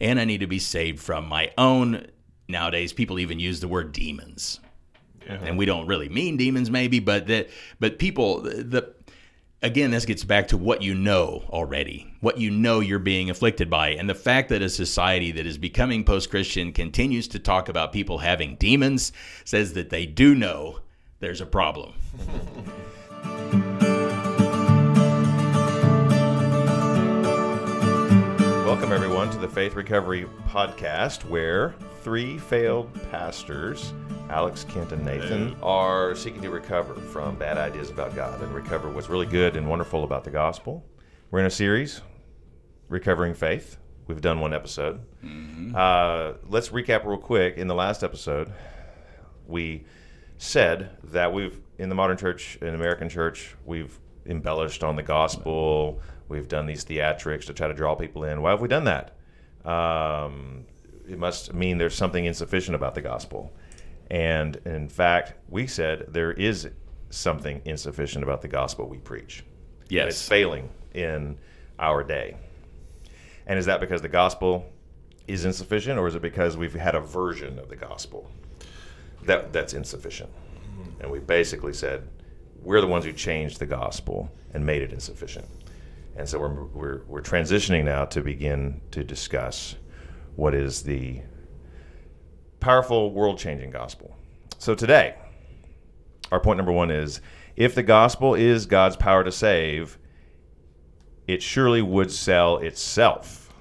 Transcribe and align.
and 0.00 0.18
I 0.20 0.24
need 0.24 0.40
to 0.40 0.46
be 0.46 0.58
saved 0.58 1.00
from 1.00 1.28
my 1.28 1.50
own. 1.58 2.06
Nowadays, 2.48 2.92
people 2.92 3.18
even 3.18 3.38
use 3.38 3.60
the 3.60 3.68
word 3.68 3.92
demons, 3.92 4.60
and 5.26 5.58
we 5.58 5.66
don't 5.66 5.86
really 5.86 6.08
mean 6.08 6.36
demons, 6.36 6.70
maybe, 6.70 6.98
but 6.98 7.26
that 7.26 7.50
but 7.78 7.98
people 7.98 8.40
the 8.40 8.94
again, 9.62 9.90
this 9.90 10.04
gets 10.04 10.24
back 10.24 10.48
to 10.48 10.56
what 10.56 10.82
you 10.82 10.94
know 10.94 11.44
already, 11.48 12.14
what 12.20 12.38
you 12.38 12.50
know 12.50 12.80
you're 12.80 12.98
being 12.98 13.30
afflicted 13.30 13.68
by. 13.68 13.90
And 13.90 14.08
the 14.08 14.14
fact 14.14 14.48
that 14.50 14.62
a 14.62 14.68
society 14.68 15.32
that 15.32 15.46
is 15.46 15.58
becoming 15.58 16.04
post 16.04 16.30
Christian 16.30 16.72
continues 16.72 17.28
to 17.28 17.38
talk 17.38 17.68
about 17.68 17.92
people 17.92 18.18
having 18.18 18.56
demons 18.56 19.12
says 19.44 19.72
that 19.74 19.90
they 19.90 20.06
do 20.06 20.34
know 20.34 20.80
there's 21.20 21.40
a 21.40 21.46
problem. 21.46 21.94
Welcome, 28.78 28.94
everyone, 28.94 29.28
to 29.30 29.38
the 29.38 29.48
Faith 29.48 29.74
Recovery 29.74 30.24
Podcast, 30.46 31.24
where 31.24 31.74
three 32.02 32.38
failed 32.38 32.88
pastors, 33.10 33.92
Alex, 34.30 34.62
Kent, 34.62 34.92
and 34.92 35.04
Nathan, 35.04 35.56
are 35.64 36.14
seeking 36.14 36.40
to 36.42 36.50
recover 36.50 36.94
from 36.94 37.34
bad 37.34 37.58
ideas 37.58 37.90
about 37.90 38.14
God 38.14 38.40
and 38.40 38.54
recover 38.54 38.88
what's 38.88 39.08
really 39.08 39.26
good 39.26 39.56
and 39.56 39.68
wonderful 39.68 40.04
about 40.04 40.22
the 40.22 40.30
gospel. 40.30 40.86
We're 41.32 41.40
in 41.40 41.46
a 41.46 41.50
series, 41.50 42.02
Recovering 42.88 43.34
Faith. 43.34 43.78
We've 44.06 44.20
done 44.20 44.38
one 44.38 44.54
episode. 44.54 45.00
Uh, 45.74 46.34
let's 46.46 46.68
recap 46.68 47.04
real 47.04 47.18
quick. 47.18 47.56
In 47.56 47.66
the 47.66 47.74
last 47.74 48.04
episode, 48.04 48.52
we 49.48 49.86
said 50.36 50.90
that 51.02 51.32
we've, 51.32 51.60
in 51.78 51.88
the 51.88 51.96
modern 51.96 52.16
church, 52.16 52.56
in 52.62 52.76
American 52.76 53.08
church, 53.08 53.56
we've 53.66 53.98
embellished 54.24 54.84
on 54.84 54.94
the 54.94 55.02
gospel. 55.02 56.00
We've 56.28 56.48
done 56.48 56.66
these 56.66 56.84
theatrics 56.84 57.46
to 57.46 57.54
try 57.54 57.68
to 57.68 57.74
draw 57.74 57.94
people 57.94 58.24
in. 58.24 58.42
Why 58.42 58.50
have 58.50 58.60
we 58.60 58.68
done 58.68 58.84
that? 58.84 59.16
Um, 59.64 60.66
it 61.08 61.18
must 61.18 61.54
mean 61.54 61.78
there's 61.78 61.94
something 61.94 62.24
insufficient 62.24 62.74
about 62.74 62.94
the 62.94 63.00
gospel. 63.00 63.52
And 64.10 64.56
in 64.64 64.88
fact, 64.88 65.34
we 65.48 65.66
said 65.66 66.06
there 66.08 66.32
is 66.32 66.68
something 67.10 67.62
insufficient 67.64 68.22
about 68.22 68.42
the 68.42 68.48
gospel 68.48 68.86
we 68.86 68.98
preach. 68.98 69.44
Yes. 69.88 70.08
It's 70.08 70.28
failing 70.28 70.68
in 70.94 71.38
our 71.78 72.02
day. 72.02 72.36
And 73.46 73.58
is 73.58 73.66
that 73.66 73.80
because 73.80 74.02
the 74.02 74.08
gospel 74.08 74.70
is 75.26 75.44
insufficient, 75.44 75.98
or 75.98 76.06
is 76.06 76.14
it 76.14 76.22
because 76.22 76.56
we've 76.56 76.74
had 76.74 76.94
a 76.94 77.00
version 77.00 77.58
of 77.58 77.68
the 77.68 77.76
gospel 77.76 78.30
that 79.24 79.52
that's 79.52 79.74
insufficient? 79.74 80.30
And 81.00 81.10
we 81.10 81.18
basically 81.18 81.72
said 81.72 82.08
we're 82.62 82.80
the 82.80 82.86
ones 82.86 83.04
who 83.04 83.12
changed 83.12 83.58
the 83.58 83.66
gospel 83.66 84.30
and 84.52 84.64
made 84.64 84.82
it 84.82 84.92
insufficient. 84.92 85.46
And 86.18 86.28
so 86.28 86.40
we're, 86.40 86.64
we're, 86.64 87.02
we're 87.06 87.22
transitioning 87.22 87.84
now 87.84 88.04
to 88.06 88.20
begin 88.20 88.80
to 88.90 89.04
discuss 89.04 89.76
what 90.34 90.52
is 90.52 90.82
the 90.82 91.22
powerful 92.58 93.12
world 93.12 93.38
changing 93.38 93.70
gospel. 93.70 94.16
So 94.58 94.74
today, 94.74 95.14
our 96.32 96.40
point 96.40 96.56
number 96.56 96.72
one 96.72 96.90
is 96.90 97.20
if 97.54 97.76
the 97.76 97.84
gospel 97.84 98.34
is 98.34 98.66
God's 98.66 98.96
power 98.96 99.22
to 99.22 99.30
save, 99.30 99.96
it 101.28 101.40
surely 101.40 101.82
would 101.82 102.10
sell 102.10 102.58
itself. 102.58 103.54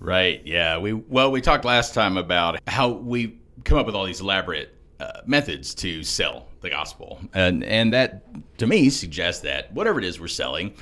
Right. 0.00 0.42
Yeah. 0.44 0.78
We 0.78 0.94
well, 0.94 1.30
we 1.30 1.40
talked 1.40 1.64
last 1.64 1.94
time 1.94 2.16
about 2.16 2.58
how 2.66 2.88
we 2.88 3.38
come 3.62 3.78
up 3.78 3.86
with 3.86 3.94
all 3.94 4.04
these 4.04 4.20
elaborate 4.20 4.74
uh, 4.98 5.20
methods 5.26 5.76
to 5.76 6.02
sell 6.02 6.48
the 6.60 6.70
gospel, 6.70 7.20
and 7.34 7.62
and 7.62 7.92
that 7.92 8.24
to 8.58 8.66
me 8.66 8.90
suggests 8.90 9.42
that 9.42 9.72
whatever 9.72 10.00
it 10.00 10.04
is 10.04 10.18
we're 10.18 10.26
selling 10.26 10.74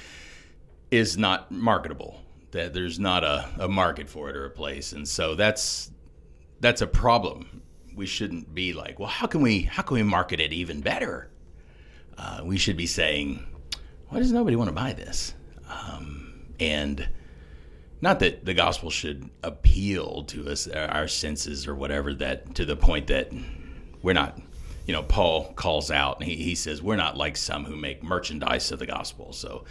is 0.91 1.17
not 1.17 1.51
marketable. 1.51 2.21
That 2.53 2.75
there's 2.75 2.99
not 2.99 3.23
a, 3.23 3.49
a 3.59 3.69
market 3.69 4.09
for 4.09 4.29
it 4.29 4.37
or 4.37 4.45
a 4.45 4.51
place, 4.51 4.93
and 4.93 5.07
so 5.07 5.35
that's 5.35 5.91
that's 6.61 6.83
a 6.83 6.87
problem. 6.87 7.63
We 7.95 8.07
shouldn't 8.07 8.55
be 8.55 8.73
like, 8.73 8.99
well, 8.99 9.09
how 9.09 9.27
can 9.27 9.41
we 9.41 9.63
how 9.63 9.83
can 9.83 9.95
we 9.95 10.03
market 10.03 10.41
it 10.41 10.53
even 10.53 10.81
better? 10.81 11.31
Uh, 12.19 12.41
we 12.45 12.59
should 12.59 12.77
be 12.77 12.87
saying, 12.87 13.47
why 14.09 14.19
does 14.19 14.33
nobody 14.33 14.57
want 14.57 14.69
to 14.69 14.75
buy 14.75 14.93
this? 14.93 15.35
Um, 15.69 16.45
and 16.59 17.09
not 18.01 18.21
that 18.21 18.45
the 18.45 18.55
gospel 18.55 18.91
should 18.91 19.31
appeal 19.43 20.25
to 20.25 20.49
us 20.49 20.69
our 20.69 21.09
senses 21.09 21.67
or 21.67 21.75
whatever 21.75 22.15
that 22.15 22.55
to 22.55 22.65
the 22.65 22.77
point 22.77 23.07
that 23.09 23.31
we're 24.03 24.13
not 24.13 24.39
you 24.87 24.93
know 24.93 25.03
paul 25.03 25.53
calls 25.55 25.91
out 25.91 26.21
and 26.21 26.29
he, 26.29 26.37
he 26.37 26.55
says 26.55 26.83
we're 26.83 26.97
not 26.97 27.17
like 27.17 27.37
some 27.37 27.65
who 27.65 27.77
make 27.77 28.03
merchandise 28.03 28.71
of 28.73 28.79
the 28.79 28.87
gospel 28.87 29.33
so 29.33 29.65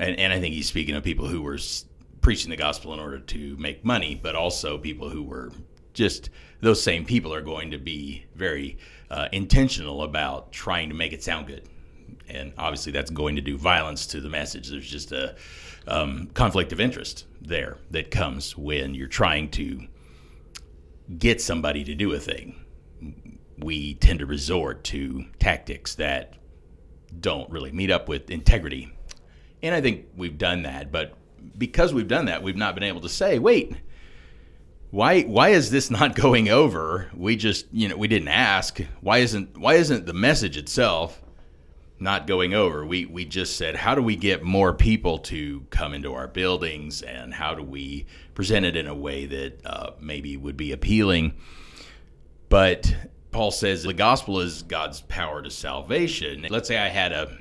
and, 0.00 0.18
and 0.18 0.32
i 0.32 0.40
think 0.40 0.54
he's 0.54 0.66
speaking 0.66 0.94
of 0.96 1.04
people 1.04 1.26
who 1.26 1.42
were 1.42 1.58
preaching 2.20 2.50
the 2.50 2.56
gospel 2.56 2.92
in 2.92 3.00
order 3.00 3.18
to 3.18 3.56
make 3.56 3.84
money 3.84 4.18
but 4.20 4.34
also 4.34 4.76
people 4.76 5.08
who 5.08 5.22
were 5.22 5.50
just 5.92 6.30
those 6.60 6.82
same 6.82 7.04
people 7.04 7.32
are 7.32 7.40
going 7.40 7.70
to 7.70 7.78
be 7.78 8.24
very 8.34 8.76
uh, 9.10 9.28
intentional 9.32 10.02
about 10.02 10.52
trying 10.52 10.88
to 10.88 10.94
make 10.94 11.12
it 11.12 11.22
sound 11.22 11.46
good 11.46 11.68
and 12.32 12.52
obviously 12.58 12.92
that's 12.92 13.10
going 13.10 13.36
to 13.36 13.42
do 13.42 13.56
violence 13.56 14.06
to 14.06 14.20
the 14.20 14.28
message. 14.28 14.68
There's 14.68 14.88
just 14.88 15.12
a 15.12 15.36
um, 15.86 16.30
conflict 16.34 16.72
of 16.72 16.80
interest 16.80 17.26
there 17.40 17.78
that 17.90 18.10
comes 18.10 18.56
when 18.56 18.94
you're 18.94 19.08
trying 19.08 19.50
to 19.52 19.86
get 21.18 21.40
somebody 21.40 21.84
to 21.84 21.94
do 21.94 22.12
a 22.12 22.18
thing. 22.18 22.56
We 23.58 23.94
tend 23.94 24.20
to 24.20 24.26
resort 24.26 24.84
to 24.84 25.26
tactics 25.38 25.96
that 25.96 26.34
don't 27.18 27.50
really 27.50 27.72
meet 27.72 27.90
up 27.90 28.08
with 28.08 28.30
integrity. 28.30 28.92
And 29.62 29.74
I 29.74 29.80
think 29.80 30.06
we've 30.16 30.38
done 30.38 30.62
that, 30.62 30.90
but 30.90 31.14
because 31.58 31.92
we've 31.92 32.08
done 32.08 32.26
that, 32.26 32.42
we've 32.42 32.56
not 32.56 32.74
been 32.74 32.84
able 32.84 33.02
to 33.02 33.08
say, 33.08 33.38
wait, 33.38 33.74
why 34.90 35.22
why 35.22 35.50
is 35.50 35.70
this 35.70 35.90
not 35.90 36.14
going 36.26 36.48
over? 36.48 37.10
We 37.14 37.36
just, 37.36 37.66
you 37.72 37.88
know, 37.88 37.96
we 37.96 38.08
didn't 38.08 38.28
ask. 38.28 38.80
Why 39.00 39.18
isn't 39.18 39.58
why 39.58 39.74
isn't 39.74 40.06
the 40.06 40.14
message 40.14 40.56
itself 40.56 41.22
not 42.00 42.26
going 42.26 42.54
over. 42.54 42.84
We 42.84 43.04
we 43.04 43.24
just 43.24 43.56
said, 43.56 43.76
how 43.76 43.94
do 43.94 44.02
we 44.02 44.16
get 44.16 44.42
more 44.42 44.72
people 44.72 45.18
to 45.18 45.66
come 45.70 45.92
into 45.94 46.14
our 46.14 46.26
buildings, 46.26 47.02
and 47.02 47.32
how 47.32 47.54
do 47.54 47.62
we 47.62 48.06
present 48.34 48.64
it 48.64 48.76
in 48.76 48.86
a 48.86 48.94
way 48.94 49.26
that 49.26 49.66
uh, 49.66 49.90
maybe 50.00 50.36
would 50.36 50.56
be 50.56 50.72
appealing? 50.72 51.34
But 52.48 52.94
Paul 53.30 53.50
says 53.50 53.82
the 53.82 53.92
gospel 53.92 54.40
is 54.40 54.62
God's 54.62 55.02
power 55.02 55.42
to 55.42 55.50
salvation. 55.50 56.46
Let's 56.48 56.66
say 56.66 56.78
I 56.78 56.88
had 56.88 57.12
a 57.12 57.36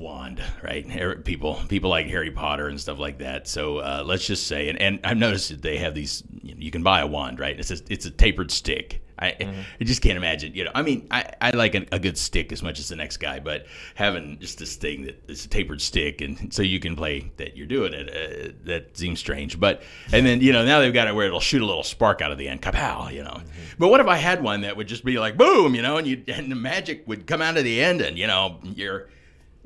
wand, 0.00 0.42
right? 0.62 1.24
People 1.24 1.60
people 1.68 1.90
like 1.90 2.06
Harry 2.06 2.30
Potter 2.30 2.68
and 2.68 2.80
stuff 2.80 2.98
like 2.98 3.18
that. 3.18 3.46
So 3.46 3.78
uh, 3.78 4.02
let's 4.04 4.26
just 4.26 4.46
say, 4.46 4.68
and, 4.68 4.80
and 4.80 5.00
I've 5.04 5.18
noticed 5.18 5.50
that 5.50 5.62
they 5.62 5.78
have 5.78 5.94
these. 5.94 6.22
You, 6.42 6.54
know, 6.54 6.60
you 6.60 6.70
can 6.70 6.82
buy 6.82 7.00
a 7.00 7.06
wand, 7.06 7.38
right? 7.38 7.58
It's 7.58 7.70
a, 7.70 7.78
it's 7.88 8.06
a 8.06 8.10
tapered 8.10 8.50
stick. 8.50 9.02
I, 9.20 9.36
I 9.80 9.84
just 9.84 10.00
can't 10.00 10.16
imagine. 10.16 10.54
You 10.54 10.64
know, 10.64 10.70
I 10.74 10.82
mean, 10.82 11.06
I, 11.10 11.30
I 11.40 11.50
like 11.50 11.74
a, 11.74 11.84
a 11.92 11.98
good 11.98 12.16
stick 12.16 12.52
as 12.52 12.62
much 12.62 12.78
as 12.78 12.88
the 12.88 12.96
next 12.96 13.18
guy, 13.18 13.38
but 13.38 13.66
having 13.94 14.38
just 14.40 14.58
this 14.58 14.76
thing 14.76 15.02
that 15.02 15.22
is 15.28 15.44
a 15.44 15.48
tapered 15.48 15.82
stick, 15.82 16.22
and 16.22 16.52
so 16.52 16.62
you 16.62 16.80
can 16.80 16.96
play 16.96 17.30
that 17.36 17.56
you're 17.56 17.66
doing 17.66 17.92
it, 17.92 18.08
uh, 18.08 18.52
that 18.64 18.96
seems 18.96 19.18
strange. 19.18 19.60
But 19.60 19.82
and 20.12 20.24
then 20.24 20.40
you 20.40 20.52
know 20.52 20.64
now 20.64 20.80
they've 20.80 20.94
got 20.94 21.06
it 21.06 21.14
where 21.14 21.26
it'll 21.26 21.40
shoot 21.40 21.60
a 21.60 21.66
little 21.66 21.82
spark 21.82 22.22
out 22.22 22.32
of 22.32 22.38
the 22.38 22.48
end, 22.48 22.62
kapow, 22.62 23.12
you 23.12 23.22
know. 23.22 23.42
But 23.78 23.88
what 23.88 24.00
if 24.00 24.06
I 24.06 24.16
had 24.16 24.42
one 24.42 24.62
that 24.62 24.76
would 24.76 24.88
just 24.88 25.04
be 25.04 25.18
like 25.18 25.36
boom, 25.36 25.74
you 25.74 25.82
know, 25.82 25.98
and 25.98 26.06
you 26.06 26.24
and 26.28 26.50
the 26.50 26.56
magic 26.56 27.06
would 27.06 27.26
come 27.26 27.42
out 27.42 27.58
of 27.58 27.64
the 27.64 27.82
end, 27.82 28.00
and 28.00 28.18
you 28.18 28.26
know 28.26 28.58
you're 28.62 29.10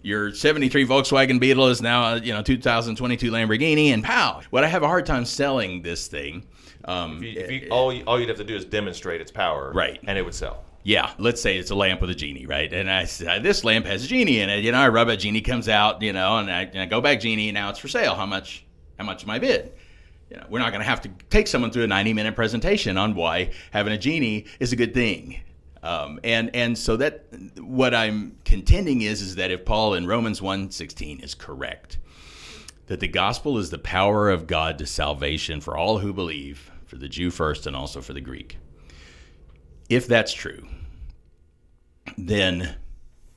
your 0.05 0.33
73 0.35 0.87
Volkswagen 0.87 1.41
Beetle 1.41 1.67
is 1.69 1.81
now, 1.81 2.05
uh, 2.05 2.15
you 2.17 2.33
know, 2.33 2.43
2022 2.43 3.31
Lamborghini, 3.31 3.89
and 3.89 4.05
pow. 4.05 4.43
What 4.51 4.63
I 4.63 4.69
have 4.69 4.83
a 4.83 4.87
hard 4.87 5.07
time 5.07 5.25
selling 5.25 5.83
this 5.83 6.07
thing. 6.07 6.47
Um, 6.85 7.17
If 7.17 7.23
you, 7.23 7.41
if 7.41 7.49
eh, 7.49 7.53
you, 7.53 7.69
all, 7.71 7.93
you, 7.93 8.05
all 8.05 8.21
you'd 8.21 8.29
have 8.29 8.39
to 8.39 8.45
do 8.45 8.55
is 8.55 8.65
demonstrate 8.67 9.21
its 9.23 9.33
power, 9.33 9.73
Right. 9.73 9.99
And 10.07 10.19
it 10.19 10.23
would 10.23 10.35
sell. 10.35 10.63
yeah, 10.83 11.13
let's 11.19 11.41
say 11.41 11.57
it's 11.57 11.71
a 11.71 11.75
lamp 11.75 12.03
with 12.03 12.11
a 12.11 12.15
genie, 12.15 12.45
right? 12.45 12.71
And 12.71 12.91
I 12.91 13.05
said, 13.07 13.29
uh, 13.29 13.39
this 13.39 13.65
lamp 13.65 13.87
has 13.87 14.05
a 14.05 14.07
genie 14.07 14.41
in 14.41 14.51
it. 14.51 14.63
You 14.63 14.73
know, 14.73 14.79
I 14.79 14.89
rub 14.89 15.09
it, 15.09 15.17
genie 15.17 15.41
comes 15.41 15.69
out, 15.71 16.03
you 16.03 16.13
know, 16.13 16.37
and 16.37 16.51
I, 16.51 16.63
and 16.65 16.81
I 16.81 16.87
go 16.87 17.01
back, 17.01 17.21
genie, 17.21 17.49
and 17.49 17.55
now 17.55 17.71
it's 17.71 17.79
for 17.79 17.89
sale. 17.89 18.15
How 18.15 18.27
much? 18.27 18.67
How 18.99 19.05
much 19.07 19.25
am 19.25 19.31
I 19.31 19.39
bid? 19.39 19.73
You 20.31 20.37
know, 20.37 20.47
we're 20.51 20.59
not 20.59 20.71
going 20.71 20.81
to 20.83 20.87
have 20.89 21.01
to 21.03 21.09
take 21.31 21.47
someone 21.47 21.71
through 21.71 21.85
a 21.85 21.87
90 21.87 22.13
minute 22.13 22.35
presentation 22.37 22.97
on 22.99 23.15
why 23.15 23.51
having 23.73 23.93
a 23.95 23.99
genie 23.99 24.45
is 24.61 24.73
a 24.73 24.77
good 24.77 24.93
thing. 24.95 25.41
Um, 25.85 26.19
and 26.25 26.51
and 26.57 26.79
so 26.79 26.97
that 26.97 27.27
what 27.59 27.95
I'm 27.95 28.39
contending 28.47 29.03
is 29.03 29.21
is 29.21 29.35
that 29.35 29.51
if 29.51 29.67
Paul 29.67 29.93
in 29.93 30.07
Romans 30.07 30.41
1:16 30.41 31.23
is 31.23 31.35
correct, 31.35 31.99
that 32.87 33.01
the 33.01 33.09
gospel 33.09 33.59
is 33.59 33.69
the 33.69 33.79
power 33.79 34.31
of 34.31 34.47
God 34.47 34.79
to 34.79 34.87
salvation 34.87 35.61
for 35.61 35.77
all 35.77 35.99
who 35.99 36.15
believe, 36.15 36.71
for 36.87 36.97
the 36.97 37.07
Jew 37.07 37.31
first 37.31 37.67
and 37.67 37.77
also 37.77 38.01
for 38.01 38.15
the 38.15 38.23
Greek. 38.23 38.57
If 39.91 40.07
that's 40.07 40.33
true, 40.33 40.67
then 42.17 42.77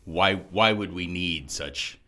why 0.06 0.36
why 0.36 0.72
would 0.72 0.94
we 0.94 1.06
need 1.06 1.52
such 1.52 2.00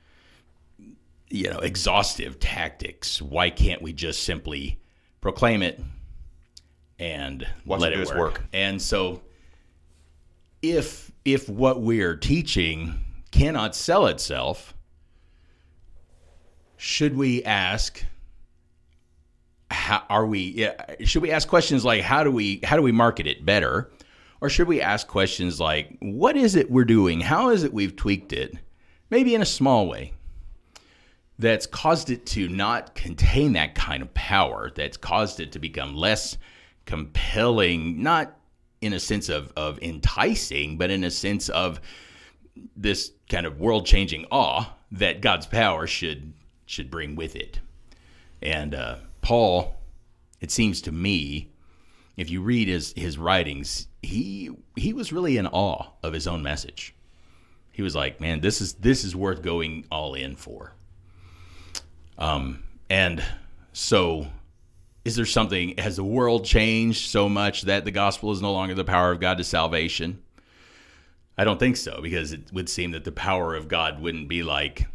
you 1.30 1.50
know 1.50 1.59
exhaustive 1.59 2.39
tactics? 2.39 3.21
Why 3.21 3.50
can't 3.50 3.81
we 3.81 3.92
just 3.92 4.24
simply 4.24 4.80
proclaim 5.19 5.62
it 5.63 5.81
and 6.97 7.45
Watch 7.65 7.81
let 7.81 7.92
it 7.92 8.00
it, 8.00 8.07
work? 8.07 8.18
work. 8.18 8.44
And 8.53 8.81
so 8.81 9.21
if 10.61 11.11
if 11.25 11.50
what 11.50 11.81
we're 11.81 12.15
teaching 12.15 13.00
cannot 13.31 13.75
sell 13.75 14.07
itself, 14.07 14.73
should 16.77 17.15
we 17.15 17.44
ask 17.44 18.03
how, 19.71 20.03
are 20.09 20.25
we? 20.25 20.69
Should 21.03 21.21
we 21.21 21.31
ask 21.31 21.47
questions 21.47 21.85
like 21.85 22.01
how 22.01 22.23
do 22.23 22.31
we 22.31 22.59
how 22.63 22.75
do 22.75 22.81
we 22.81 22.91
market 22.91 23.27
it 23.27 23.45
better, 23.45 23.91
or 24.41 24.50
should 24.50 24.67
we 24.67 24.81
ask 24.81 25.07
questions 25.07 25.59
like 25.59 25.97
what 26.00 26.35
is 26.35 26.56
it 26.56 26.71
we're 26.71 26.85
doing? 26.85 27.21
How 27.21 27.50
is 27.50 27.63
it 27.63 27.73
we've 27.73 27.95
tweaked 27.95 28.33
it? 28.33 28.56
Maybe 29.09 29.35
in 29.35 29.41
a 29.41 29.45
small 29.45 29.88
way 29.88 30.13
that's 31.38 31.65
caused 31.65 32.09
it 32.09 32.25
to 32.25 32.50
not 32.50 32.95
contain 32.95 33.53
that 33.53 33.73
kind 33.73 34.03
of 34.03 34.13
power, 34.13 34.71
that's 34.75 34.97
caused 34.97 35.39
it 35.39 35.53
to 35.53 35.59
become 35.59 35.95
less 35.95 36.38
compelling, 36.85 38.03
not 38.03 38.38
in 38.81 38.94
a 38.94 39.00
sense 39.00 39.30
of, 39.30 39.52
of 39.56 39.81
enticing, 39.81 40.78
but 40.78 40.90
in 40.90 41.04
a 41.04 41.12
sense 41.12 41.50
of 41.50 41.81
this 42.76 43.12
kind 43.30 43.46
of 43.46 43.60
world 43.60 43.86
changing 43.86 44.26
awe 44.31 44.74
that 44.92 45.22
God's 45.22 45.46
power 45.46 45.88
should 45.88 46.34
should 46.66 46.92
bring 46.92 47.16
with 47.16 47.36
it. 47.36 47.60
And 48.42 48.76
uh, 48.76 48.98
Paul, 49.22 49.76
it 50.40 50.52
seems 50.52 50.81
to 50.81 50.92
me, 50.92 51.52
if 52.16 52.30
you 52.30 52.42
read 52.42 52.68
his 52.68 52.94
his 52.96 53.18
writings, 53.18 53.88
he 54.02 54.50
he 54.76 54.94
was 54.94 55.12
really 55.12 55.38
in 55.38 55.48
awe 55.48 55.88
of 56.04 56.14
his 56.14 56.28
own 56.28 56.42
message. 56.42 56.96
He 57.72 57.81
was 57.81 57.96
like, 57.96 58.20
man, 58.20 58.42
this 58.42 58.62
is 58.62 58.74
this 58.74 59.04
is 59.04 59.16
worth 59.16 59.42
going 59.42 59.86
all 59.92 60.14
in 60.14 60.36
for. 60.36 60.74
Um, 62.18 62.64
and 62.90 63.24
so, 63.72 64.28
is 65.06 65.16
there 65.16 65.25
something, 65.25 65.78
has 65.78 65.96
the 65.96 66.04
world 66.04 66.46
changed 66.46 67.10
so 67.10 67.30
much 67.30 67.63
that 67.63 67.86
the 67.86 67.92
gospel 67.92 68.31
is 68.31 68.42
no 68.42 68.51
longer 68.51 68.74
the 68.75 68.84
power 68.84 69.12
of 69.12 69.19
God 69.19 69.38
to 69.38 69.44
salvation? 69.44 70.22
I 71.38 71.46
don't 71.46 71.60
think 71.60 71.78
so, 71.78 72.01
because 72.01 72.34
it 72.34 72.51
would 72.51 72.68
seem 72.69 72.92
that 72.92 73.06
the 73.06 73.12
power 73.13 73.56
of 73.56 73.68
God 73.69 74.01
wouldn't 74.01 74.28
be 74.28 74.44
like, 74.44 74.88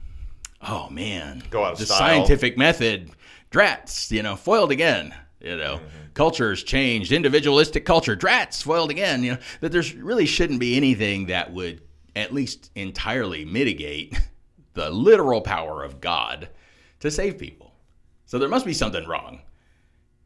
oh 0.60 0.90
man, 0.90 1.42
Go 1.50 1.64
out 1.64 1.72
of 1.72 1.78
the 1.78 1.86
style. 1.86 1.98
scientific 1.98 2.58
method, 2.58 3.10
drats, 3.50 4.10
you 4.10 4.22
know, 4.22 4.36
foiled 4.36 4.70
again. 4.70 5.14
You 5.40 5.56
know, 5.56 5.76
Mm-hmm. 5.76 6.12
culture's 6.14 6.62
changed, 6.62 7.12
individualistic 7.12 7.84
culture, 7.84 8.16
drats, 8.16 8.62
foiled 8.62 8.90
again. 8.90 9.22
You 9.22 9.32
know, 9.32 9.38
that 9.60 9.72
there's 9.72 9.94
really 9.94 10.24
shouldn't 10.26 10.60
be 10.60 10.76
anything 10.76 11.26
that 11.26 11.52
would 11.52 11.82
at 12.16 12.32
least 12.32 12.70
entirely 12.74 13.44
mitigate 13.44 14.18
the 14.74 14.88
literal 14.90 15.40
power 15.42 15.82
of 15.82 16.00
God 16.00 16.48
to 17.00 17.10
save 17.10 17.36
people. 17.38 17.72
So 18.26 18.38
there 18.38 18.48
must 18.48 18.64
be 18.64 18.72
something 18.72 19.06
wrong 19.06 19.40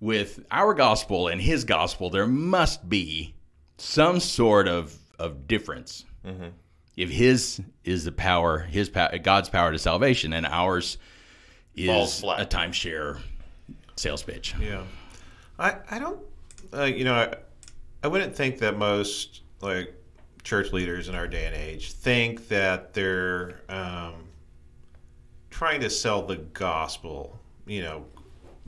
with 0.00 0.44
our 0.50 0.74
gospel 0.74 1.28
and 1.28 1.40
his 1.40 1.64
gospel. 1.64 2.10
There 2.10 2.26
must 2.26 2.88
be 2.88 3.34
some 3.78 4.20
sort 4.20 4.68
of, 4.68 4.96
of 5.18 5.46
difference. 5.46 6.04
If 6.96 7.10
his 7.10 7.60
is 7.84 8.04
the 8.04 8.12
power, 8.12 8.58
his 8.58 8.88
pow- 8.88 9.16
God's 9.22 9.48
power 9.48 9.72
to 9.72 9.78
salvation, 9.78 10.32
and 10.32 10.44
ours 10.44 10.98
is 11.74 12.22
a 12.22 12.44
timeshare 12.44 13.20
sales 13.96 14.22
pitch. 14.22 14.54
Yeah, 14.60 14.82
I 15.58 15.76
I 15.90 15.98
don't, 15.98 16.20
uh, 16.74 16.82
you 16.84 17.04
know, 17.04 17.14
I, 17.14 17.34
I 18.02 18.08
wouldn't 18.08 18.34
think 18.34 18.58
that 18.58 18.76
most 18.76 19.42
like 19.60 19.94
church 20.42 20.72
leaders 20.72 21.08
in 21.08 21.14
our 21.14 21.28
day 21.28 21.46
and 21.46 21.54
age 21.54 21.92
think 21.92 22.48
that 22.48 22.94
they're 22.94 23.60
um, 23.68 24.14
trying 25.50 25.80
to 25.80 25.90
sell 25.90 26.26
the 26.26 26.36
gospel. 26.36 27.38
You 27.66 27.82
know, 27.82 28.04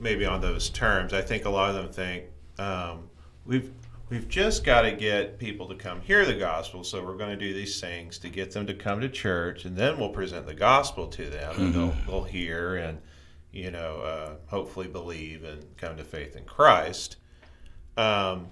maybe 0.01 0.25
on 0.25 0.41
those 0.41 0.69
terms. 0.69 1.13
I 1.13 1.21
think 1.21 1.45
a 1.45 1.49
lot 1.49 1.69
of 1.69 1.75
them 1.75 1.93
think 1.93 2.25
um, 2.59 3.09
we've 3.45 3.71
we've 4.09 4.27
just 4.27 4.63
got 4.65 4.81
to 4.81 4.91
get 4.91 5.37
people 5.39 5.67
to 5.69 5.75
come 5.75 6.01
hear 6.01 6.25
the 6.25 6.33
gospel. 6.33 6.83
So 6.83 7.03
we're 7.03 7.15
going 7.15 7.29
to 7.29 7.37
do 7.37 7.53
these 7.53 7.79
things 7.79 8.17
to 8.19 8.29
get 8.29 8.51
them 8.51 8.67
to 8.67 8.73
come 8.73 8.99
to 9.01 9.09
church, 9.09 9.63
and 9.63 9.77
then 9.77 9.97
we'll 9.97 10.09
present 10.09 10.45
the 10.45 10.53
gospel 10.53 11.07
to 11.07 11.29
them, 11.29 11.55
and 11.57 11.73
they'll 11.73 11.95
they'll 12.07 12.23
hear 12.23 12.75
and 12.75 12.99
you 13.51 13.71
know 13.71 13.97
uh, 14.01 14.33
hopefully 14.47 14.87
believe 14.87 15.43
and 15.43 15.65
come 15.77 15.95
to 15.97 16.03
faith 16.03 16.35
in 16.35 16.43
Christ. 16.43 17.17
Um, 17.95 18.47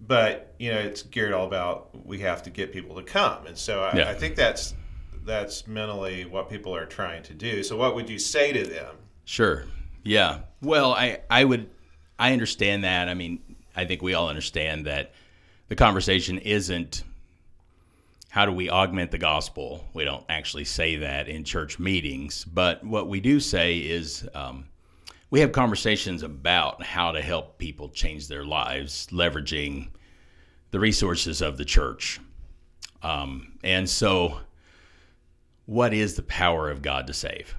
but 0.00 0.54
you 0.58 0.72
know 0.72 0.78
it's 0.78 1.02
geared 1.02 1.32
all 1.32 1.46
about 1.46 2.06
we 2.06 2.20
have 2.20 2.42
to 2.44 2.50
get 2.50 2.72
people 2.72 2.96
to 2.96 3.02
come, 3.02 3.46
and 3.46 3.56
so 3.56 3.82
I, 3.82 3.96
Yeah. 3.96 4.10
I 4.10 4.14
think 4.14 4.34
that's 4.34 4.74
that's 5.24 5.66
mentally 5.66 6.24
what 6.24 6.48
people 6.48 6.74
are 6.74 6.86
trying 6.86 7.22
to 7.24 7.34
do. 7.34 7.62
So 7.62 7.76
what 7.76 7.94
would 7.94 8.08
you 8.08 8.18
say 8.18 8.52
to 8.52 8.64
them? 8.64 8.94
Sure. 9.24 9.64
Yeah. 10.08 10.38
Well, 10.62 10.94
I 10.94 11.20
I 11.28 11.44
would 11.44 11.68
I 12.18 12.32
understand 12.32 12.84
that. 12.84 13.10
I 13.10 13.14
mean, 13.14 13.56
I 13.76 13.84
think 13.84 14.00
we 14.00 14.14
all 14.14 14.30
understand 14.30 14.86
that 14.86 15.12
the 15.68 15.76
conversation 15.76 16.38
isn't 16.38 17.04
how 18.30 18.46
do 18.46 18.52
we 18.52 18.70
augment 18.70 19.10
the 19.10 19.18
gospel. 19.18 19.84
We 19.92 20.04
don't 20.04 20.24
actually 20.30 20.64
say 20.64 20.96
that 20.96 21.28
in 21.28 21.44
church 21.44 21.78
meetings, 21.78 22.46
but 22.46 22.82
what 22.82 23.06
we 23.06 23.20
do 23.20 23.38
say 23.38 23.76
is 23.76 24.26
um, 24.34 24.68
we 25.28 25.40
have 25.40 25.52
conversations 25.52 26.22
about 26.22 26.82
how 26.82 27.12
to 27.12 27.20
help 27.20 27.58
people 27.58 27.90
change 27.90 28.28
their 28.28 28.46
lives, 28.46 29.08
leveraging 29.10 29.88
the 30.70 30.80
resources 30.80 31.42
of 31.42 31.58
the 31.58 31.66
church. 31.66 32.18
Um, 33.02 33.58
and 33.62 33.88
so, 33.88 34.40
what 35.66 35.92
is 35.92 36.14
the 36.14 36.22
power 36.22 36.70
of 36.70 36.80
God 36.80 37.06
to 37.08 37.12
save? 37.12 37.54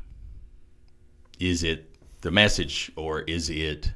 is 1.40 1.63
it 1.63 1.88
the 2.21 2.31
message 2.31 2.92
or 2.95 3.21
is 3.21 3.50
it 3.50 3.92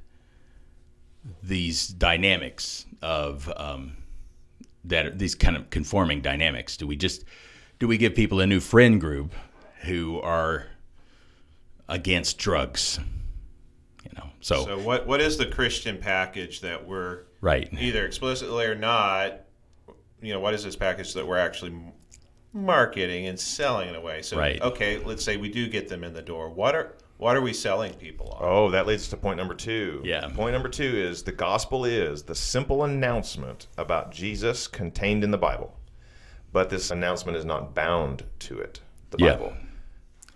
these 1.42 1.88
dynamics 1.88 2.86
of 3.02 3.52
um, 3.56 3.98
that 4.84 5.18
these 5.20 5.36
kind 5.36 5.56
of 5.56 5.70
conforming 5.70 6.22
dynamics 6.22 6.78
do 6.78 6.86
we 6.88 6.96
just 6.96 7.24
do 7.80 7.88
we 7.88 7.98
give 7.98 8.16
people 8.16 8.40
a 8.40 8.48
new 8.48 8.60
friend 8.60 9.00
group 9.00 9.34
who 9.84 10.20
are 10.22 10.68
against 11.90 12.38
drugs 12.38 13.00
you 14.04 14.12
know 14.18 14.30
so, 14.44 14.66
So 14.66 14.80
what 14.80 15.08
what 15.08 15.22
is 15.22 15.38
the 15.38 15.46
Christian 15.46 15.98
package 15.98 16.60
that 16.62 16.86
we're 16.86 17.24
right 17.40 17.70
either 17.80 18.06
explicitly 18.06 18.66
or 18.66 18.75
not? 18.75 19.42
You 20.22 20.34
know, 20.34 20.42
what 20.42 20.54
is 20.54 20.66
this 20.66 20.75
package 20.75 21.14
that 21.14 21.25
we're 21.25 21.38
actually 21.38 21.74
marketing 22.52 23.28
and 23.28 23.40
selling 23.40 23.88
in 23.88 23.96
a 23.96 24.02
way? 24.02 24.22
So 24.22 24.38
Right. 24.38 24.62
okay, 24.62 24.98
let's 24.98 25.24
say 25.24 25.38
we 25.38 25.48
do 25.48 25.70
get 25.70 25.88
them 25.88 26.04
in 26.04 26.14
the 26.14 26.22
door. 26.22 26.50
What 26.50 26.75
are 26.75 26.98
what 27.18 27.36
are 27.36 27.42
we 27.42 27.54
selling 27.54 27.94
people 27.94 28.31
on? 28.31 28.39
Oh, 28.42 28.69
that 28.71 28.86
leads 28.88 29.07
to 29.10 29.18
point 29.18 29.38
number 29.38 29.54
two. 29.54 30.01
Yeah. 30.04 30.27
Point 30.30 30.54
number 30.54 30.69
two 30.69 30.83
is 30.83 31.24
the 31.24 31.31
gospel 31.31 31.86
is 31.86 32.24
the 32.24 32.36
simple 32.36 32.83
announcement 32.83 33.68
about 33.77 34.12
Jesus 34.12 34.68
contained 34.68 35.24
in 35.24 35.31
the 35.31 35.38
Bible, 35.38 35.77
but 36.51 36.69
this 36.69 36.92
announcement 36.92 37.38
is 37.38 37.45
not 37.45 37.74
bound 37.74 38.24
to 38.39 38.60
it, 38.60 38.81
the 39.12 39.18
Yeah. 39.19 39.33
Bible. 39.33 39.54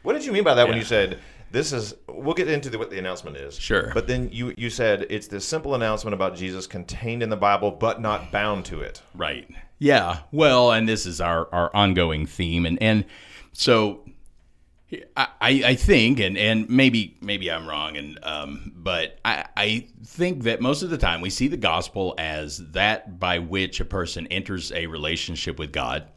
What 0.03 0.13
did 0.13 0.25
you 0.25 0.31
mean 0.31 0.43
by 0.43 0.53
that 0.53 0.67
when 0.67 0.77
you 0.77 0.85
said 0.85 1.19
this 1.51 1.73
is? 1.73 1.93
We'll 2.07 2.33
get 2.35 2.47
into 2.47 2.69
the, 2.69 2.77
what 2.77 2.89
the 2.89 2.97
announcement 2.97 3.35
is. 3.35 3.59
Sure. 3.59 3.91
But 3.93 4.07
then 4.07 4.29
you 4.31 4.53
you 4.57 4.69
said 4.69 5.05
it's 5.09 5.27
this 5.27 5.43
simple 5.45 5.75
announcement 5.75 6.13
about 6.13 6.35
Jesus 6.35 6.65
contained 6.65 7.21
in 7.21 7.29
the 7.29 7.35
Bible, 7.35 7.71
but 7.71 7.99
not 8.01 8.31
bound 8.31 8.63
to 8.65 8.79
it. 8.79 9.01
Right. 9.13 9.49
Yeah. 9.79 10.19
Well, 10.31 10.71
and 10.71 10.87
this 10.87 11.05
is 11.05 11.19
our, 11.19 11.53
our 11.53 11.75
ongoing 11.75 12.25
theme, 12.25 12.65
and 12.65 12.81
and 12.81 13.03
so 13.51 13.99
I, 15.17 15.27
I 15.41 15.75
think, 15.75 16.19
and 16.21 16.37
and 16.37 16.69
maybe 16.69 17.17
maybe 17.19 17.51
I'm 17.51 17.67
wrong, 17.67 17.97
and 17.97 18.19
um, 18.23 18.71
but 18.73 19.19
I 19.25 19.45
I 19.57 19.87
think 20.05 20.43
that 20.43 20.61
most 20.61 20.81
of 20.81 20.89
the 20.89 20.97
time 20.97 21.19
we 21.19 21.29
see 21.29 21.49
the 21.49 21.57
gospel 21.57 22.15
as 22.17 22.57
that 22.71 23.19
by 23.19 23.39
which 23.39 23.81
a 23.81 23.85
person 23.85 24.27
enters 24.27 24.71
a 24.71 24.87
relationship 24.87 25.59
with 25.59 25.71
God. 25.71 26.07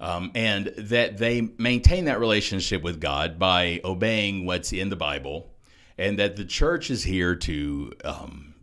Um, 0.00 0.30
and 0.36 0.72
that 0.78 1.18
they 1.18 1.40
maintain 1.58 2.04
that 2.04 2.20
relationship 2.20 2.84
with 2.84 3.00
God 3.00 3.36
by 3.36 3.80
obeying 3.84 4.46
what's 4.46 4.72
in 4.72 4.90
the 4.90 4.96
Bible, 4.96 5.50
and 5.96 6.20
that 6.20 6.36
the 6.36 6.44
church 6.44 6.88
is 6.88 7.02
here 7.02 7.34
to 7.34 7.92
um, 8.04 8.54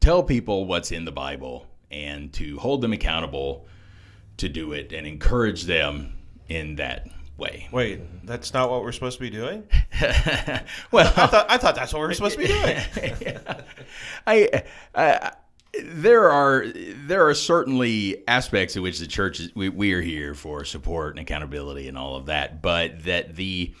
tell 0.00 0.22
people 0.22 0.66
what's 0.66 0.92
in 0.92 1.06
the 1.06 1.10
Bible 1.10 1.66
and 1.90 2.30
to 2.34 2.58
hold 2.58 2.82
them 2.82 2.92
accountable 2.92 3.66
to 4.36 4.50
do 4.50 4.72
it 4.72 4.92
and 4.92 5.06
encourage 5.06 5.62
them 5.62 6.18
in 6.48 6.76
that 6.76 7.08
way. 7.36 7.68
Wait, 7.72 8.00
that's 8.26 8.52
not 8.54 8.70
what 8.70 8.82
we're 8.82 8.92
supposed 8.92 9.18
to 9.18 9.22
be 9.22 9.30
doing? 9.30 9.64
well, 10.90 11.12
I 11.16 11.26
thought 11.26 11.46
I 11.48 11.58
thought 11.58 11.74
that's 11.74 11.92
what 11.92 12.00
we're 12.00 12.12
supposed 12.14 12.38
to 12.38 12.42
be 12.42 12.48
doing. 12.48 12.78
I, 14.26 14.62
I 14.94 15.32
there 15.82 16.30
are 16.30 16.66
there 16.74 17.28
are 17.28 17.34
certainly 17.34 18.22
aspects 18.28 18.76
in 18.76 18.82
which 18.82 18.98
the 18.98 19.06
church 19.06 19.40
is, 19.40 19.54
we, 19.54 19.68
we 19.68 19.92
are 19.92 20.00
here 20.00 20.34
for 20.34 20.64
support 20.64 21.10
and 21.10 21.20
accountability 21.20 21.88
and 21.88 21.98
all 21.98 22.16
of 22.16 22.26
that, 22.26 22.62
but 22.62 23.04
that 23.04 23.36
the 23.36 23.74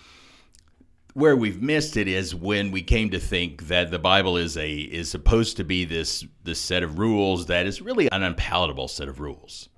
where 1.14 1.36
we've 1.36 1.62
missed 1.62 1.96
it 1.96 2.08
is 2.08 2.34
when 2.34 2.72
we 2.72 2.82
came 2.82 3.10
to 3.10 3.20
think 3.20 3.68
that 3.68 3.90
the 3.90 3.98
Bible 3.98 4.36
is 4.36 4.56
a 4.56 4.72
is 4.72 5.10
supposed 5.10 5.56
to 5.58 5.64
be 5.64 5.84
this 5.84 6.24
this 6.42 6.58
set 6.58 6.82
of 6.82 6.98
rules 6.98 7.46
that 7.46 7.66
is 7.66 7.80
really 7.80 8.10
an 8.10 8.22
unpalatable 8.22 8.88
set 8.88 9.08
of 9.08 9.20
rules. 9.20 9.68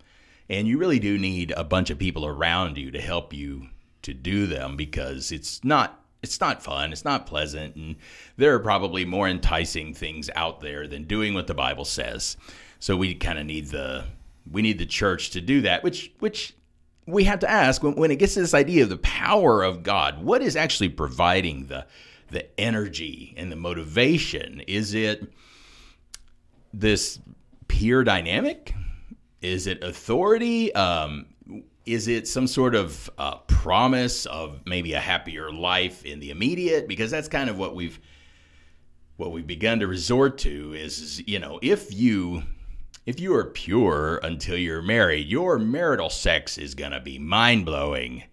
And 0.49 0.69
you 0.69 0.79
really 0.79 0.99
do 0.99 1.19
need 1.19 1.53
a 1.57 1.65
bunch 1.65 1.91
of 1.91 1.99
people 1.99 2.25
around 2.25 2.79
you 2.79 2.91
to 2.93 3.01
help 3.01 3.33
you 3.33 3.69
to 4.03 4.15
do 4.15 4.47
them 4.47 4.77
because 4.77 5.33
it's 5.33 5.65
not 5.65 6.03
it's 6.23 6.41
not 6.41 6.63
fun, 6.63 6.93
it's 6.93 7.05
not 7.05 7.27
pleasant, 7.27 7.77
and 7.77 7.97
there 8.37 8.55
are 8.55 8.59
probably 8.59 9.05
more 9.05 9.29
enticing 9.29 9.95
things 9.95 10.29
out 10.35 10.61
there 10.61 10.89
than 10.89 11.05
doing 11.05 11.35
what 11.35 11.47
the 11.47 11.55
Bible 11.55 11.85
says. 11.85 12.37
So 12.81 12.97
we 12.97 13.15
kind 13.15 13.39
of 13.39 13.47
need 13.47 13.67
the 13.69 14.05
we 14.51 14.63
need 14.63 14.79
the 14.79 14.87
church 14.87 15.31
to 15.31 15.41
do 15.41 15.63
that, 15.63 15.83
which 15.83 16.13
which 16.21 16.55
we 17.07 17.25
have 17.25 17.41
to 17.41 17.51
ask 17.51 17.83
when, 17.83 17.95
when 17.95 18.11
it 18.11 18.17
gets 18.17 18.35
to 18.35 18.41
this 18.41 18.55
idea 18.55 18.83
of 18.83 18.89
the 18.89 18.97
power 18.99 19.63
of 19.63 19.83
God, 19.83 20.23
what 20.23 20.43
is 20.43 20.57
actually 20.57 20.89
providing 20.89 21.67
the 21.67 21.87
the 22.31 22.61
energy 22.61 23.35
and 23.37 23.51
the 23.51 23.57
motivation? 23.57 24.61
Is 24.67 24.95
it 24.95 25.33
this 26.73 27.21
peer 27.69 28.05
dynamic? 28.05 28.75
Is 29.43 29.67
it 29.67 29.83
authority? 29.83 30.75
Um, 30.75 31.27
is 31.85 32.09
it 32.09 32.27
some 32.27 32.47
sort 32.47 32.75
of 32.75 33.09
uh, 33.17 33.37
promise 33.47 34.27
of 34.27 34.61
maybe 34.67 34.95
a 34.95 35.01
happier 35.01 35.53
life 35.53 36.05
in 36.05 36.19
the 36.19 36.31
immediate? 36.31 36.89
Because 36.89 37.11
that's 37.11 37.29
kind 37.29 37.49
of 37.49 37.59
what 37.59 37.75
we've 37.75 38.01
what 39.17 39.33
we've 39.33 39.47
begun 39.47 39.81
to 39.81 39.87
resort 39.87 40.37
to 40.39 40.75
is, 40.75 41.27
you 41.27 41.39
know, 41.39 41.59
if 41.63 41.95
you 41.95 42.43
if 43.07 43.21
you 43.21 43.35
are 43.35 43.45
pure 43.45 44.19
until 44.23 44.57
you're 44.57 44.83
married, 44.83 45.29
your 45.29 45.59
marital 45.59 46.11
sex 46.11 46.59
is 46.59 46.75
going 46.75 46.91
to 46.91 47.01
be 47.01 47.19
mind 47.19 47.65
blowing. 47.65 48.25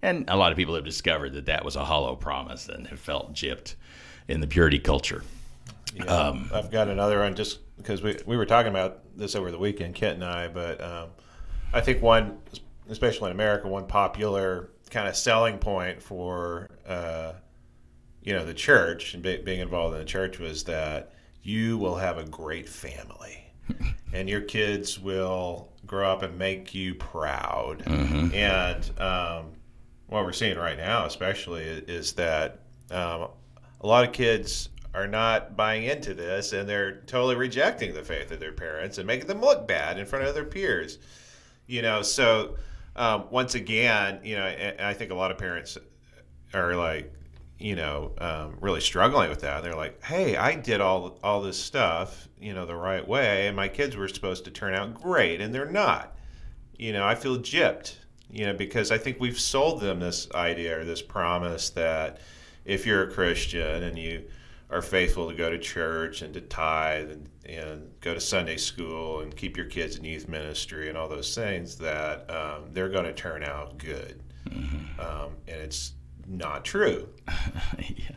And 0.00 0.24
a 0.28 0.36
lot 0.36 0.50
of 0.50 0.56
people 0.56 0.74
have 0.74 0.84
discovered 0.84 1.34
that 1.34 1.46
that 1.46 1.64
was 1.64 1.76
a 1.76 1.84
hollow 1.84 2.16
promise 2.16 2.68
and 2.68 2.88
have 2.88 2.98
felt 2.98 3.34
gypped 3.34 3.74
in 4.26 4.40
the 4.40 4.46
purity 4.46 4.78
culture. 4.78 5.22
Yeah, 5.94 6.04
um, 6.04 6.50
I've 6.52 6.70
got 6.70 6.88
another 6.88 7.20
one 7.20 7.34
just 7.34 7.60
because 7.76 8.02
we, 8.02 8.16
we 8.26 8.36
were 8.36 8.46
talking 8.46 8.70
about 8.70 9.16
this 9.16 9.34
over 9.34 9.50
the 9.50 9.58
weekend, 9.58 9.94
Kent 9.94 10.14
and 10.14 10.24
I, 10.24 10.48
but 10.48 10.82
um, 10.82 11.08
I 11.72 11.80
think 11.80 12.02
one, 12.02 12.38
especially 12.88 13.30
in 13.30 13.36
America, 13.36 13.68
one 13.68 13.86
popular 13.86 14.70
kind 14.90 15.08
of 15.08 15.16
selling 15.16 15.58
point 15.58 16.02
for 16.02 16.70
uh, 16.86 17.32
you 18.22 18.34
know 18.34 18.44
the 18.44 18.54
church 18.54 19.14
and 19.14 19.22
be, 19.22 19.38
being 19.38 19.60
involved 19.60 19.94
in 19.94 20.00
the 20.00 20.06
church 20.06 20.38
was 20.38 20.64
that 20.64 21.12
you 21.42 21.78
will 21.78 21.96
have 21.96 22.18
a 22.18 22.24
great 22.24 22.68
family. 22.68 23.38
And 24.14 24.28
your 24.28 24.42
kids 24.42 25.00
will 25.00 25.72
grow 25.86 26.12
up 26.12 26.22
and 26.22 26.38
make 26.38 26.74
you 26.74 26.94
proud. 26.94 27.82
Mm-hmm. 27.86 28.34
and 28.34 29.00
um, 29.00 29.52
what 30.06 30.26
we're 30.26 30.34
seeing 30.34 30.58
right 30.58 30.76
now 30.76 31.06
especially 31.06 31.62
is 31.62 32.12
that 32.12 32.60
um, 32.90 33.28
a 33.80 33.86
lot 33.86 34.06
of 34.06 34.12
kids 34.12 34.68
are 34.94 35.06
not 35.06 35.56
buying 35.56 35.84
into 35.84 36.14
this 36.14 36.52
and 36.52 36.68
they're 36.68 37.00
totally 37.02 37.34
rejecting 37.34 37.94
the 37.94 38.02
faith 38.02 38.30
of 38.30 38.40
their 38.40 38.52
parents 38.52 38.98
and 38.98 39.06
making 39.06 39.26
them 39.26 39.40
look 39.40 39.66
bad 39.66 39.98
in 39.98 40.06
front 40.06 40.24
of 40.24 40.34
their 40.34 40.44
peers 40.44 40.98
you 41.66 41.82
know 41.82 42.02
so 42.02 42.56
um, 42.96 43.24
once 43.30 43.54
again 43.54 44.20
you 44.22 44.36
know 44.36 44.74
i 44.80 44.92
think 44.92 45.10
a 45.10 45.14
lot 45.14 45.30
of 45.30 45.38
parents 45.38 45.78
are 46.52 46.76
like 46.76 47.12
you 47.62 47.76
know, 47.76 48.12
um, 48.18 48.58
really 48.60 48.80
struggling 48.80 49.30
with 49.30 49.42
that. 49.42 49.62
They're 49.62 49.76
like, 49.76 50.02
"Hey, 50.02 50.36
I 50.36 50.56
did 50.56 50.80
all 50.80 51.18
all 51.22 51.40
this 51.40 51.56
stuff, 51.56 52.28
you 52.40 52.52
know, 52.52 52.66
the 52.66 52.74
right 52.74 53.06
way, 53.06 53.46
and 53.46 53.56
my 53.56 53.68
kids 53.68 53.96
were 53.96 54.08
supposed 54.08 54.44
to 54.46 54.50
turn 54.50 54.74
out 54.74 54.94
great, 54.94 55.40
and 55.40 55.54
they're 55.54 55.70
not." 55.70 56.16
You 56.76 56.92
know, 56.92 57.04
I 57.04 57.14
feel 57.14 57.38
gypped, 57.38 57.94
you 58.28 58.46
know, 58.46 58.54
because 58.54 58.90
I 58.90 58.98
think 58.98 59.20
we've 59.20 59.38
sold 59.38 59.80
them 59.80 60.00
this 60.00 60.28
idea 60.32 60.80
or 60.80 60.84
this 60.84 61.02
promise 61.02 61.70
that 61.70 62.20
if 62.64 62.84
you're 62.84 63.04
a 63.04 63.12
Christian 63.12 63.84
and 63.84 63.96
you 63.96 64.24
are 64.72 64.82
faithful 64.82 65.28
to 65.28 65.36
go 65.36 65.50
to 65.50 65.58
church 65.58 66.22
and 66.22 66.32
to 66.32 66.40
tithe 66.40 67.10
and, 67.10 67.28
and 67.44 67.90
go 68.00 68.14
to 68.14 68.20
Sunday 68.20 68.56
school 68.56 69.20
and 69.20 69.36
keep 69.36 69.56
your 69.56 69.66
kids 69.66 69.96
in 69.96 70.04
youth 70.04 70.28
ministry 70.28 70.88
and 70.88 70.96
all 70.96 71.08
those 71.08 71.34
things, 71.34 71.76
that 71.76 72.28
um, 72.30 72.64
they're 72.72 72.88
going 72.88 73.04
to 73.04 73.12
turn 73.12 73.44
out 73.44 73.76
good. 73.76 74.22
Mm-hmm. 74.48 74.98
Um, 74.98 75.36
and 75.46 75.60
it's 75.60 75.92
not 76.26 76.64
true. 76.64 77.08
yeah. 77.78 78.16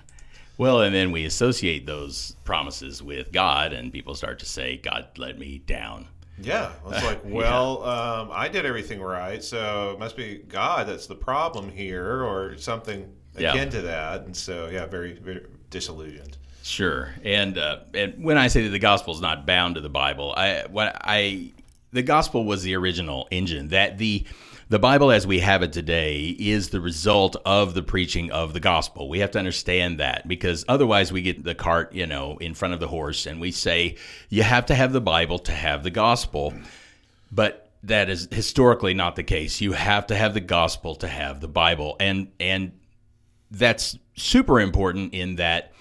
Well, 0.57 0.81
and 0.81 0.95
then 0.95 1.11
we 1.11 1.25
associate 1.25 1.85
those 1.85 2.37
promises 2.45 3.03
with 3.03 3.33
God, 3.33 3.73
and 3.73 3.91
people 3.91 4.15
start 4.15 4.39
to 4.39 4.45
say, 4.45 4.77
God 4.77 5.07
let 5.17 5.37
me 5.37 5.57
down. 5.59 6.07
Yeah. 6.41 6.71
It's 6.87 7.03
like, 7.03 7.19
well, 7.25 7.81
yeah. 7.83 8.19
um, 8.21 8.29
I 8.31 8.47
did 8.47 8.65
everything 8.65 9.01
right, 9.01 9.43
so 9.43 9.91
it 9.91 9.99
must 9.99 10.15
be 10.15 10.37
God 10.47 10.87
that's 10.87 11.07
the 11.07 11.15
problem 11.15 11.69
here, 11.69 12.23
or 12.23 12.57
something 12.57 13.13
akin 13.35 13.55
yeah. 13.55 13.65
to 13.65 13.81
that. 13.81 14.21
And 14.21 14.35
so, 14.35 14.69
yeah, 14.69 14.85
very, 14.85 15.19
very 15.19 15.45
disillusioned. 15.69 16.37
Sure. 16.65 17.13
And 17.23 17.59
uh, 17.59 17.81
and 17.93 18.23
when 18.23 18.39
I 18.39 18.47
say 18.47 18.63
that 18.63 18.69
the 18.69 18.79
gospel 18.79 19.13
is 19.13 19.21
not 19.21 19.45
bound 19.45 19.75
to 19.75 19.81
the 19.81 19.89
Bible, 19.89 20.33
I 20.35 20.63
what 20.67 20.99
I 20.99 21.51
the 21.91 22.01
gospel 22.01 22.43
was 22.43 22.63
the 22.63 22.75
original 22.75 23.27
engine 23.29 23.67
that 23.67 23.99
the 23.99 24.25
the 24.69 24.79
Bible 24.79 25.11
as 25.11 25.27
we 25.27 25.41
have 25.41 25.61
it 25.61 25.71
today 25.71 26.35
is 26.39 26.69
the 26.69 26.81
result 26.81 27.35
of 27.45 27.75
the 27.75 27.83
preaching 27.83 28.31
of 28.31 28.53
the 28.53 28.59
gospel. 28.59 29.09
We 29.09 29.19
have 29.19 29.29
to 29.31 29.39
understand 29.39 29.99
that 29.99 30.27
because 30.27 30.65
otherwise 30.67 31.11
we 31.11 31.21
get 31.21 31.43
the 31.43 31.53
cart, 31.53 31.93
you 31.93 32.07
know, 32.07 32.37
in 32.37 32.55
front 32.55 32.73
of 32.73 32.79
the 32.79 32.87
horse 32.87 33.27
and 33.27 33.39
we 33.39 33.51
say 33.51 33.97
you 34.29 34.41
have 34.41 34.65
to 34.65 34.73
have 34.73 34.91
the 34.91 34.99
Bible 34.99 35.37
to 35.37 35.51
have 35.51 35.83
the 35.83 35.91
gospel. 35.91 36.51
But 37.31 37.69
that 37.83 38.09
is 38.09 38.27
historically 38.31 38.95
not 38.95 39.15
the 39.15 39.23
case. 39.23 39.61
You 39.61 39.73
have 39.73 40.07
to 40.07 40.15
have 40.15 40.33
the 40.33 40.41
gospel 40.41 40.95
to 40.95 41.07
have 41.07 41.41
the 41.41 41.47
Bible. 41.47 41.95
And 41.99 42.31
and 42.39 42.71
that's 43.51 43.99
super 44.15 44.59
important 44.59 45.13
in 45.13 45.35
that 45.35 45.71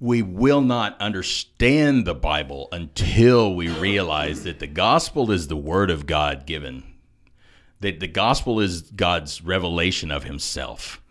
we 0.00 0.22
will 0.22 0.60
not 0.60 1.00
understand 1.00 2.04
the 2.04 2.14
Bible 2.14 2.68
until 2.72 3.54
we 3.54 3.68
realize 3.68 4.44
that 4.44 4.58
the 4.58 4.66
gospel 4.66 5.30
is 5.30 5.48
the 5.48 5.56
word 5.56 5.90
of 5.90 6.06
God 6.06 6.46
given 6.46 6.82
that 7.84 8.00
the 8.00 8.08
gospel 8.08 8.60
is 8.60 8.80
God's 8.80 9.42
revelation 9.42 10.10
of 10.10 10.24
himself 10.24 11.02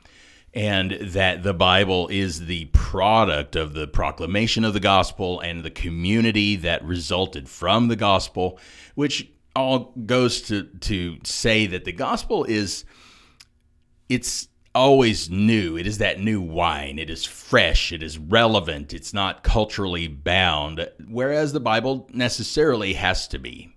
and 0.56 0.92
that 0.92 1.44
the 1.44 1.54
Bible 1.54 2.08
is 2.08 2.48
the 2.48 2.66
product 2.66 3.56
of 3.56 3.74
the 3.74 3.88
proclamation 3.88 4.66
of 4.66 4.74
the 4.74 4.80
gospel 4.80 5.40
and 5.40 5.64
the 5.64 5.70
community 5.70 6.56
that 6.56 6.84
resulted 6.84 7.48
from 7.48 7.90
the 7.90 7.96
gospel, 7.96 8.60
which 8.96 9.30
all 9.56 9.94
goes 10.06 10.42
to 10.42 10.64
to 10.80 11.18
say 11.24 11.68
that 11.68 11.86
the 11.86 11.92
gospel 11.92 12.44
is 12.44 12.86
it's 14.10 14.48
always 14.76 15.30
new. 15.30 15.78
It 15.78 15.88
is 15.88 16.00
that 16.00 16.20
new 16.20 16.42
wine. 16.42 17.00
It 17.00 17.10
is 17.10 17.26
fresh. 17.26 17.92
It 17.92 18.02
is 18.02 18.18
relevant. 18.18 18.94
It's 18.94 19.14
not 19.14 19.44
culturally 19.44 20.08
bound, 20.08 20.90
whereas 21.08 21.54
the 21.54 21.60
Bible 21.60 22.10
necessarily 22.14 22.94
has 22.94 23.28
to 23.30 23.40
be 23.40 23.76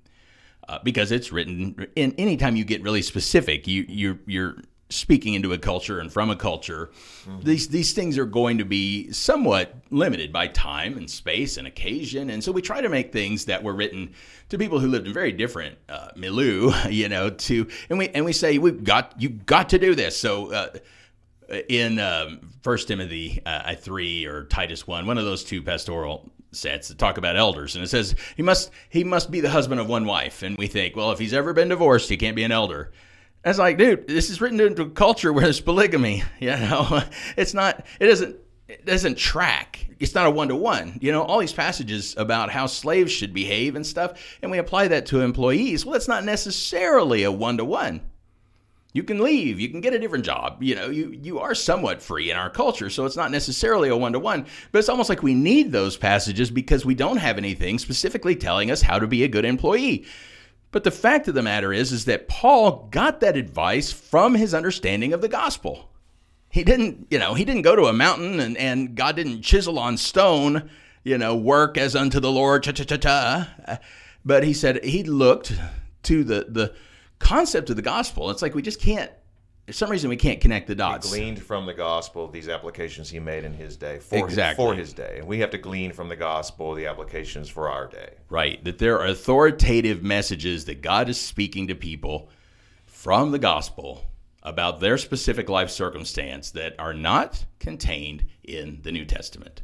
uh, 0.69 0.79
because 0.83 1.13
it's 1.13 1.33
written. 1.33 1.87
And 1.97 2.15
anytime 2.19 2.57
you 2.57 2.65
get 2.65 2.83
really 2.83 3.03
specific, 3.03 3.67
you 3.67 3.85
you're 3.89 4.19
you're 4.27 4.57
speaking 4.89 5.35
into 5.35 5.53
a 5.53 5.59
culture 5.59 5.99
and 5.99 6.13
from 6.13 6.31
a 6.31 6.37
culture. 6.37 6.91
Mm-hmm. 7.25 7.41
These 7.43 7.69
these 7.69 7.93
things 7.93 8.19
are 8.19 8.27
going 8.27 8.59
to 8.59 8.65
be 8.65 9.11
somewhat 9.13 9.75
limited 9.91 10.33
by 10.33 10.49
time 10.49 10.97
and 10.97 11.11
space 11.11 11.57
and 11.57 11.67
occasion, 11.67 12.31
and 12.31 12.43
so 12.43 12.53
we 12.53 12.63
try 12.63 12.81
to 12.81 12.89
make 12.89 13.13
things 13.13 13.47
that 13.47 13.63
were 13.63 13.75
written 13.75 14.13
to 14.49 14.59
people 14.59 14.79
who 14.79 14.89
lived 14.89 15.07
in 15.07 15.13
very 15.13 15.33
different 15.33 15.77
uh, 15.89 16.09
milieu, 16.17 16.73
you 16.89 17.09
know. 17.09 17.31
To 17.31 17.67
and 17.91 17.99
we 17.99 18.09
and 18.11 18.25
we 18.25 18.33
say 18.33 18.59
we've 18.59 18.85
got 18.85 19.15
you've 19.19 19.47
got 19.47 19.71
to 19.71 19.79
do 19.79 19.95
this. 19.95 20.17
So. 20.17 20.53
Uh, 20.53 20.69
in 21.69 22.01
um, 22.01 22.41
First 22.63 22.89
Timothy 22.89 23.41
uh, 23.47 23.73
three 23.77 24.25
or 24.25 24.47
Titus 24.47 24.85
one, 24.85 25.07
one 25.07 25.17
of 25.17 25.25
those 25.25 25.45
two 25.45 25.63
pastoral 25.63 26.33
sets 26.51 26.89
that 26.89 26.99
talk 26.99 27.19
about 27.19 27.37
elders, 27.37 27.77
and 27.77 27.85
it 27.85 27.89
says 27.89 28.17
he 28.37 28.43
must 28.43 28.73
he 28.89 29.05
must 29.05 29.31
be 29.31 29.41
the 29.41 29.51
husband 29.51 29.81
of 29.81 29.89
one 29.89 30.07
wife, 30.07 30.43
and 30.43 30.57
we 30.59 30.67
think, 30.67 30.97
well, 30.97 31.13
if 31.13 31.21
he's 31.21 31.33
ever 31.33 31.53
been 31.53 31.69
divorced, 31.69 32.09
he 32.09 32.17
can't 32.17 32.35
be 32.35 32.43
an 32.43 32.51
elder. 32.51 32.91
That's 33.47 33.61
like, 33.61 33.79
dude, 33.79 34.09
this 34.09 34.29
is 34.29 34.41
written 34.41 34.59
into 34.59 34.83
a 34.83 34.91
culture 34.91 35.33
where 35.33 35.45
there's 35.45 35.61
polygamy. 35.61 36.25
You 36.41 36.51
know, 36.51 37.03
it's 37.37 37.55
not. 37.55 37.87
It 38.01 38.07
doesn't. 38.09 38.37
It 38.67 38.85
doesn't 38.85 39.17
track. 39.17 39.87
It's 40.01 40.17
not 40.17 40.27
a 40.27 40.31
one 40.31 40.49
to 40.49 40.57
one. 40.57 40.99
You 41.01 41.13
know, 41.13 41.23
all 41.23 41.39
these 41.39 41.53
passages 41.53 42.17
about 42.19 42.51
how 42.51 42.67
slaves 42.67 43.13
should 43.13 43.33
behave 43.33 43.77
and 43.77 43.87
stuff, 43.87 44.39
and 44.43 44.51
we 44.51 44.59
apply 44.59 44.89
that 44.89 45.07
to 45.07 45.21
employees. 45.21 45.87
Well, 45.87 45.95
it's 45.95 46.09
not 46.09 46.25
necessarily 46.25 47.23
a 47.23 47.31
one 47.31 47.59
to 47.59 47.65
one 47.65 48.01
you 48.93 49.03
can 49.03 49.23
leave 49.23 49.61
you 49.61 49.69
can 49.69 49.83
get 49.83 49.93
a 49.93 49.99
different 49.99 50.25
job 50.25 50.63
you 50.63 50.75
know 50.75 50.89
you 50.89 51.11
you 51.11 51.39
are 51.39 51.55
somewhat 51.55 52.01
free 52.01 52.31
in 52.31 52.37
our 52.39 52.49
culture 52.49 52.89
so 52.89 53.05
it's 53.05 53.17
not 53.17 53.31
necessarily 53.31 53.91
a 53.91 53.97
one-to-one 53.97 54.47
but 54.73 54.79
it's 54.79 54.89
almost 54.89 55.11
like 55.11 55.23
we 55.23 55.35
need 55.35 55.71
those 55.71 55.99
passages 55.99 56.51
because 56.51 56.87
we 56.87 56.95
don't 56.95 57.19
have 57.19 57.37
anything 57.37 57.79
specifically 57.79 58.35
telling 58.35 58.71
us 58.71 58.81
how 58.81 58.99
to 58.99 59.07
be 59.07 59.23
a 59.23 59.29
good 59.29 59.45
employee 59.45 60.07
but 60.77 60.85
the 60.85 60.91
fact 60.91 61.27
of 61.27 61.35
the 61.35 61.43
matter 61.43 61.73
is 61.73 61.91
is 61.91 62.05
that 62.05 62.29
paul 62.29 62.89
got 62.91 63.21
that 63.21 63.37
advice 63.37 63.91
from 63.91 64.35
his 64.35 64.53
understanding 64.53 65.15
of 65.15 65.23
the 65.23 65.29
gospel 65.29 65.91
he 66.51 66.63
didn't 66.63 67.07
you 67.11 67.19
know 67.19 67.33
he 67.33 67.47
didn't 67.47 67.63
go 67.63 67.75
to 67.75 67.87
a 67.87 67.93
mountain 67.93 68.41
and, 68.41 68.57
and 68.59 68.95
god 68.95 69.17
didn't 69.17 69.41
chisel 69.41 69.79
on 69.79 69.97
stone 69.97 70.69
you 71.03 71.17
know 71.17 71.35
work 71.35 71.79
as 71.79 71.97
unto 71.97 72.21
the 72.21 72.31
lord 72.31 72.63
cha 72.63 72.73
cha 72.73 72.85
cha 72.85 72.97
cha 72.97 73.79
but 74.23 74.45
he 74.45 74.53
said 74.53 74.85
he 74.85 75.03
looked 75.03 75.55
to 76.03 76.23
the 76.23 76.47
the 76.49 76.75
concept 77.19 77.71
of 77.71 77.77
the 77.77 77.83
gospel. 77.83 78.31
It's 78.31 78.43
like 78.43 78.55
we 78.55 78.63
just 78.63 78.81
can't. 78.81 79.11
For 79.67 79.73
some 79.73 79.91
reason, 79.91 80.09
we 80.09 80.17
can't 80.17 80.41
connect 80.41 80.69
the 80.69 80.77
dots. 80.77 81.13
He 81.13 81.19
gleaned 81.19 81.43
from 81.43 81.67
the 81.67 81.75
gospel 81.75 82.29
these 82.29 82.49
applications 82.49 83.11
he 83.11 83.19
made 83.19 83.43
in 83.43 83.53
his 83.53 83.77
day 83.77 83.99
for 83.99 84.25
exactly. 84.25 84.65
his, 84.65 84.73
for 84.73 84.79
his 84.79 84.93
day, 84.93 85.17
and 85.19 85.27
we 85.27 85.41
have 85.41 85.51
to 85.51 85.59
glean 85.59 85.93
from 85.93 86.09
the 86.09 86.15
gospel 86.15 86.73
the 86.75 86.87
applications 86.87 87.49
for 87.49 87.69
our 87.69 87.89
day. 87.89 88.11
Right. 88.31 88.63
That 88.63 88.79
there 88.79 89.01
are 89.01 89.07
authoritative 89.07 90.05
messages 90.05 90.67
that 90.67 90.83
God 90.83 91.09
is 91.09 91.21
speaking 91.21 91.67
to 91.67 91.75
people 91.75 92.29
from 92.87 93.33
the 93.33 93.41
gospel 93.41 94.05
about 94.45 94.79
their 94.79 94.97
specific 94.97 95.49
life 95.49 95.71
circumstance 95.71 96.53
that 96.53 96.77
are 96.79 96.95
not 96.95 97.45
contained 97.59 98.25
in 98.45 98.79
the 98.83 98.93
New 98.93 99.05
Testament. 99.05 99.63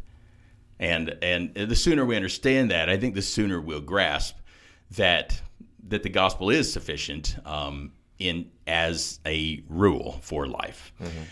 And 0.80 1.16
and 1.22 1.54
the 1.54 1.76
sooner 1.76 2.04
we 2.04 2.16
understand 2.16 2.72
that, 2.72 2.88
I 2.88 2.96
think 2.96 3.14
the 3.14 3.22
sooner 3.22 3.60
we'll 3.60 3.80
grasp 3.80 4.36
that 4.96 5.40
that 5.88 6.02
the 6.02 6.08
gospel 6.08 6.50
is 6.50 6.72
sufficient 6.72 7.36
um, 7.44 7.92
in 8.28 8.50
as 8.66 9.20
a 9.26 9.62
rule 9.68 10.18
for 10.22 10.46
life. 10.46 10.92
Mm-hmm. 11.00 11.22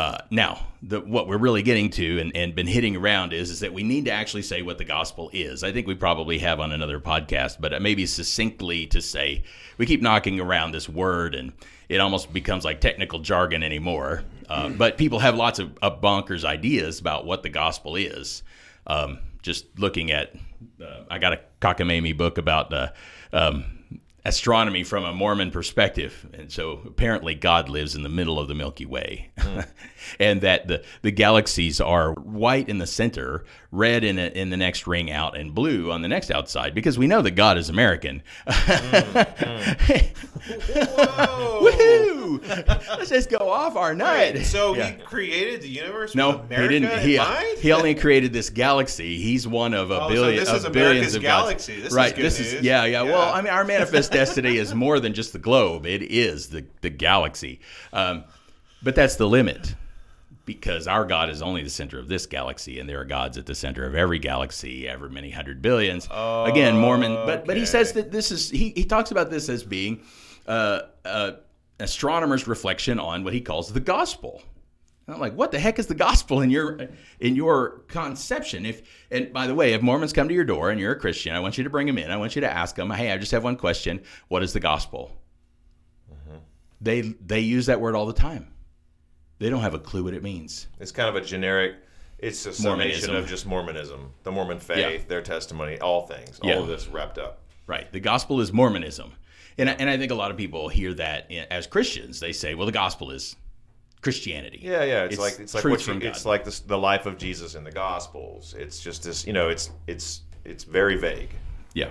Uh, 0.00 0.16
now, 0.30 0.66
the, 0.82 0.98
what 0.98 1.28
we're 1.28 1.36
really 1.36 1.62
getting 1.62 1.90
to 1.90 2.18
and, 2.20 2.34
and 2.34 2.54
been 2.54 2.66
hitting 2.66 2.96
around 2.96 3.34
is, 3.34 3.50
is 3.50 3.60
that 3.60 3.74
we 3.74 3.82
need 3.82 4.06
to 4.06 4.10
actually 4.10 4.40
say 4.40 4.62
what 4.62 4.78
the 4.78 4.84
gospel 4.84 5.28
is. 5.34 5.62
I 5.62 5.72
think 5.72 5.86
we 5.86 5.94
probably 5.94 6.38
have 6.38 6.58
on 6.58 6.72
another 6.72 6.98
podcast, 6.98 7.60
but 7.60 7.82
maybe 7.82 8.06
succinctly 8.06 8.86
to 8.86 9.02
say 9.02 9.42
we 9.76 9.84
keep 9.84 10.00
knocking 10.00 10.40
around 10.40 10.72
this 10.72 10.88
word 10.88 11.34
and 11.34 11.52
it 11.90 12.00
almost 12.00 12.32
becomes 12.32 12.64
like 12.64 12.80
technical 12.80 13.18
jargon 13.18 13.62
anymore. 13.62 14.24
Uh, 14.48 14.70
but 14.70 14.96
people 14.96 15.18
have 15.18 15.34
lots 15.34 15.58
of, 15.58 15.76
of 15.82 16.00
bonkers 16.00 16.44
ideas 16.44 16.98
about 16.98 17.26
what 17.26 17.42
the 17.42 17.50
gospel 17.50 17.94
is. 17.94 18.42
Um, 18.86 19.18
just 19.42 19.66
looking 19.78 20.12
at, 20.12 20.34
uh, 20.82 21.02
I 21.10 21.18
got 21.18 21.34
a 21.34 21.40
cockamamie 21.60 22.16
book 22.16 22.38
about 22.38 22.72
uh, 22.72 22.88
um, 23.34 23.79
astronomy 24.24 24.84
from 24.84 25.04
a 25.04 25.12
Mormon 25.12 25.50
perspective. 25.50 26.28
And 26.34 26.50
so 26.52 26.80
apparently 26.86 27.34
God 27.34 27.68
lives 27.68 27.94
in 27.94 28.02
the 28.02 28.08
middle 28.08 28.38
of 28.38 28.48
the 28.48 28.54
Milky 28.54 28.86
Way. 28.86 29.30
Mm. 29.38 29.66
and 30.20 30.40
that 30.42 30.68
the, 30.68 30.82
the 31.02 31.10
galaxies 31.10 31.80
are 31.80 32.12
white 32.14 32.68
in 32.68 32.78
the 32.78 32.86
center, 32.86 33.44
red 33.72 34.02
in, 34.02 34.18
a, 34.18 34.26
in 34.26 34.50
the 34.50 34.56
next 34.56 34.86
ring 34.86 35.10
out, 35.10 35.36
and 35.36 35.54
blue 35.54 35.92
on 35.92 36.02
the 36.02 36.08
next 36.08 36.30
outside 36.30 36.74
because 36.74 36.98
we 36.98 37.06
know 37.06 37.22
that 37.22 37.32
God 37.32 37.56
is 37.56 37.68
American. 37.68 38.22
Mm. 38.46 40.14
Woohoo! 41.60 42.68
Let's 42.98 43.10
just 43.10 43.30
go 43.30 43.50
off 43.50 43.76
our 43.76 43.94
night. 43.94 44.34
Wait, 44.34 44.44
so 44.44 44.74
yeah. 44.74 44.90
he 44.90 45.02
created 45.02 45.62
the 45.62 45.68
universe 45.68 46.14
no, 46.14 46.38
he 46.48 46.68
didn't. 46.68 47.00
He, 47.00 47.20
he 47.58 47.72
only 47.72 47.94
created 47.94 48.32
this 48.32 48.50
galaxy. 48.50 49.18
He's 49.18 49.46
one 49.46 49.74
of 49.74 49.90
a 49.90 50.02
oh, 50.02 50.08
billion 50.08 50.44
so 50.44 50.52
this 50.52 50.64
is 50.64 50.70
billions 50.70 50.90
America's 50.90 51.14
of 51.14 51.22
galaxy. 51.22 51.80
This 51.80 51.92
right. 51.92 52.16
Is 52.18 52.22
this 52.22 52.38
news. 52.38 52.52
is 52.54 52.62
yeah, 52.62 52.84
yeah, 52.84 53.02
yeah, 53.04 53.10
Well, 53.10 53.32
I 53.32 53.40
mean, 53.42 53.52
our 53.52 53.64
manifest 53.64 54.12
destiny 54.12 54.56
is 54.56 54.74
more 54.74 54.98
than 55.00 55.14
just 55.14 55.32
the 55.32 55.38
globe. 55.38 55.86
It 55.86 56.02
is 56.02 56.48
the 56.48 56.64
the 56.80 56.90
galaxy. 56.90 57.60
Um, 57.92 58.24
but 58.82 58.94
that's 58.94 59.16
the 59.16 59.28
limit 59.28 59.74
because 60.50 60.88
our 60.88 61.04
God 61.04 61.30
is 61.30 61.42
only 61.42 61.62
the 61.62 61.70
center 61.70 62.00
of 62.00 62.08
this 62.08 62.26
galaxy, 62.26 62.80
and 62.80 62.88
there 62.88 63.00
are 63.00 63.04
gods 63.04 63.38
at 63.38 63.46
the 63.46 63.54
center 63.54 63.86
of 63.86 63.94
every 63.94 64.18
galaxy, 64.18 64.88
ever 64.88 65.08
many 65.08 65.30
hundred 65.30 65.62
billions. 65.62 66.08
Oh, 66.10 66.42
Again, 66.42 66.76
Mormon, 66.76 67.14
but 67.14 67.28
okay. 67.28 67.42
but 67.46 67.56
he 67.56 67.64
says 67.64 67.92
that 67.92 68.10
this 68.10 68.32
is 68.32 68.50
he 68.50 68.70
he 68.70 68.82
talks 68.82 69.12
about 69.12 69.30
this 69.30 69.48
as 69.48 69.62
being 69.62 70.02
uh, 70.48 70.80
uh, 71.04 71.32
astronomer's 71.78 72.48
reflection 72.48 72.98
on 72.98 73.22
what 73.22 73.32
he 73.32 73.40
calls 73.40 73.72
the 73.72 73.78
gospel. 73.78 74.42
And 75.06 75.14
I'm 75.14 75.20
like, 75.20 75.34
what 75.34 75.52
the 75.52 75.60
heck 75.60 75.78
is 75.78 75.86
the 75.86 75.94
gospel 75.94 76.40
in 76.40 76.50
your 76.50 76.88
in 77.20 77.36
your 77.36 77.82
conception? 77.86 78.66
If 78.66 78.82
and 79.12 79.32
by 79.32 79.46
the 79.46 79.54
way, 79.54 79.72
if 79.72 79.82
Mormons 79.82 80.12
come 80.12 80.26
to 80.26 80.34
your 80.34 80.42
door 80.42 80.70
and 80.70 80.80
you're 80.80 80.92
a 80.92 80.98
Christian, 80.98 81.32
I 81.32 81.38
want 81.38 81.58
you 81.58 81.62
to 81.62 81.70
bring 81.70 81.86
them 81.86 81.96
in. 81.96 82.10
I 82.10 82.16
want 82.16 82.34
you 82.34 82.40
to 82.40 82.52
ask 82.52 82.74
them, 82.74 82.90
hey, 82.90 83.12
I 83.12 83.18
just 83.18 83.30
have 83.30 83.44
one 83.44 83.56
question. 83.56 84.00
What 84.26 84.42
is 84.42 84.52
the 84.52 84.58
gospel? 84.58 85.16
Mm-hmm. 86.12 86.38
They 86.80 87.00
they 87.24 87.38
use 87.38 87.66
that 87.66 87.80
word 87.80 87.94
all 87.94 88.06
the 88.06 88.12
time. 88.12 88.48
They 89.40 89.50
don't 89.50 89.62
have 89.62 89.74
a 89.74 89.80
clue 89.80 90.04
what 90.04 90.14
it 90.14 90.22
means. 90.22 90.68
It's 90.78 90.92
kind 90.92 91.08
of 91.08 91.16
a 91.16 91.20
generic. 91.20 91.74
It's 92.18 92.46
a 92.46 92.52
summation 92.52 93.08
Mormonism. 93.08 93.16
of 93.16 93.26
just 93.26 93.46
Mormonism, 93.46 94.10
the 94.22 94.30
Mormon 94.30 94.60
faith, 94.60 94.78
yeah. 94.78 95.08
their 95.08 95.22
testimony, 95.22 95.80
all 95.80 96.06
things, 96.06 96.38
all 96.40 96.50
yeah. 96.50 96.56
of 96.56 96.68
this 96.68 96.86
wrapped 96.86 97.18
up. 97.18 97.40
Right. 97.66 97.90
The 97.90 98.00
gospel 98.00 98.40
is 98.40 98.52
Mormonism. 98.52 99.12
And 99.56 99.70
I, 99.70 99.72
and 99.72 99.90
I 99.90 99.96
think 99.96 100.12
a 100.12 100.14
lot 100.14 100.30
of 100.30 100.36
people 100.36 100.68
hear 100.68 100.94
that 100.94 101.32
as 101.50 101.66
Christians. 101.66 102.20
They 102.20 102.32
say, 102.32 102.54
well, 102.54 102.66
the 102.66 102.72
gospel 102.72 103.10
is 103.10 103.36
Christianity. 104.02 104.60
Yeah, 104.62 104.84
yeah. 104.84 105.04
It's, 105.04 105.14
it's 105.14 105.20
like 105.20 105.40
it's 105.40 105.54
like 105.54 105.64
what 105.64 105.86
you, 105.86 105.94
it's 106.02 106.24
like 106.24 106.44
this, 106.44 106.60
the 106.60 106.78
life 106.78 107.06
of 107.06 107.18
Jesus 107.18 107.54
in 107.54 107.64
the 107.64 107.72
Gospels. 107.72 108.54
It's 108.58 108.80
just 108.80 109.02
this, 109.02 109.26
you 109.26 109.32
know, 109.32 109.48
it's 109.48 109.70
it's 109.86 110.22
it's 110.44 110.64
very 110.64 110.96
vague. 110.96 111.30
Yeah, 111.74 111.90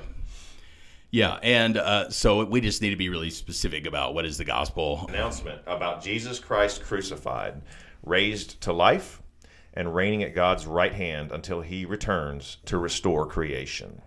yeah, 1.11 1.39
and 1.41 1.77
uh, 1.77 2.09
so 2.09 2.45
we 2.45 2.61
just 2.61 2.81
need 2.81 2.91
to 2.91 2.95
be 2.95 3.09
really 3.09 3.31
specific 3.31 3.87
about 3.87 4.13
what 4.13 4.25
is 4.25 4.37
the 4.37 4.45
gospel 4.45 5.05
announcement 5.09 5.61
about 5.65 6.03
Jesus 6.03 6.39
Christ 6.39 6.83
crucified, 6.83 7.61
raised 8.03 8.61
to 8.61 8.73
life, 8.73 9.21
and 9.73 9.95
reigning 9.95 10.23
at 10.23 10.35
God's 10.35 10.67
right 10.67 10.93
hand 10.93 11.31
until 11.31 11.61
He 11.61 11.85
returns 11.85 12.57
to 12.65 12.77
restore 12.77 13.25
creation. 13.25 14.01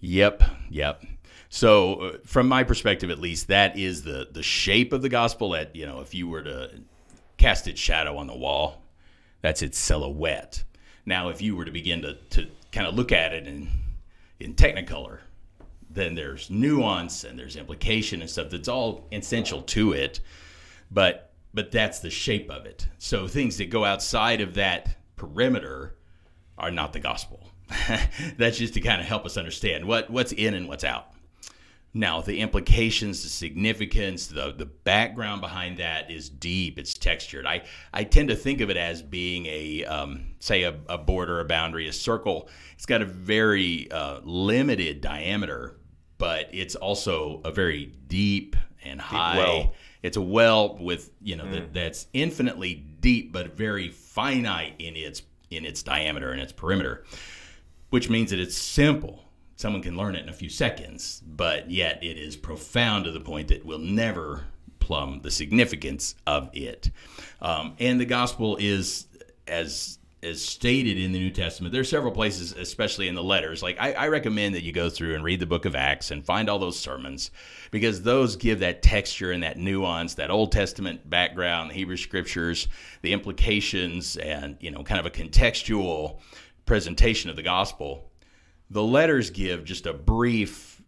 Yep, 0.00 0.42
yep. 0.68 1.04
So, 1.48 1.94
uh, 1.94 2.12
from 2.24 2.48
my 2.48 2.64
perspective, 2.64 3.10
at 3.10 3.20
least, 3.20 3.48
that 3.48 3.78
is 3.78 4.02
the 4.02 4.28
the 4.30 4.42
shape 4.42 4.92
of 4.92 5.00
the 5.00 5.08
gospel. 5.08 5.50
That 5.50 5.76
you 5.76 5.86
know, 5.86 6.00
if 6.00 6.12
you 6.14 6.28
were 6.28 6.42
to 6.42 6.70
cast 7.36 7.68
its 7.68 7.80
shadow 7.80 8.16
on 8.16 8.26
the 8.26 8.36
wall, 8.36 8.82
that's 9.42 9.62
its 9.62 9.78
silhouette. 9.78 10.64
Now, 11.06 11.28
if 11.28 11.40
you 11.40 11.56
were 11.56 11.64
to 11.64 11.70
begin 11.70 12.02
to 12.02 12.14
to 12.30 12.48
kind 12.72 12.86
of 12.86 12.94
look 12.94 13.12
at 13.12 13.32
it 13.32 13.46
in 13.46 13.70
in 14.40 14.54
Technicolor, 14.54 15.20
then 15.98 16.14
there's 16.14 16.50
nuance 16.50 17.24
and 17.24 17.38
there's 17.38 17.56
implication 17.56 18.20
and 18.20 18.30
stuff 18.30 18.50
that's 18.50 18.68
all 18.68 19.06
essential 19.12 19.62
to 19.62 19.92
it. 19.92 20.20
But 20.90 21.32
but 21.54 21.70
that's 21.72 22.00
the 22.00 22.10
shape 22.10 22.50
of 22.50 22.66
it. 22.66 22.86
So 22.98 23.26
things 23.26 23.56
that 23.58 23.70
go 23.70 23.84
outside 23.84 24.40
of 24.40 24.54
that 24.54 24.96
perimeter 25.16 25.96
are 26.56 26.70
not 26.70 26.92
the 26.92 27.00
gospel. 27.00 27.50
that's 28.38 28.58
just 28.58 28.74
to 28.74 28.80
kind 28.80 29.00
of 29.00 29.06
help 29.06 29.26
us 29.26 29.36
understand 29.36 29.86
what 29.86 30.10
what's 30.10 30.32
in 30.32 30.54
and 30.54 30.68
what's 30.68 30.84
out. 30.84 31.12
Now, 31.94 32.20
the 32.20 32.40
implications, 32.40 33.22
the 33.22 33.30
significance, 33.30 34.26
the, 34.26 34.52
the 34.52 34.66
background 34.66 35.40
behind 35.40 35.78
that 35.78 36.10
is 36.10 36.28
deep. 36.28 36.78
It's 36.78 36.92
textured. 36.94 37.46
I, 37.46 37.62
I 37.94 38.04
tend 38.04 38.28
to 38.28 38.36
think 38.36 38.60
of 38.60 38.68
it 38.68 38.76
as 38.76 39.00
being 39.00 39.46
a, 39.46 39.84
um, 39.86 40.34
say, 40.38 40.64
a, 40.64 40.78
a, 40.88 40.98
border, 40.98 41.40
a 41.40 41.46
boundary, 41.46 41.88
a 41.88 41.92
circle. 41.92 42.50
It's 42.74 42.84
got 42.84 43.00
a 43.00 43.06
very 43.06 43.90
uh, 43.90 44.20
limited 44.22 45.00
diameter, 45.00 45.77
but 46.18 46.48
it's 46.52 46.74
also 46.74 47.40
a 47.44 47.50
very 47.50 47.92
deep 48.08 48.56
and 48.84 49.00
high. 49.00 49.36
Deep 49.36 49.46
well. 49.46 49.72
It's 50.02 50.16
a 50.16 50.22
well 50.22 50.76
with 50.78 51.10
you 51.22 51.36
know 51.36 51.44
mm. 51.44 51.52
that, 51.52 51.74
that's 51.74 52.06
infinitely 52.12 52.86
deep, 53.00 53.32
but 53.32 53.56
very 53.56 53.88
finite 53.88 54.74
in 54.78 54.96
its 54.96 55.22
in 55.50 55.64
its 55.64 55.82
diameter 55.82 56.30
and 56.30 56.40
its 56.40 56.52
perimeter, 56.52 57.04
which 57.90 58.10
means 58.10 58.30
that 58.30 58.38
it's 58.38 58.56
simple 58.56 59.24
someone 59.58 59.82
can 59.82 59.96
learn 59.96 60.14
it 60.14 60.22
in 60.22 60.28
a 60.28 60.32
few 60.32 60.48
seconds, 60.48 61.20
but 61.26 61.68
yet 61.68 62.02
it 62.02 62.16
is 62.16 62.36
profound 62.36 63.04
to 63.04 63.10
the 63.10 63.20
point 63.20 63.48
that 63.48 63.66
we'll 63.66 63.78
never 63.80 64.44
plumb 64.78 65.20
the 65.22 65.30
significance 65.32 66.14
of 66.28 66.48
it. 66.54 66.90
Um, 67.42 67.74
and 67.80 68.00
the 68.00 68.06
gospel 68.06 68.56
is 68.60 69.08
as 69.48 69.98
as 70.22 70.42
stated 70.42 70.98
in 70.98 71.12
the 71.12 71.18
New 71.18 71.30
Testament. 71.30 71.72
There 71.72 71.80
are 71.80 71.84
several 71.84 72.12
places, 72.12 72.52
especially 72.52 73.08
in 73.08 73.14
the 73.14 73.22
letters. 73.22 73.62
Like 73.62 73.76
I, 73.80 73.92
I, 73.92 74.08
recommend 74.08 74.54
that 74.54 74.64
you 74.64 74.72
go 74.72 74.90
through 74.90 75.14
and 75.14 75.22
read 75.22 75.40
the 75.40 75.46
book 75.46 75.64
of 75.64 75.76
Acts 75.76 76.10
and 76.10 76.24
find 76.24 76.48
all 76.48 76.58
those 76.58 76.78
sermons 76.78 77.30
because 77.70 78.02
those 78.02 78.36
give 78.36 78.60
that 78.60 78.82
texture 78.82 79.30
and 79.30 79.42
that 79.42 79.58
nuance, 79.58 80.14
that 80.14 80.30
Old 80.30 80.50
Testament 80.50 81.08
background, 81.08 81.70
the 81.70 81.74
Hebrew 81.74 81.96
scriptures, 81.96 82.68
the 83.02 83.12
implications, 83.12 84.16
and 84.16 84.56
you 84.60 84.70
know, 84.70 84.82
kind 84.82 84.98
of 84.98 85.06
a 85.06 85.10
contextual 85.10 86.18
presentation 86.66 87.30
of 87.30 87.36
the 87.36 87.42
gospel 87.42 88.08
the 88.70 88.82
letters 88.82 89.30
give 89.30 89.64
just 89.64 89.86
a 89.86 89.92
brief 89.92 90.82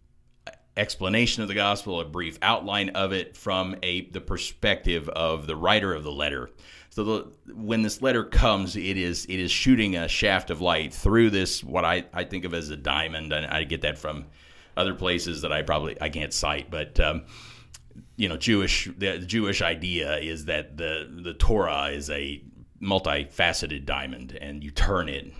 explanation 0.76 1.42
of 1.42 1.48
the 1.48 1.54
gospel, 1.54 2.00
a 2.00 2.04
brief 2.04 2.38
outline 2.42 2.90
of 2.90 3.12
it 3.12 3.36
from 3.36 3.76
a 3.82 4.08
the 4.10 4.20
perspective 4.20 5.08
of 5.08 5.46
the 5.46 5.56
writer 5.56 5.94
of 5.94 6.04
the 6.04 6.12
letter. 6.12 6.50
So 6.90 7.04
the, 7.04 7.52
when 7.54 7.82
this 7.82 8.02
letter 8.02 8.24
comes, 8.24 8.74
it 8.74 8.96
is 8.96 9.24
it 9.26 9.38
is 9.38 9.50
shooting 9.50 9.96
a 9.96 10.08
shaft 10.08 10.50
of 10.50 10.60
light 10.60 10.92
through 10.92 11.30
this 11.30 11.62
what 11.62 11.84
I, 11.84 12.04
I 12.12 12.24
think 12.24 12.44
of 12.44 12.52
as 12.52 12.68
a 12.70 12.76
diamond, 12.76 13.32
and 13.32 13.46
I 13.46 13.62
get 13.62 13.82
that 13.82 13.96
from 13.96 14.26
other 14.76 14.94
places 14.94 15.42
that 15.42 15.52
I 15.52 15.62
probably 15.62 15.96
I 16.00 16.08
can't 16.08 16.32
cite, 16.32 16.70
but 16.70 16.98
um, 16.98 17.22
you 18.16 18.28
know, 18.28 18.36
Jewish 18.36 18.88
the 18.98 19.18
Jewish 19.18 19.62
idea 19.62 20.18
is 20.18 20.46
that 20.46 20.76
the 20.76 21.08
the 21.22 21.34
Torah 21.34 21.86
is 21.86 22.10
a 22.10 22.42
multifaceted 22.82 23.84
diamond, 23.84 24.36
and 24.40 24.64
you 24.64 24.70
turn 24.72 25.08
it, 25.08 25.32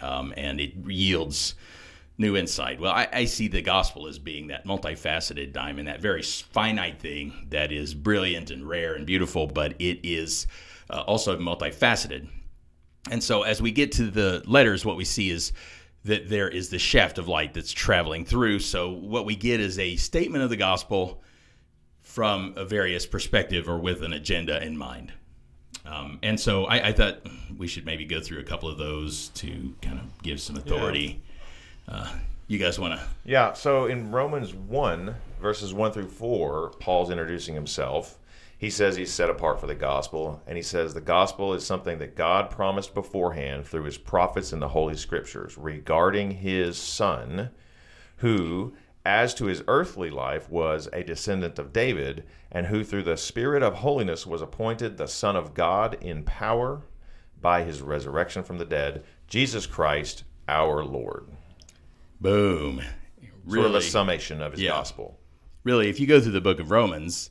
um, 0.00 0.34
and 0.36 0.60
it 0.60 0.74
yields 0.86 1.54
new 2.18 2.36
insight. 2.36 2.80
Well, 2.80 2.92
I, 2.92 3.08
I, 3.12 3.24
see 3.26 3.46
the 3.46 3.60
gospel 3.60 4.06
as 4.06 4.18
being 4.18 4.46
that 4.46 4.66
multifaceted 4.66 5.52
diamond, 5.52 5.86
that 5.88 6.00
very 6.00 6.22
finite 6.22 6.98
thing 6.98 7.46
that 7.50 7.72
is 7.72 7.92
brilliant 7.92 8.50
and 8.50 8.66
rare 8.66 8.94
and 8.94 9.04
beautiful, 9.04 9.46
but 9.46 9.74
it 9.78 10.00
is 10.02 10.46
uh, 10.90 11.00
also 11.06 11.38
multifaceted. 11.38 12.28
And 13.10 13.22
so, 13.22 13.42
as 13.42 13.62
we 13.62 13.70
get 13.70 13.92
to 13.92 14.10
the 14.10 14.42
letters, 14.46 14.84
what 14.84 14.96
we 14.96 15.04
see 15.04 15.30
is 15.30 15.52
that 16.04 16.28
there 16.28 16.48
is 16.48 16.68
the 16.70 16.78
shaft 16.78 17.18
of 17.18 17.28
light 17.28 17.54
that's 17.54 17.72
traveling 17.72 18.24
through. 18.24 18.60
So, 18.60 18.90
what 18.90 19.24
we 19.24 19.36
get 19.36 19.60
is 19.60 19.78
a 19.78 19.96
statement 19.96 20.42
of 20.42 20.50
the 20.50 20.56
gospel 20.56 21.22
from 22.02 22.54
a 22.56 22.64
various 22.64 23.06
perspective 23.06 23.68
or 23.68 23.78
with 23.78 24.02
an 24.02 24.12
agenda 24.12 24.62
in 24.62 24.76
mind. 24.76 25.12
Um, 25.84 26.18
and 26.22 26.40
so 26.40 26.64
I, 26.64 26.88
I, 26.88 26.92
thought 26.92 27.24
we 27.56 27.68
should 27.68 27.86
maybe 27.86 28.04
go 28.04 28.20
through 28.20 28.40
a 28.40 28.42
couple 28.42 28.68
of 28.68 28.76
those 28.76 29.28
to 29.34 29.72
kind 29.82 30.00
of 30.00 30.22
give 30.22 30.40
some 30.40 30.56
authority. 30.56 31.20
Yeah 31.22 31.32
uh, 31.88 32.12
you 32.48 32.58
guys 32.58 32.78
want 32.78 32.94
to? 32.94 33.06
Yeah. 33.24 33.52
So 33.52 33.86
in 33.86 34.10
Romans 34.10 34.54
one 34.54 35.16
verses 35.40 35.74
one 35.74 35.92
through 35.92 36.08
four, 36.08 36.70
Paul's 36.80 37.10
introducing 37.10 37.54
himself. 37.54 38.18
He 38.58 38.70
says 38.70 38.96
he's 38.96 39.12
set 39.12 39.28
apart 39.28 39.60
for 39.60 39.66
the 39.66 39.74
gospel, 39.74 40.42
and 40.46 40.56
he 40.56 40.62
says 40.62 40.94
the 40.94 41.00
gospel 41.02 41.52
is 41.52 41.64
something 41.64 41.98
that 41.98 42.16
God 42.16 42.48
promised 42.50 42.94
beforehand 42.94 43.66
through 43.66 43.84
his 43.84 43.98
prophets 43.98 44.52
in 44.52 44.60
the 44.60 44.68
Holy 44.68 44.96
Scriptures 44.96 45.58
regarding 45.58 46.30
his 46.30 46.78
Son, 46.78 47.50
who, 48.18 48.74
as 49.04 49.34
to 49.34 49.44
his 49.44 49.62
earthly 49.68 50.08
life 50.10 50.48
was 50.48 50.88
a 50.92 51.04
descendant 51.04 51.58
of 51.58 51.72
David, 51.72 52.24
and 52.50 52.66
who 52.68 52.82
through 52.82 53.02
the 53.02 53.18
Spirit 53.18 53.62
of 53.62 53.74
holiness 53.74 54.26
was 54.26 54.40
appointed 54.40 54.96
the 54.96 55.06
Son 55.06 55.36
of 55.36 55.52
God 55.52 55.98
in 56.00 56.22
power 56.22 56.82
by 57.42 57.62
his 57.62 57.82
resurrection 57.82 58.42
from 58.42 58.56
the 58.56 58.64
dead, 58.64 59.04
Jesus 59.28 59.66
Christ 59.66 60.24
our 60.48 60.82
Lord. 60.82 61.26
Boom. 62.22 62.80
Sort 63.46 63.66
of 63.66 63.74
a 63.74 63.82
summation 63.82 64.40
of 64.40 64.52
his 64.52 64.62
Yeah. 64.62 64.70
gospel. 64.70 65.18
really, 65.62 65.88
if 65.90 65.98
you 66.00 66.06
go 66.06 66.20
through 66.20 66.32
the 66.32 66.40
book 66.40 66.60
of 66.60 66.70
Romans, 66.70 67.30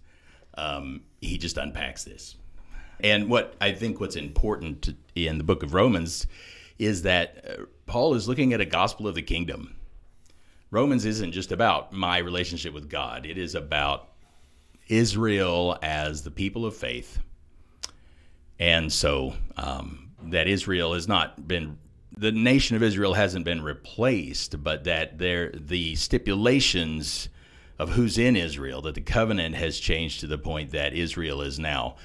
um, 0.57 1.01
he 1.25 1.37
just 1.37 1.57
unpacks 1.57 2.03
this. 2.03 2.35
And 2.99 3.29
what 3.29 3.55
I 3.59 3.73
think 3.73 3.99
what's 3.99 4.15
important 4.15 4.95
in 5.15 5.37
the 5.37 5.43
book 5.43 5.63
of 5.63 5.73
Romans 5.73 6.27
is 6.79 7.03
that 7.03 7.45
uh, 7.47 7.63
Paul 7.85 8.15
is 8.15 8.27
looking 8.27 8.53
at 8.53 8.61
a 8.61 8.65
gospel 8.65 9.07
of 9.07 9.15
the 9.15 9.21
kingdom. 9.21 9.75
Romans 10.71 11.05
isn't 11.05 11.31
just 11.31 11.51
about 11.51 11.93
my 11.93 12.17
relationship 12.17 12.73
with 12.73 12.89
God, 12.89 13.25
it 13.25 13.37
is 13.37 13.55
about 13.55 14.09
Israel 14.87 15.77
as 15.81 16.23
the 16.23 16.31
people 16.31 16.65
of 16.65 16.75
faith. 16.75 17.19
And 18.59 18.91
so 18.91 19.33
um, 19.57 20.11
that 20.23 20.47
Israel 20.47 20.93
has 20.93 21.07
not 21.07 21.47
been, 21.47 21.77
the 22.15 22.31
nation 22.31 22.75
of 22.75 22.83
Israel 22.83 23.13
hasn't 23.13 23.45
been 23.45 23.61
replaced, 23.61 24.63
but 24.63 24.85
that 24.85 25.17
there, 25.17 25.51
the 25.51 25.95
stipulations 25.95 27.29
of 27.77 27.89
who's 27.89 28.17
in 28.17 28.35
Israel, 28.35 28.81
that 28.81 28.95
the 28.95 29.01
covenant 29.01 29.55
has 29.55 29.79
changed 29.79 30.21
to 30.21 30.27
the 30.27 30.37
point 30.37 30.71
that 30.71 30.93
Israel 30.93 31.41
is 31.41 31.59
now 31.59 31.95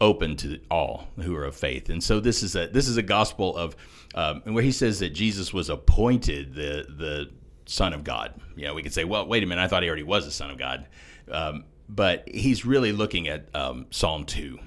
open 0.00 0.34
to 0.34 0.58
all 0.70 1.08
who 1.20 1.34
are 1.36 1.44
of 1.44 1.54
faith. 1.54 1.90
And 1.90 2.02
so 2.02 2.20
this 2.20 2.42
is 2.42 2.56
a 2.56 2.66
this 2.68 2.88
is 2.88 2.96
a 2.96 3.02
gospel 3.02 3.56
of 3.56 3.76
um, 4.14 4.42
where 4.44 4.62
he 4.62 4.72
says 4.72 4.98
that 5.00 5.10
Jesus 5.10 5.52
was 5.52 5.68
appointed 5.68 6.54
the 6.54 6.86
the 6.88 7.30
Son 7.66 7.92
of 7.92 8.02
God. 8.02 8.34
You 8.56 8.66
know, 8.66 8.74
we 8.74 8.82
could 8.82 8.92
say, 8.92 9.04
well, 9.04 9.26
wait 9.26 9.42
a 9.42 9.46
minute, 9.46 9.62
I 9.62 9.68
thought 9.68 9.82
he 9.82 9.88
already 9.88 10.02
was 10.02 10.24
the 10.24 10.32
Son 10.32 10.50
of 10.50 10.58
God. 10.58 10.86
Um, 11.30 11.64
but 11.88 12.28
he's 12.28 12.64
really 12.64 12.92
looking 12.92 13.28
at 13.28 13.54
um, 13.54 13.86
Psalm 13.90 14.24
two, 14.24 14.58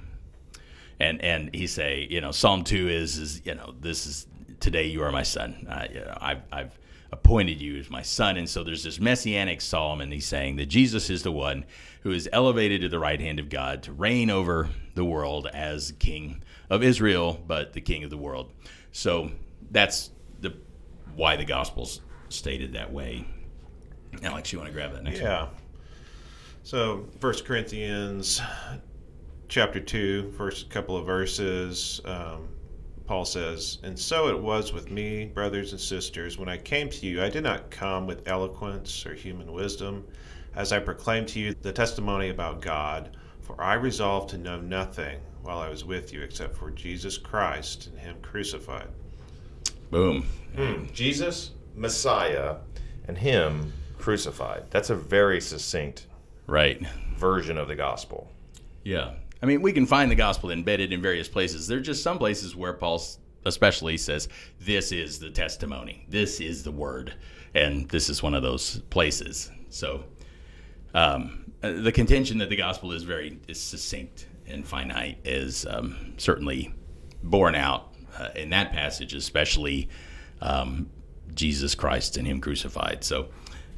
and 1.00 1.22
and 1.22 1.54
he 1.54 1.68
say, 1.68 2.08
you 2.10 2.22
know, 2.22 2.32
Psalm 2.32 2.64
two 2.64 2.88
is 2.88 3.18
is 3.18 3.42
you 3.46 3.56
know 3.56 3.74
this 3.80 4.06
is 4.06 4.28
today 4.64 4.86
you 4.86 5.04
are 5.04 5.12
my 5.12 5.24
son. 5.24 5.68
Uh, 5.70 5.86
you 5.94 6.00
know, 6.00 6.18
I've 6.20 6.42
I've 6.52 6.80
appointed 7.12 7.62
you 7.62 7.78
as 7.78 7.90
my 7.92 8.02
son, 8.02 8.38
and 8.38 8.50
so 8.50 8.64
there's 8.64 8.84
this 8.84 9.00
messianic 9.00 9.62
psalm, 9.62 10.02
and 10.02 10.12
he's 10.12 10.26
saying 10.26 10.56
that 10.56 10.66
Jesus 10.66 11.10
is 11.10 11.22
the 11.22 11.32
one 11.32 11.66
who 12.02 12.12
is 12.12 12.28
elevated 12.32 12.82
to 12.82 12.90
the 12.90 12.98
right 12.98 13.20
hand 13.20 13.40
of 13.40 13.50
God 13.50 13.84
to 13.84 13.94
reign 13.94 14.30
over 14.30 14.70
the 14.96 15.06
world 15.06 15.48
as 15.54 15.92
King 16.00 16.42
of 16.70 16.82
Israel, 16.82 17.40
but 17.46 17.74
the 17.74 17.82
King 17.82 18.04
of 18.04 18.10
the 18.10 18.18
world. 18.18 18.52
So 18.92 19.32
that's 19.70 20.10
the 20.40 20.56
why 21.16 21.36
the 21.36 21.46
Gospels 21.46 22.02
stated 22.30 22.74
that 22.74 22.92
way. 22.92 23.26
Alex, 24.24 24.52
you 24.52 24.60
want 24.60 24.70
to 24.70 24.74
grab 24.74 24.94
that 24.94 25.04
next 25.04 25.20
one? 25.20 25.30
Yeah. 25.30 25.48
So, 26.64 27.06
First 27.20 27.46
Corinthians 27.46 28.42
chapter 29.50 29.82
2, 29.82 30.32
first 30.38 30.70
couple 30.70 30.96
of 30.96 31.06
verses, 31.06 32.00
um, 32.06 32.48
Paul 33.06 33.26
says, 33.26 33.80
And 33.84 33.98
so 33.98 34.30
it 34.30 34.40
was 34.40 34.72
with 34.74 34.90
me, 34.90 35.26
brothers 35.26 35.72
and 35.72 35.82
sisters, 35.82 36.38
when 36.38 36.50
I 36.50 36.58
came 36.58 36.90
to 36.90 37.06
you, 37.06 37.22
I 37.22 37.30
did 37.30 37.44
not 37.44 37.70
come 37.70 38.08
with 38.08 38.28
eloquence 38.28 39.06
or 39.06 39.14
human 39.14 39.52
wisdom, 39.52 40.06
as 40.56 40.72
I 40.72 40.80
proclaimed 40.80 41.28
to 41.30 41.40
you 41.40 41.54
the 41.62 41.74
testimony 41.74 42.30
about 42.30 42.62
God, 42.62 43.18
for 43.42 43.62
I 43.62 43.74
resolved 43.74 44.30
to 44.30 44.38
know 44.38 44.60
nothing 44.60 45.20
while 45.42 45.60
I 45.60 45.70
was 45.70 45.84
with 45.84 46.14
you 46.14 46.22
except 46.22 46.56
for 46.56 46.72
Jesus 46.72 47.18
Christ 47.18 47.88
and 47.88 48.00
Him 48.00 48.16
crucified. 48.22 48.88
Boom. 49.92 50.26
Hmm. 50.56 50.86
Jesus, 50.94 51.52
Messiah, 51.76 52.58
and 53.08 53.18
him 53.18 53.74
crucified. 53.98 54.64
That's 54.70 54.90
a 54.90 54.96
very 54.96 55.42
succinct 55.42 56.08
Right. 56.48 56.82
version 57.18 57.58
of 57.58 57.68
the 57.68 57.76
gospel. 57.76 58.32
Yeah. 58.84 59.14
I 59.44 59.46
mean, 59.46 59.62
we 59.62 59.74
can 59.74 59.86
find 59.86 60.10
the 60.10 60.16
gospel 60.16 60.52
embedded 60.52 60.94
in 60.94 61.02
various 61.02 61.28
places. 61.28 61.68
There 61.68 61.78
are 61.78 61.82
just 61.82 62.02
some 62.02 62.18
places 62.18 62.56
where 62.56 62.72
Paul 62.72 63.04
especially 63.44 63.98
says, 63.98 64.30
This 64.62 64.94
is 64.94 65.20
the 65.20 65.30
testimony, 65.30 66.06
this 66.08 66.40
is 66.40 66.64
the 66.64 66.72
word. 66.72 67.14
And 67.54 67.88
this 67.90 68.10
is 68.10 68.24
one 68.24 68.34
of 68.34 68.42
those 68.42 68.80
places. 68.90 69.52
So 69.70 70.06
um, 70.94 71.52
uh, 71.62 71.74
the 71.74 71.92
contention 71.92 72.38
that 72.38 72.50
the 72.50 72.56
gospel 72.56 72.94
is 72.94 73.04
very 73.04 73.38
is 73.50 73.60
succinct 73.60 74.28
and 74.48 74.66
finite 74.66 75.20
is 75.26 75.66
um, 75.70 76.14
certainly 76.18 76.74
borne 77.22 77.54
out 77.54 77.94
uh, 78.18 78.30
in 78.36 78.50
that 78.52 78.72
passage, 78.72 79.14
especially 79.14 79.90
um, 80.42 80.90
Jesus 81.36 81.76
Christ 81.76 82.16
and 82.16 82.26
Him 82.26 82.40
crucified. 82.40 83.04
So 83.04 83.28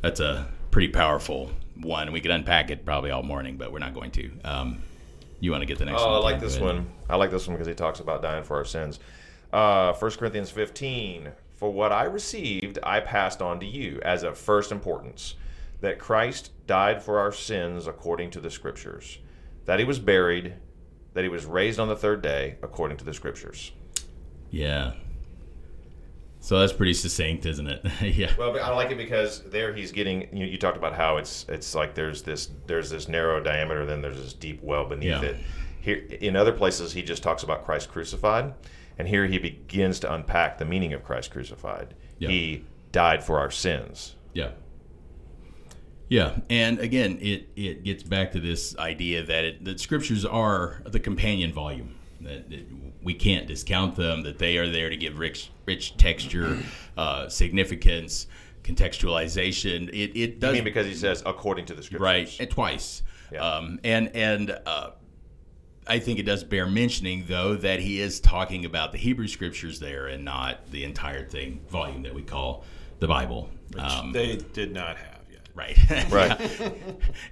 that's 0.01 0.19
a 0.19 0.47
pretty 0.69 0.89
powerful 0.89 1.51
one. 1.75 2.11
We 2.11 2.21
could 2.21 2.31
unpack 2.31 2.69
it 2.69 2.85
probably 2.85 3.09
all 3.09 3.23
morning, 3.23 3.57
but 3.57 3.71
we're 3.71 3.79
not 3.79 3.95
going 3.95 4.11
to. 4.11 4.31
Um, 4.43 4.83
you 5.39 5.51
want 5.51 5.61
to 5.61 5.65
get 5.65 5.77
the 5.77 5.85
next 5.85 6.01
one? 6.01 6.09
Oh, 6.09 6.15
I 6.15 6.17
like 6.19 6.39
this 6.39 6.59
one. 6.59 6.87
I 7.09 7.15
like 7.15 7.31
this 7.31 7.47
one 7.47 7.55
because 7.55 7.67
he 7.67 7.73
talks 7.73 7.99
about 7.99 8.21
dying 8.21 8.43
for 8.43 8.55
our 8.57 8.65
sins. 8.65 8.99
Uh, 9.51 9.93
1 9.93 10.11
Corinthians 10.11 10.49
15. 10.49 11.31
For 11.55 11.71
what 11.71 11.91
I 11.91 12.03
received, 12.03 12.79
I 12.83 12.99
passed 12.99 13.41
on 13.41 13.59
to 13.61 13.65
you 13.65 13.99
as 14.03 14.23
of 14.23 14.37
first 14.37 14.71
importance 14.71 15.35
that 15.81 15.99
Christ 15.99 16.51
died 16.67 17.01
for 17.01 17.19
our 17.19 17.31
sins 17.31 17.87
according 17.87 18.31
to 18.31 18.41
the 18.41 18.49
Scriptures, 18.49 19.19
that 19.65 19.79
he 19.79 19.85
was 19.85 19.99
buried, 19.99 20.55
that 21.13 21.23
he 21.23 21.29
was 21.29 21.45
raised 21.45 21.79
on 21.79 21.87
the 21.87 21.95
third 21.95 22.21
day 22.21 22.57
according 22.61 22.97
to 22.97 23.05
the 23.05 23.13
Scriptures. 23.13 23.71
Yeah. 24.49 24.93
So 26.45 26.59
that's 26.59 26.73
pretty 26.73 26.93
succinct, 26.93 27.47
isn't 27.47 27.65
it? 27.65 27.83
yeah. 28.01 28.31
Well, 28.37 28.55
I 28.63 28.69
like 28.75 28.91
it 28.91 28.97
because 28.99 29.41
there 29.49 29.73
he's 29.73 29.91
getting. 29.91 30.29
You, 30.31 30.45
you 30.45 30.59
talked 30.59 30.77
about 30.77 30.93
how 30.93 31.17
it's 31.17 31.43
it's 31.49 31.73
like 31.73 31.95
there's 31.95 32.21
this 32.21 32.51
there's 32.67 32.91
this 32.91 33.07
narrow 33.07 33.41
diameter, 33.41 33.83
then 33.83 33.99
there's 34.03 34.17
this 34.21 34.33
deep 34.33 34.61
well 34.61 34.85
beneath 34.85 35.09
Yeah. 35.09 35.21
it. 35.23 35.37
Here 35.81 35.95
in 36.21 36.35
other 36.35 36.51
places, 36.51 36.93
he 36.93 37.01
just 37.01 37.23
talks 37.23 37.41
about 37.41 37.65
Christ 37.65 37.89
crucified, 37.89 38.53
and 38.99 39.07
here 39.07 39.25
he 39.25 39.39
begins 39.39 39.99
to 40.01 40.13
unpack 40.13 40.59
the 40.59 40.65
meaning 40.65 40.93
of 40.93 41.03
Christ 41.03 41.31
crucified. 41.31 41.95
Yeah. 42.19 42.29
He 42.29 42.63
died 42.91 43.23
for 43.23 43.39
our 43.39 43.49
sins. 43.49 44.13
Yeah. 44.33 44.51
Yeah, 46.09 46.37
and 46.51 46.77
again, 46.77 47.17
it, 47.19 47.49
it 47.55 47.83
gets 47.83 48.03
back 48.03 48.33
to 48.33 48.39
this 48.39 48.77
idea 48.77 49.23
that 49.23 49.43
it, 49.43 49.65
that 49.65 49.79
scriptures 49.79 50.23
are 50.23 50.83
the 50.85 50.99
companion 50.99 51.51
volume. 51.51 51.95
That, 52.21 52.49
that 52.49 52.65
we 53.03 53.13
can't 53.13 53.45
discount 53.47 53.95
them. 53.95 54.23
That 54.23 54.39
they 54.39 54.57
are 54.57 54.69
there 54.69 54.89
to 54.89 54.97
give 54.97 55.19
rich, 55.19 55.51
rich 55.65 55.95
texture, 55.97 56.57
uh, 56.97 57.27
significance, 57.29 58.27
contextualization. 58.63 59.89
It, 59.89 60.17
it 60.19 60.31
I 60.37 60.39
does 60.39 60.53
mean, 60.55 60.63
because 60.63 60.85
he 60.87 60.93
says 60.93 61.21
according 61.25 61.65
to 61.67 61.73
the 61.73 61.83
Scriptures. 61.83 62.01
right 62.01 62.37
and 62.39 62.49
twice 62.49 63.03
Yeah. 63.31 63.41
um, 63.47 63.79
and 63.83 64.09
and 64.15 64.57
uh, 64.65 64.91
i 65.87 65.99
think 65.99 66.17
it 66.19 66.23
does 66.23 66.43
bear 66.43 66.65
mentioning 66.65 67.25
though 67.27 67.55
that 67.55 67.79
he 67.79 67.99
is 68.01 68.19
talking 68.19 68.65
about 68.65 68.91
the 68.91 68.97
hebrew 68.97 69.27
scriptures 69.27 69.79
there 69.79 70.07
and 70.07 70.25
not 70.25 70.71
the 70.71 70.83
entire 70.83 71.27
thing 71.27 71.59
volume 71.69 72.01
that 72.03 72.13
we 72.13 72.23
call 72.23 72.63
the 72.99 73.07
bible 73.07 73.49
um, 73.77 74.11
They 74.11 74.37
did 74.37 74.73
not 74.73 74.97
have 74.97 75.19
yet. 75.31 75.47
right 75.53 75.77
Right. 76.11 76.75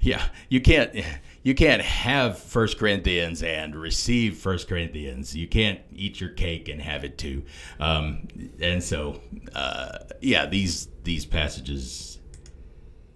yeah 0.01 0.23
you 0.49 0.61
can't 0.61 0.95
you 1.43 1.53
can't 1.53 1.81
have 1.81 2.37
first 2.39 2.77
corinthians 2.77 3.43
and 3.43 3.75
receive 3.75 4.37
first 4.37 4.67
corinthians 4.67 5.35
you 5.35 5.47
can't 5.47 5.79
eat 5.91 6.19
your 6.21 6.29
cake 6.31 6.69
and 6.69 6.81
have 6.81 7.03
it 7.03 7.17
too 7.17 7.43
um, 7.79 8.27
and 8.61 8.81
so 8.83 9.19
uh, 9.53 9.99
yeah 10.21 10.45
these 10.45 10.87
these 11.03 11.25
passages 11.25 12.19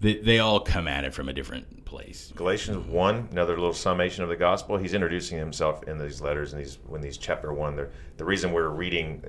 they, 0.00 0.18
they 0.18 0.38
all 0.38 0.60
come 0.60 0.86
at 0.86 1.04
it 1.04 1.12
from 1.14 1.28
a 1.28 1.32
different 1.32 1.84
place 1.84 2.32
Galatians 2.36 2.86
one, 2.86 3.28
another 3.32 3.54
little 3.56 3.72
summation 3.72 4.22
of 4.22 4.28
the 4.28 4.36
gospel. 4.36 4.76
He's 4.76 4.92
introducing 4.92 5.38
himself 5.38 5.82
in 5.84 5.96
these 5.98 6.20
letters 6.20 6.52
and 6.52 6.62
these 6.62 6.78
when 6.86 7.00
these 7.00 7.16
chapter 7.16 7.52
one. 7.54 7.74
they're- 7.76 7.90
The 8.18 8.26
reason 8.26 8.52
we're 8.52 8.68
reading, 8.68 9.22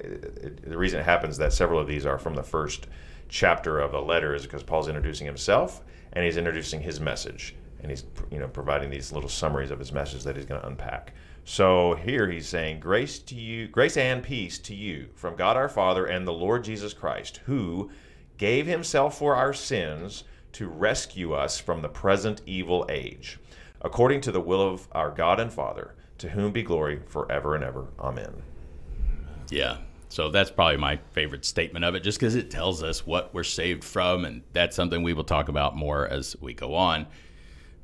the 0.64 0.78
reason 0.78 1.00
it 1.00 1.04
happens 1.04 1.38
that 1.38 1.54
several 1.54 1.80
of 1.80 1.88
these 1.88 2.06
are 2.06 2.20
from 2.20 2.36
the 2.36 2.44
first 2.44 2.88
chapter 3.30 3.80
of 3.80 3.94
a 3.94 4.00
letter 4.02 4.36
is 4.36 4.44
because 4.44 4.62
Paul's 4.62 4.90
introducing 4.90 5.26
himself 5.26 5.82
and 6.12 6.26
he's 6.26 6.36
introducing 6.36 6.82
his 6.82 7.00
message 7.00 7.56
and 7.82 7.90
he's 7.90 8.06
you 8.32 8.40
know 8.40 8.48
providing 8.48 8.90
these 8.90 9.12
little 9.12 9.30
summaries 9.30 9.72
of 9.72 9.80
his 9.80 9.92
message 9.92 10.24
that 10.24 10.36
he's 10.36 10.46
going 10.46 10.62
to 10.62 10.68
unpack. 10.68 11.14
So 11.46 11.96
here 11.96 12.30
he's 12.30 12.48
saying, 12.48 12.80
"Grace 12.80 13.20
to 13.20 13.36
you, 13.36 13.68
grace 13.68 13.98
and 13.98 14.24
peace 14.24 14.60
to 14.60 14.76
you 14.76 15.10
from 15.16 15.36
God 15.36 15.58
our 15.58 15.70
Father 15.70 16.06
and 16.06 16.28
the 16.28 16.34
Lord 16.34 16.64
Jesus 16.64 16.94
Christ, 16.94 17.42
who 17.46 17.90
gave 18.38 18.68
himself 18.68 19.18
for 19.18 19.36
our 19.36 19.54
sins." 19.54 20.24
to 20.54 20.68
rescue 20.68 21.34
us 21.34 21.60
from 21.60 21.82
the 21.82 21.90
present 21.90 22.42
evil 22.46 22.86
age, 22.90 23.40
according 23.82 24.22
to 24.22 24.32
the 24.32 24.42
will 24.42 24.62
of 24.62 24.88
our 24.92 25.12
God 25.12 25.40
and 25.40 25.52
Father, 25.52 25.96
to 26.18 26.30
whom 26.30 26.52
be 26.52 26.64
glory 26.64 27.02
forever 27.08 27.56
and 27.56 27.64
ever. 27.64 27.88
Amen. 28.00 28.42
Yeah. 29.50 29.78
So 30.10 30.30
that's 30.30 30.50
probably 30.50 30.78
my 30.78 31.00
favorite 31.12 31.46
statement 31.46 31.86
of 31.86 31.94
it, 31.94 32.02
just 32.02 32.20
because 32.20 32.36
it 32.36 32.50
tells 32.50 32.82
us 32.82 33.06
what 33.06 33.34
we're 33.34 33.44
saved 33.44 33.84
from, 33.84 34.26
and 34.26 34.42
that's 34.54 34.76
something 34.76 35.04
we 35.04 35.14
will 35.14 35.24
talk 35.24 35.50
about 35.50 35.76
more 35.76 36.08
as 36.08 36.36
we 36.42 36.54
go 36.54 36.74
on. 36.74 37.06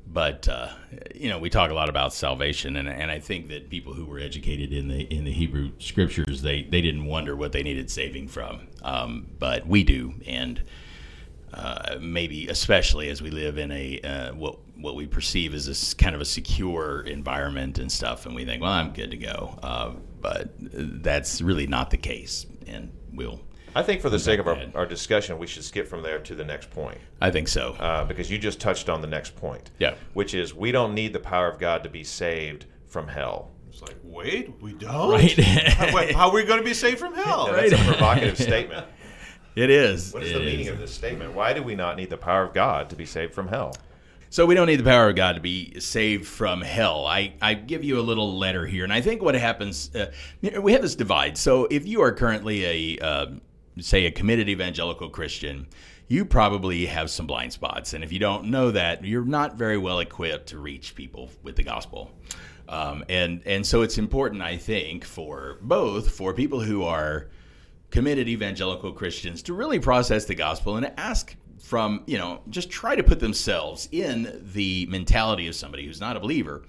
But 0.06 0.48
uh, 0.48 0.68
you 1.14 1.28
know, 1.28 1.38
we 1.38 1.50
talk 1.50 1.70
a 1.70 1.74
lot 1.74 1.88
about 1.88 2.14
salvation, 2.14 2.76
and, 2.76 2.88
and 2.88 3.10
I 3.10 3.18
think 3.18 3.48
that 3.48 3.68
people 3.68 3.92
who 3.92 4.04
were 4.04 4.18
educated 4.18 4.72
in 4.72 4.88
the 4.88 5.02
in 5.12 5.24
the 5.24 5.32
Hebrew 5.32 5.72
scriptures, 5.78 6.42
they 6.42 6.62
they 6.62 6.80
didn't 6.80 7.06
wonder 7.06 7.34
what 7.36 7.52
they 7.52 7.62
needed 7.62 7.90
saving 7.90 8.28
from, 8.28 8.68
um, 8.82 9.26
but 9.38 9.66
we 9.66 9.82
do, 9.82 10.14
and 10.26 10.62
uh, 11.52 11.96
maybe 12.00 12.48
especially 12.48 13.08
as 13.08 13.20
we 13.20 13.30
live 13.30 13.58
in 13.58 13.70
a 13.72 14.00
uh, 14.00 14.32
what 14.34 14.58
what 14.76 14.94
we 14.94 15.06
perceive 15.06 15.54
as 15.54 15.66
this 15.66 15.94
kind 15.94 16.14
of 16.14 16.20
a 16.20 16.24
secure 16.24 17.00
environment 17.02 17.78
and 17.78 17.90
stuff, 17.90 18.26
and 18.26 18.34
we 18.34 18.44
think, 18.44 18.62
well, 18.62 18.72
I'm 18.72 18.92
good 18.92 19.10
to 19.10 19.16
go. 19.16 19.58
Uh, 19.62 19.92
but 20.20 20.50
that's 20.58 21.40
really 21.40 21.66
not 21.66 21.90
the 21.90 21.96
case, 21.96 22.46
and 22.66 22.90
we'll. 23.12 23.40
I 23.76 23.82
think 23.82 24.00
for 24.00 24.08
the 24.08 24.18
sake 24.18 24.40
of 24.40 24.46
our, 24.46 24.54
ahead. 24.54 24.72
our 24.74 24.86
discussion, 24.86 25.36
we 25.38 25.46
should 25.46 25.62
skip 25.62 25.86
from 25.86 26.02
there 26.02 26.18
to 26.20 26.34
the 26.34 26.44
next 26.44 26.70
point 26.70 26.98
I 27.20 27.30
think 27.30 27.46
so. 27.48 27.74
uh, 27.74 28.04
because 28.04 28.30
you 28.30 28.38
just 28.38 28.58
touched 28.58 28.88
on 28.88 29.02
the 29.02 29.06
next 29.06 29.36
point. 29.36 29.70
Yeah. 29.78 29.94
Which 30.14 30.32
is 30.34 30.54
we 30.54 30.72
don't 30.72 30.94
need 30.94 31.12
the 31.12 31.20
power 31.20 31.46
of 31.48 31.58
God 31.58 31.82
to 31.84 31.90
be 31.90 32.02
saved 32.02 32.64
from 32.86 33.06
hell. 33.06 33.50
It's 33.68 33.82
like, 33.82 33.96
wait, 34.02 34.54
we 34.62 34.72
don't. 34.72 35.10
Right. 35.10 35.38
how, 35.38 35.94
wait, 35.94 36.14
how 36.14 36.28
are 36.28 36.34
we 36.34 36.44
going 36.44 36.58
to 36.58 36.64
be 36.64 36.72
saved 36.72 36.98
from 36.98 37.14
hell? 37.14 37.48
Now, 37.48 37.56
That's 37.56 37.72
a 37.72 37.76
provocative 37.76 38.38
statement. 38.50 38.86
it 39.54 39.68
is. 39.68 40.14
What 40.14 40.22
is 40.22 40.30
It 40.30 40.34
the 40.38 40.40
meaning 40.40 40.68
of 40.68 40.78
this 40.78 40.94
statement? 40.94 41.34
Why 41.34 41.52
do 41.52 41.62
we 41.62 41.74
not 41.74 41.98
need 41.98 42.08
the 42.08 42.16
power 42.16 42.44
of 42.44 42.54
God 42.54 42.88
to 42.88 42.96
be 42.96 43.04
saved 43.04 43.34
from 43.34 43.48
hell? 43.48 43.76
So 44.30 44.46
we 44.46 44.54
don't 44.54 44.66
need 44.66 44.76
the 44.76 44.84
power 44.84 45.10
of 45.10 45.16
God 45.16 45.34
to 45.34 45.40
be 45.42 45.78
saved 45.80 46.26
from 46.26 46.62
hell. 46.62 47.06
I, 47.06 47.34
I 47.42 47.52
give 47.54 47.84
you 47.84 47.98
a 47.98 48.02
little 48.02 48.38
letter 48.38 48.66
here, 48.66 48.84
and 48.84 48.92
I 48.92 49.02
think 49.02 49.22
what 49.22 49.34
happens, 49.34 49.94
uh, 49.94 50.10
we 50.62 50.72
have 50.72 50.82
this 50.82 50.94
divide. 50.96 51.36
So 51.38 51.66
if 51.70 51.86
you 51.86 52.00
are 52.00 52.12
currently 52.12 52.96
a, 52.98 53.04
uh, 53.04 53.26
say, 53.78 54.06
a 54.06 54.10
committed 54.10 54.48
evangelical 54.48 55.08
Christian, 55.08 55.66
you 56.08 56.24
probably 56.24 56.86
have 56.86 57.10
some 57.10 57.26
blind 57.26 57.52
spots, 57.52 57.92
and 57.92 58.04
if 58.04 58.12
you 58.12 58.18
don't 58.18 58.46
know 58.46 58.70
that, 58.70 59.04
you're 59.04 59.24
not 59.24 59.56
very 59.56 59.76
well 59.76 59.98
equipped 59.98 60.48
to 60.48 60.58
reach 60.58 60.94
people 60.94 61.30
with 61.42 61.56
the 61.56 61.64
gospel. 61.64 62.12
Um, 62.68 63.04
and 63.08 63.42
and 63.46 63.64
so 63.64 63.82
it's 63.82 63.98
important, 63.98 64.42
I 64.42 64.56
think, 64.56 65.04
for 65.04 65.58
both 65.62 66.10
for 66.10 66.32
people 66.34 66.60
who 66.60 66.82
are 66.82 67.28
committed 67.90 68.28
evangelical 68.28 68.92
Christians 68.92 69.42
to 69.44 69.54
really 69.54 69.78
process 69.78 70.24
the 70.24 70.34
gospel 70.34 70.76
and 70.76 70.92
ask 70.96 71.36
from, 71.60 72.02
you 72.06 72.18
know, 72.18 72.40
just 72.50 72.70
try 72.70 72.94
to 72.94 73.02
put 73.02 73.20
themselves 73.20 73.88
in 73.92 74.42
the 74.52 74.86
mentality 74.86 75.48
of 75.48 75.54
somebody 75.54 75.86
who's 75.86 76.00
not 76.00 76.16
a 76.16 76.20
believer 76.20 76.62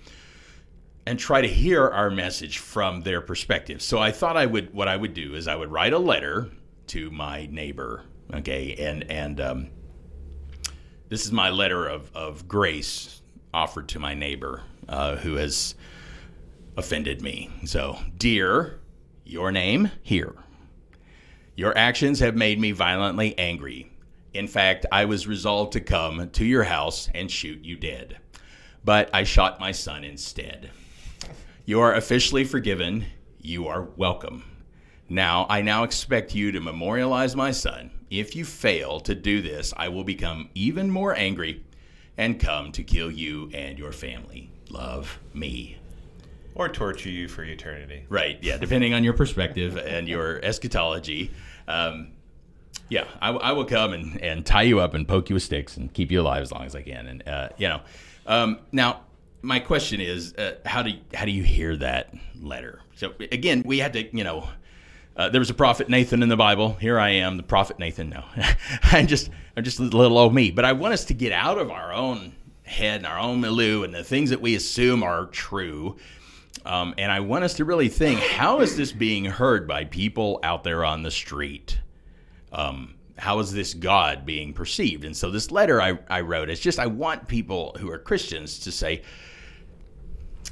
and 1.05 1.17
try 1.17 1.41
to 1.41 1.47
hear 1.47 1.87
our 1.87 2.09
message 2.09 2.57
from 2.57 3.01
their 3.01 3.21
perspective. 3.21 3.81
So 3.81 3.97
I 3.99 4.11
thought 4.11 4.37
I 4.37 4.45
would 4.45 4.73
what 4.73 4.87
I 4.87 4.97
would 4.97 5.13
do 5.13 5.35
is 5.35 5.47
I 5.47 5.55
would 5.55 5.71
write 5.71 5.93
a 5.93 5.99
letter 5.99 6.49
to 6.87 7.11
my 7.11 7.47
neighbor, 7.47 8.03
okay? 8.33 8.75
And 8.75 9.09
and 9.09 9.41
um, 9.41 9.69
this 11.09 11.25
is 11.25 11.31
my 11.31 11.49
letter 11.49 11.87
of 11.87 12.11
of 12.15 12.47
grace 12.47 13.21
offered 13.53 13.87
to 13.89 13.99
my 13.99 14.13
neighbor 14.13 14.63
uh, 14.87 15.15
who 15.17 15.35
has 15.35 15.75
offended 16.75 17.21
me. 17.21 17.49
So, 17.65 17.97
dear, 18.17 18.79
your 19.25 19.51
name 19.51 19.91
here. 20.03 20.35
Your 21.55 21.75
actions 21.75 22.19
have 22.19 22.35
made 22.35 22.59
me 22.59 22.71
violently 22.71 23.37
angry. 23.37 23.91
In 24.33 24.47
fact, 24.47 24.85
I 24.91 25.05
was 25.05 25.25
resolved 25.25 25.73
to 25.73 25.81
come 25.81 26.29
to 26.29 26.45
your 26.45 26.63
house 26.63 27.09
and 27.15 27.31
shoot 27.31 27.65
you 27.65 27.75
dead. 27.75 28.19
But 28.85 29.09
I 29.11 29.23
shot 29.23 29.59
my 29.59 29.71
son 29.71 30.03
instead. 30.03 30.69
You 31.65 31.81
are 31.81 31.95
officially 31.95 32.43
forgiven. 32.43 33.05
You 33.39 33.67
are 33.67 33.81
welcome. 33.97 34.43
Now, 35.09 35.45
I 35.49 35.61
now 35.61 35.83
expect 35.83 36.35
you 36.35 36.51
to 36.51 36.59
memorialize 36.59 37.35
my 37.35 37.51
son. 37.51 37.91
If 38.09 38.35
you 38.35 38.45
fail 38.45 38.99
to 39.01 39.15
do 39.15 39.41
this, 39.41 39.73
I 39.77 39.89
will 39.89 40.03
become 40.03 40.49
even 40.53 40.89
more 40.91 41.15
angry 41.15 41.63
and 42.17 42.39
come 42.39 42.71
to 42.73 42.83
kill 42.83 43.11
you 43.11 43.49
and 43.53 43.77
your 43.77 43.91
family. 43.91 44.49
Love 44.69 45.19
me. 45.33 45.77
Or 46.55 46.67
torture 46.67 47.09
you 47.09 47.27
for 47.27 47.43
eternity. 47.43 48.05
Right. 48.09 48.39
Yeah. 48.41 48.57
Depending 48.57 48.93
on 48.93 49.03
your 49.03 49.13
perspective 49.13 49.77
and 49.77 50.07
your 50.07 50.43
eschatology. 50.43 51.31
Um, 51.67 52.13
yeah, 52.89 53.05
I, 53.21 53.31
I 53.31 53.51
will 53.51 53.65
come 53.65 53.93
and, 53.93 54.21
and 54.21 54.45
tie 54.45 54.63
you 54.63 54.79
up 54.79 54.93
and 54.93 55.07
poke 55.07 55.29
you 55.29 55.33
with 55.33 55.43
sticks 55.43 55.77
and 55.77 55.93
keep 55.93 56.11
you 56.11 56.21
alive 56.21 56.41
as 56.41 56.51
long 56.51 56.63
as 56.63 56.75
I 56.75 56.81
can. 56.81 57.07
And 57.07 57.27
uh, 57.27 57.49
you 57.57 57.67
know, 57.67 57.81
um, 58.25 58.59
now 58.71 59.01
my 59.41 59.59
question 59.59 60.01
is, 60.01 60.33
uh, 60.35 60.55
how 60.65 60.83
do 60.83 60.91
how 61.13 61.25
do 61.25 61.31
you 61.31 61.43
hear 61.43 61.75
that 61.77 62.13
letter? 62.41 62.81
So 62.95 63.13
again, 63.31 63.63
we 63.65 63.79
had 63.79 63.93
to, 63.93 64.15
you 64.15 64.23
know, 64.23 64.47
uh, 65.17 65.29
there 65.29 65.41
was 65.41 65.49
a 65.49 65.55
prophet 65.55 65.89
Nathan 65.89 66.21
in 66.21 66.29
the 66.29 66.37
Bible. 66.37 66.73
Here 66.73 66.99
I 66.99 67.09
am, 67.09 67.37
the 67.37 67.43
prophet 67.43 67.79
Nathan. 67.79 68.09
No, 68.09 68.23
I'm 68.83 69.07
just 69.07 69.29
I'm 69.55 69.63
just 69.63 69.79
a 69.79 69.83
little 69.83 70.17
old 70.17 70.33
me. 70.33 70.51
But 70.51 70.63
I 70.63 70.73
want 70.73 70.93
us 70.93 71.05
to 71.05 71.13
get 71.13 71.31
out 71.31 71.57
of 71.57 71.71
our 71.71 71.91
own 71.91 72.35
head 72.63 72.97
and 72.97 73.07
our 73.07 73.19
own 73.19 73.41
milieu 73.41 73.83
and 73.83 73.93
the 73.93 74.03
things 74.03 74.29
that 74.29 74.41
we 74.41 74.55
assume 74.55 75.01
are 75.01 75.25
true. 75.25 75.97
Um, 76.65 76.93
and 76.97 77.11
I 77.11 77.21
want 77.21 77.43
us 77.43 77.55
to 77.55 77.65
really 77.65 77.89
think: 77.89 78.19
How 78.19 78.61
is 78.61 78.77
this 78.77 78.91
being 78.91 79.25
heard 79.25 79.67
by 79.67 79.85
people 79.85 80.39
out 80.43 80.63
there 80.63 80.85
on 80.85 81.01
the 81.01 81.11
street? 81.11 81.79
Um, 82.51 82.93
how 83.17 83.39
is 83.39 83.51
this 83.51 83.73
God 83.73 84.25
being 84.25 84.53
perceived? 84.53 85.03
And 85.03 85.17
so 85.17 85.31
this 85.31 85.51
letter 85.51 85.81
I, 85.81 85.97
I 86.07 86.21
wrote, 86.21 86.49
it's 86.49 86.61
just 86.61 86.79
I 86.79 86.85
want 86.85 87.27
people 87.27 87.75
who 87.79 87.89
are 87.89 87.97
Christians 87.97 88.59
to 88.59 88.71
say, 88.71 89.01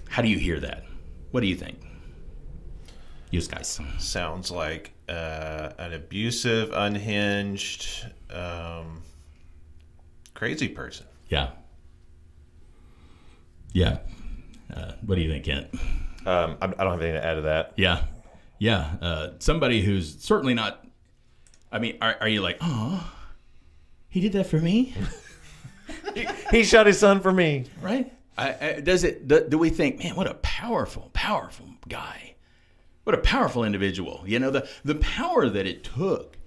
how 0.09 0.21
do 0.21 0.27
you 0.27 0.39
hear 0.39 0.59
that? 0.59 0.83
What 1.31 1.41
do 1.41 1.47
you 1.47 1.55
think? 1.55 1.84
You 3.35 3.41
guys. 3.41 3.81
Sounds 3.99 4.49
like 4.49 4.93
uh, 5.09 5.71
an 5.77 5.91
abusive, 5.91 6.71
unhinged, 6.71 8.05
um, 8.29 9.03
crazy 10.33 10.69
person. 10.69 11.05
Yeah. 11.27 11.49
Yeah. 13.73 13.97
Uh, 14.73 14.93
what 15.05 15.15
do 15.15 15.21
you 15.21 15.29
think, 15.29 15.43
Kent? 15.43 15.67
Um, 16.25 16.55
I 16.61 16.67
I 16.67 16.67
don't 16.67 16.91
have 16.91 17.01
anything 17.01 17.21
to 17.21 17.25
add 17.25 17.33
to 17.33 17.41
that. 17.41 17.73
Yeah. 17.75 18.03
Yeah. 18.57 18.95
Uh, 19.01 19.29
somebody 19.39 19.81
who's 19.81 20.17
certainly 20.23 20.53
not. 20.53 20.87
I 21.73 21.79
mean, 21.79 21.97
are, 22.01 22.15
are 22.21 22.29
you 22.29 22.39
like, 22.39 22.57
oh, 22.61 23.13
he 24.07 24.21
did 24.21 24.31
that 24.31 24.45
for 24.45 24.59
me? 24.59 24.93
He 26.51 26.63
shot 26.63 26.87
his 26.87 26.97
son 26.97 27.19
for 27.19 27.33
me. 27.33 27.65
right? 27.81 28.13
I, 28.37 28.55
I, 28.61 28.79
does 28.79 29.03
it? 29.03 29.27
Do, 29.27 29.45
do 29.49 29.57
we 29.57 29.69
think, 29.69 29.99
man, 29.99 30.15
what 30.15 30.25
a 30.27 30.35
powerful, 30.35 31.09
powerful 31.13 31.67
guy? 31.89 32.24
What 33.05 33.15
a 33.15 33.19
powerful 33.19 33.63
individual! 33.63 34.23
You 34.25 34.39
know 34.39 34.51
the 34.51 34.67
the 34.83 34.95
power 34.95 35.47
that 35.47 35.65
it 35.65 35.83
took, 35.83 36.37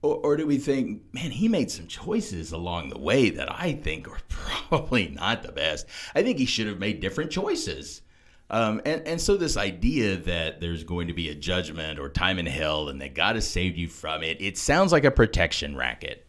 or, 0.00 0.16
or 0.16 0.36
do 0.36 0.46
we 0.46 0.58
think, 0.58 1.02
man, 1.12 1.32
he 1.32 1.48
made 1.48 1.70
some 1.70 1.88
choices 1.88 2.52
along 2.52 2.88
the 2.88 2.98
way 2.98 3.30
that 3.30 3.52
I 3.52 3.72
think 3.72 4.08
are 4.08 4.20
probably 4.28 5.08
not 5.08 5.42
the 5.42 5.52
best. 5.52 5.86
I 6.14 6.22
think 6.22 6.38
he 6.38 6.46
should 6.46 6.68
have 6.68 6.78
made 6.78 7.00
different 7.00 7.30
choices. 7.30 8.02
Um, 8.48 8.82
and, 8.84 9.06
and 9.08 9.20
so 9.20 9.36
this 9.36 9.56
idea 9.56 10.16
that 10.18 10.60
there's 10.60 10.84
going 10.84 11.08
to 11.08 11.14
be 11.14 11.30
a 11.30 11.34
judgment 11.34 11.98
or 11.98 12.10
time 12.10 12.38
in 12.38 12.46
hell 12.46 12.88
and 12.88 13.00
that 13.00 13.14
God 13.14 13.34
has 13.34 13.48
saved 13.48 13.78
you 13.78 13.88
from 13.88 14.22
it, 14.22 14.40
it 14.40 14.58
sounds 14.58 14.92
like 14.92 15.04
a 15.04 15.10
protection 15.10 15.74
racket. 15.74 16.26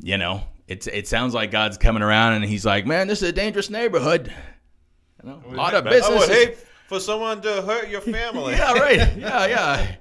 You 0.00 0.18
know, 0.18 0.42
it's 0.66 0.86
it 0.86 1.06
sounds 1.06 1.34
like 1.34 1.50
God's 1.50 1.78
coming 1.78 2.02
around 2.02 2.34
and 2.34 2.44
he's 2.44 2.64
like, 2.66 2.86
man, 2.86 3.06
this 3.06 3.22
is 3.22 3.28
a 3.28 3.32
dangerous 3.32 3.70
neighborhood. 3.70 4.32
You 5.22 5.30
know, 5.30 5.42
a 5.46 5.54
lot 5.54 5.74
of 5.74 5.84
business. 5.84 6.64
For 6.94 7.00
someone 7.00 7.42
to 7.42 7.60
hurt 7.62 7.88
your 7.88 8.00
family. 8.00 8.52
yeah, 8.58 8.72
right. 8.72 9.16
Yeah, 9.16 9.46
yeah, 9.46 9.94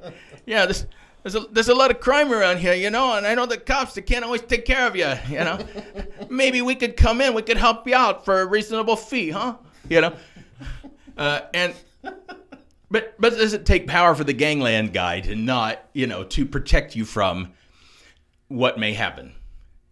yeah. 0.45 0.65
This, 0.67 0.86
there's 1.23 1.36
a 1.36 1.39
there's 1.51 1.69
a 1.69 1.73
lot 1.73 1.89
of 1.89 1.99
crime 1.99 2.32
around 2.32 2.58
here, 2.58 2.73
you 2.73 2.89
know, 2.91 3.15
and 3.15 3.25
I 3.25 3.34
know 3.34 3.45
the 3.45 3.58
cops 3.58 3.95
they 3.95 4.01
can't 4.01 4.23
always 4.23 4.41
take 4.41 4.65
care 4.65 4.86
of 4.86 4.95
you. 4.95 5.12
You 5.27 5.39
know, 5.39 5.60
maybe 6.29 6.62
we 6.62 6.75
could 6.75 6.95
come 6.95 7.21
in, 7.21 7.34
we 7.34 7.41
could 7.41 7.58
help 7.58 7.88
you 7.88 7.95
out 7.95 8.25
for 8.25 8.41
a 8.41 8.45
reasonable 8.45 8.95
fee, 8.95 9.32
huh? 9.32 9.56
You 9.89 10.01
know, 10.01 10.13
uh, 11.17 11.41
and 11.53 11.73
but 12.91 13.15
but 13.19 13.32
does 13.38 13.53
it 13.53 13.65
take 13.65 13.88
power 13.88 14.13
for 14.13 14.23
the 14.23 14.34
gangland 14.34 14.93
guy 14.93 15.21
to 15.21 15.36
not, 15.36 15.84
you 15.93 16.06
know, 16.06 16.23
to 16.25 16.45
protect 16.45 16.95
you 16.95 17.06
from 17.06 17.53
what 18.49 18.77
may 18.77 18.93
happen? 18.93 19.34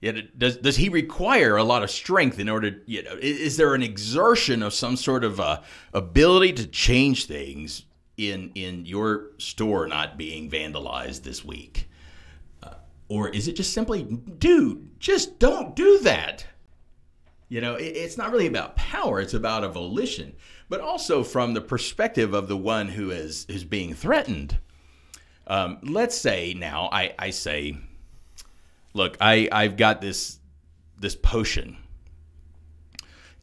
Yet, 0.01 0.37
does 0.37 0.57
does 0.57 0.77
he 0.77 0.89
require 0.89 1.57
a 1.57 1.63
lot 1.63 1.83
of 1.83 1.91
strength 1.91 2.39
in 2.39 2.49
order? 2.49 2.81
You 2.87 3.03
know, 3.03 3.13
is, 3.21 3.39
is 3.39 3.57
there 3.57 3.75
an 3.75 3.83
exertion 3.83 4.63
of 4.63 4.73
some 4.73 4.97
sort 4.97 5.23
of 5.23 5.39
uh, 5.39 5.61
ability 5.93 6.53
to 6.53 6.67
change 6.67 7.25
things 7.25 7.85
in 8.17 8.51
in 8.55 8.87
your 8.87 9.29
store 9.37 9.87
not 9.87 10.17
being 10.17 10.49
vandalized 10.49 11.21
this 11.21 11.45
week, 11.45 11.87
uh, 12.63 12.73
or 13.09 13.29
is 13.29 13.47
it 13.47 13.55
just 13.55 13.73
simply, 13.73 14.01
dude, 14.03 14.99
just 14.99 15.37
don't 15.37 15.75
do 15.75 15.99
that? 15.99 16.47
You 17.47 17.61
know, 17.61 17.75
it, 17.75 17.95
it's 17.95 18.17
not 18.17 18.31
really 18.31 18.47
about 18.47 18.75
power; 18.75 19.21
it's 19.21 19.35
about 19.35 19.63
a 19.63 19.69
volition, 19.69 20.33
but 20.67 20.81
also 20.81 21.23
from 21.23 21.53
the 21.53 21.61
perspective 21.61 22.33
of 22.33 22.47
the 22.47 22.57
one 22.57 22.87
who 22.87 23.11
is 23.11 23.45
is 23.45 23.63
being 23.63 23.93
threatened. 23.93 24.57
Um, 25.45 25.77
let's 25.83 26.17
say 26.17 26.55
now, 26.55 26.89
I 26.91 27.13
I 27.19 27.29
say 27.29 27.77
look, 28.93 29.17
I 29.19 29.47
I've 29.51 29.77
got 29.77 30.01
this 30.01 30.39
this 30.99 31.15
potion, 31.15 31.77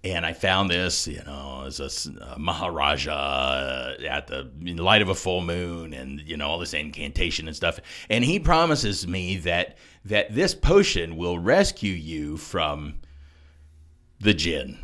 and 0.05 0.25
I 0.25 0.33
found 0.33 0.71
this, 0.71 1.09
you 1.09 1.23
know, 1.25 1.65
as 1.67 1.81
a 1.81 2.39
Maharaja 2.39 3.13
uh, 3.13 3.95
at 4.09 4.29
the 4.29 4.51
in 4.65 4.77
the 4.77 4.83
light 4.83 5.03
of 5.03 5.09
a 5.09 5.15
full 5.15 5.41
moon, 5.41 5.93
and 5.93 6.21
you 6.21 6.37
know 6.37 6.49
all 6.49 6.59
this 6.59 6.75
incantation 6.75 7.47
and 7.47 7.57
stuff. 7.57 7.81
And 8.09 8.25
he 8.25 8.39
promises 8.39 9.07
me 9.07 9.39
that 9.39 9.77
that 10.05 10.35
this 10.35 10.55
potion 10.55 11.17
will 11.17 11.39
rescue 11.39 11.93
you 11.93 12.37
from 12.37 13.01
the 14.21 14.35
jinn. 14.35 14.79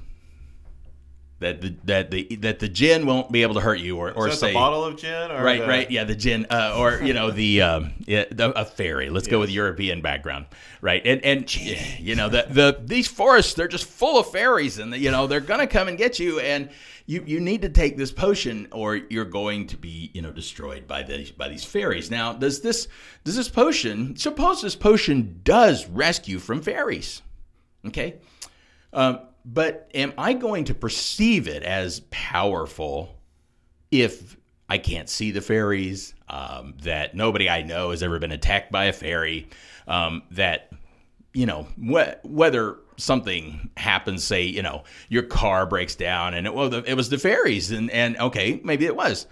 That 1.45 1.61
the 1.61 1.75
that 1.85 2.11
the 2.11 2.37
that 2.37 2.59
the 2.59 2.69
gin 2.69 3.07
won't 3.07 3.31
be 3.31 3.43
able 3.43 3.55
to 3.55 3.61
hurt 3.61 3.79
you 3.79 3.99
or 3.99 4.11
or 4.13 4.31
say 4.31 4.49
the 4.49 4.55
bottle 4.55 4.85
of 4.85 4.97
gin? 4.97 5.31
Or 5.31 5.43
right 5.43 5.61
the- 5.61 5.69
right. 5.69 5.91
Yeah 5.91 6.05
the 6.05 6.15
gin 6.15 6.47
uh, 6.51 6.75
or 6.77 7.01
you 7.03 7.13
know 7.13 7.31
the 7.31 7.63
um 7.63 7.93
yeah, 8.07 8.25
the, 8.31 8.51
a 8.59 8.65
fairy. 8.65 9.11
Let's 9.11 9.29
go 9.29 9.39
with 9.39 9.51
European 9.51 10.01
background. 10.01 10.47
Right. 10.81 11.03
And 11.05 11.25
and 11.25 11.55
you 12.01 12.17
know 12.17 12.29
the 12.29 12.47
the 12.49 12.81
these 12.83 13.07
forests 13.09 13.55
they're 13.55 13.69
just 13.69 13.87
full 13.87 14.19
of 14.19 14.31
fairies 14.31 14.79
and 14.79 14.95
you 14.95 15.11
know 15.11 15.27
they're 15.27 15.41
gonna 15.41 15.67
come 15.67 15.89
and 15.89 15.99
get 15.99 16.19
you. 16.19 16.41
And 16.41 16.71
you 17.07 17.23
you 17.27 17.41
need 17.41 17.63
to 17.63 17.69
take 17.69 17.97
this 17.97 18.11
potion 18.13 18.69
or 18.73 18.97
you're 18.97 19.27
going 19.27 19.67
to 19.67 19.77
be 19.77 20.11
you 20.15 20.23
know 20.23 20.33
destroyed 20.33 20.87
by 20.87 21.03
these 21.03 21.31
by 21.31 21.49
these 21.49 21.65
fairies. 21.65 22.11
Now 22.11 22.33
does 22.33 22.63
this 22.63 22.89
does 23.25 23.37
this 23.37 23.49
potion 23.49 24.17
suppose 24.17 24.63
this 24.63 24.77
potion 24.77 25.41
does 25.45 25.87
rescue 25.89 26.39
from 26.39 26.63
fairies. 26.63 27.21
Okay? 27.87 28.15
Um, 28.95 29.21
but 29.45 29.91
am 29.95 30.13
I 30.17 30.33
going 30.33 30.65
to 30.65 30.75
perceive 30.75 31.49
it 31.49 31.63
as 31.63 32.01
powerful 32.11 33.15
if 33.91 34.37
I 34.69 34.79
can't 34.79 35.09
see 35.09 35.31
the 35.31 35.41
fairies, 35.41 36.15
um, 36.29 36.75
that 36.83 37.15
nobody 37.15 37.49
I 37.51 37.63
know 37.63 37.91
has 37.91 38.03
ever 38.03 38.19
been 38.19 38.33
attacked 38.33 38.73
by 38.73 38.87
a 38.87 38.93
fairy, 38.93 39.49
um, 39.87 40.23
that, 40.33 40.73
you 41.35 41.47
know, 41.47 41.69
wh- 41.77 42.25
whether 42.25 42.79
something 42.97 43.71
happens, 43.77 44.25
say, 44.25 44.43
you 44.43 44.63
know, 44.63 44.85
your 45.09 45.25
car 45.25 45.67
breaks 45.67 45.95
down 45.95 46.35
and 46.35 46.47
it, 46.47 46.55
well, 46.55 46.71
the, 46.71 46.83
it 46.91 46.95
was 46.95 47.11
the 47.11 47.19
fairies, 47.19 47.71
and, 47.71 47.91
and 47.91 48.17
okay, 48.19 48.61
maybe 48.65 48.87
it 48.87 48.97
was. 48.97 49.27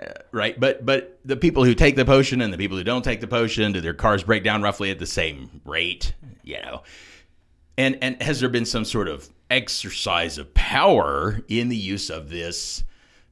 Uh, 0.00 0.06
right, 0.30 0.58
but 0.58 0.86
but 0.86 1.18
the 1.24 1.36
people 1.36 1.64
who 1.64 1.74
take 1.74 1.96
the 1.96 2.04
potion 2.04 2.40
and 2.40 2.52
the 2.52 2.56
people 2.56 2.76
who 2.78 2.84
don't 2.84 3.02
take 3.02 3.20
the 3.20 3.26
potion, 3.26 3.72
do 3.72 3.80
their 3.80 3.92
cars 3.92 4.22
break 4.22 4.44
down 4.44 4.62
roughly 4.62 4.90
at 4.90 5.00
the 5.00 5.06
same 5.06 5.60
rate? 5.64 6.14
You 6.44 6.62
know, 6.62 6.82
and 7.76 7.98
and 8.00 8.22
has 8.22 8.38
there 8.38 8.48
been 8.48 8.64
some 8.64 8.84
sort 8.84 9.08
of 9.08 9.28
exercise 9.50 10.38
of 10.38 10.54
power 10.54 11.40
in 11.48 11.68
the 11.68 11.76
use 11.76 12.10
of 12.10 12.30
this 12.30 12.84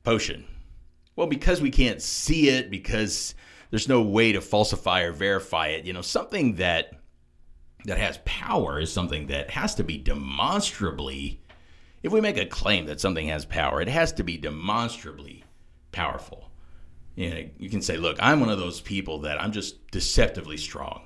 potion? 0.02 0.44
Well, 1.16 1.26
because 1.26 1.61
we 1.61 1.70
can't 1.70 2.02
see 2.02 2.48
it, 2.48 2.70
because 2.70 3.35
there's 3.70 3.88
no 3.88 4.02
way 4.02 4.33
to 4.33 4.40
falsify 4.40 5.02
or 5.02 5.12
verify 5.12 5.68
it, 5.68 5.85
you 5.85 5.92
know, 5.92 6.02
something 6.02 6.57
that 6.57 6.92
that 7.85 7.98
has 7.98 8.18
power 8.24 8.81
is 8.81 8.92
something 8.92 9.28
that 9.28 9.50
has 9.50 9.76
to 9.76 9.85
be 9.85 9.96
demonstrably 9.96 11.40
if 12.02 12.12
we 12.12 12.20
make 12.20 12.37
a 12.37 12.46
claim 12.46 12.87
that 12.87 13.00
something 13.00 13.28
has 13.28 13.44
power, 13.44 13.81
it 13.81 13.88
has 13.88 14.12
to 14.12 14.22
be 14.22 14.37
demonstrably 14.37 15.44
powerful. 15.90 16.50
You 17.16 17.31
know, 17.31 17.48
you 17.59 17.68
can 17.68 17.83
say, 17.83 17.96
"Look, 17.96 18.16
I'm 18.20 18.40
one 18.40 18.50
of 18.50 18.59
those 18.59 18.81
people 18.81 19.18
that 19.20 19.40
I'm 19.42 19.52
just 19.52 19.90
deceptively 19.90 20.57
strong." 20.57 21.02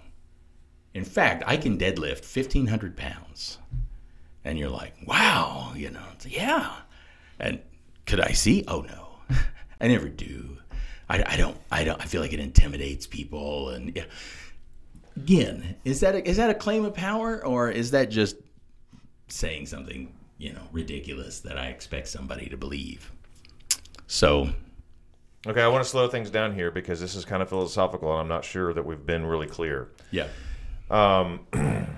In 0.93 1.05
fact, 1.05 1.45
I 1.47 1.57
can 1.57 1.79
deadlift 1.79 2.25
1,500 2.25 2.97
pounds. 2.97 3.59
And 4.45 4.59
you're 4.59 4.69
like, 4.71 4.95
wow, 5.07 5.73
you 5.77 5.91
know, 5.91 6.03
it's- 6.15 6.27
yeah. 6.27 6.75
And 7.39 7.61
could 8.07 8.21
I 8.21 8.33
see? 8.33 8.65
Oh, 8.69 8.81
no. 8.83 9.37
I 9.81 9.89
never 9.89 10.09
do. 10.09 10.59
I, 11.09 11.23
I 11.35 11.37
don't, 11.37 11.57
I 11.71 11.85
don't, 11.85 12.01
I 12.01 12.05
feel 12.07 12.21
like 12.21 12.33
it 12.33 12.41
intimidates 12.41 13.07
people. 13.07 13.71
And 13.71 13.95
yeah. 13.97 14.05
again, 15.17 15.77
is 15.85 16.01
that, 16.01 16.15
a, 16.15 16.29
is 16.29 16.37
that 16.39 16.51
a 16.51 16.55
claim 16.55 16.85
of 16.85 16.95
power 16.95 17.45
or 17.45 17.71
is 17.71 17.91
that 17.93 18.11
just 18.11 18.37
saying 19.29 19.67
something, 19.67 20.13
you 20.39 20.53
know, 20.53 20.63
ridiculous 20.73 21.41
that 21.41 21.59
I 21.59 21.67
expect 21.67 22.09
somebody 22.09 22.49
to 22.49 22.57
believe? 22.57 23.11
So, 24.07 24.51
Okay, 25.45 25.61
I 25.61 25.67
want 25.67 25.83
to 25.83 25.91
slow 25.91 26.07
things 26.07 26.31
down 26.31 26.55
here 26.55 26.71
because 26.71 27.01
this 27.01 27.17
is 27.17 27.25
kind 27.25 27.43
of 27.43 27.49
philosophical, 27.49 28.13
and 28.13 28.21
I'm 28.21 28.29
not 28.29 28.45
sure 28.45 28.73
that 28.73 28.87
we've 28.87 29.05
been 29.05 29.27
really 29.27 29.49
clear. 29.49 29.89
yeah. 30.13 30.29
Um, 30.89 31.41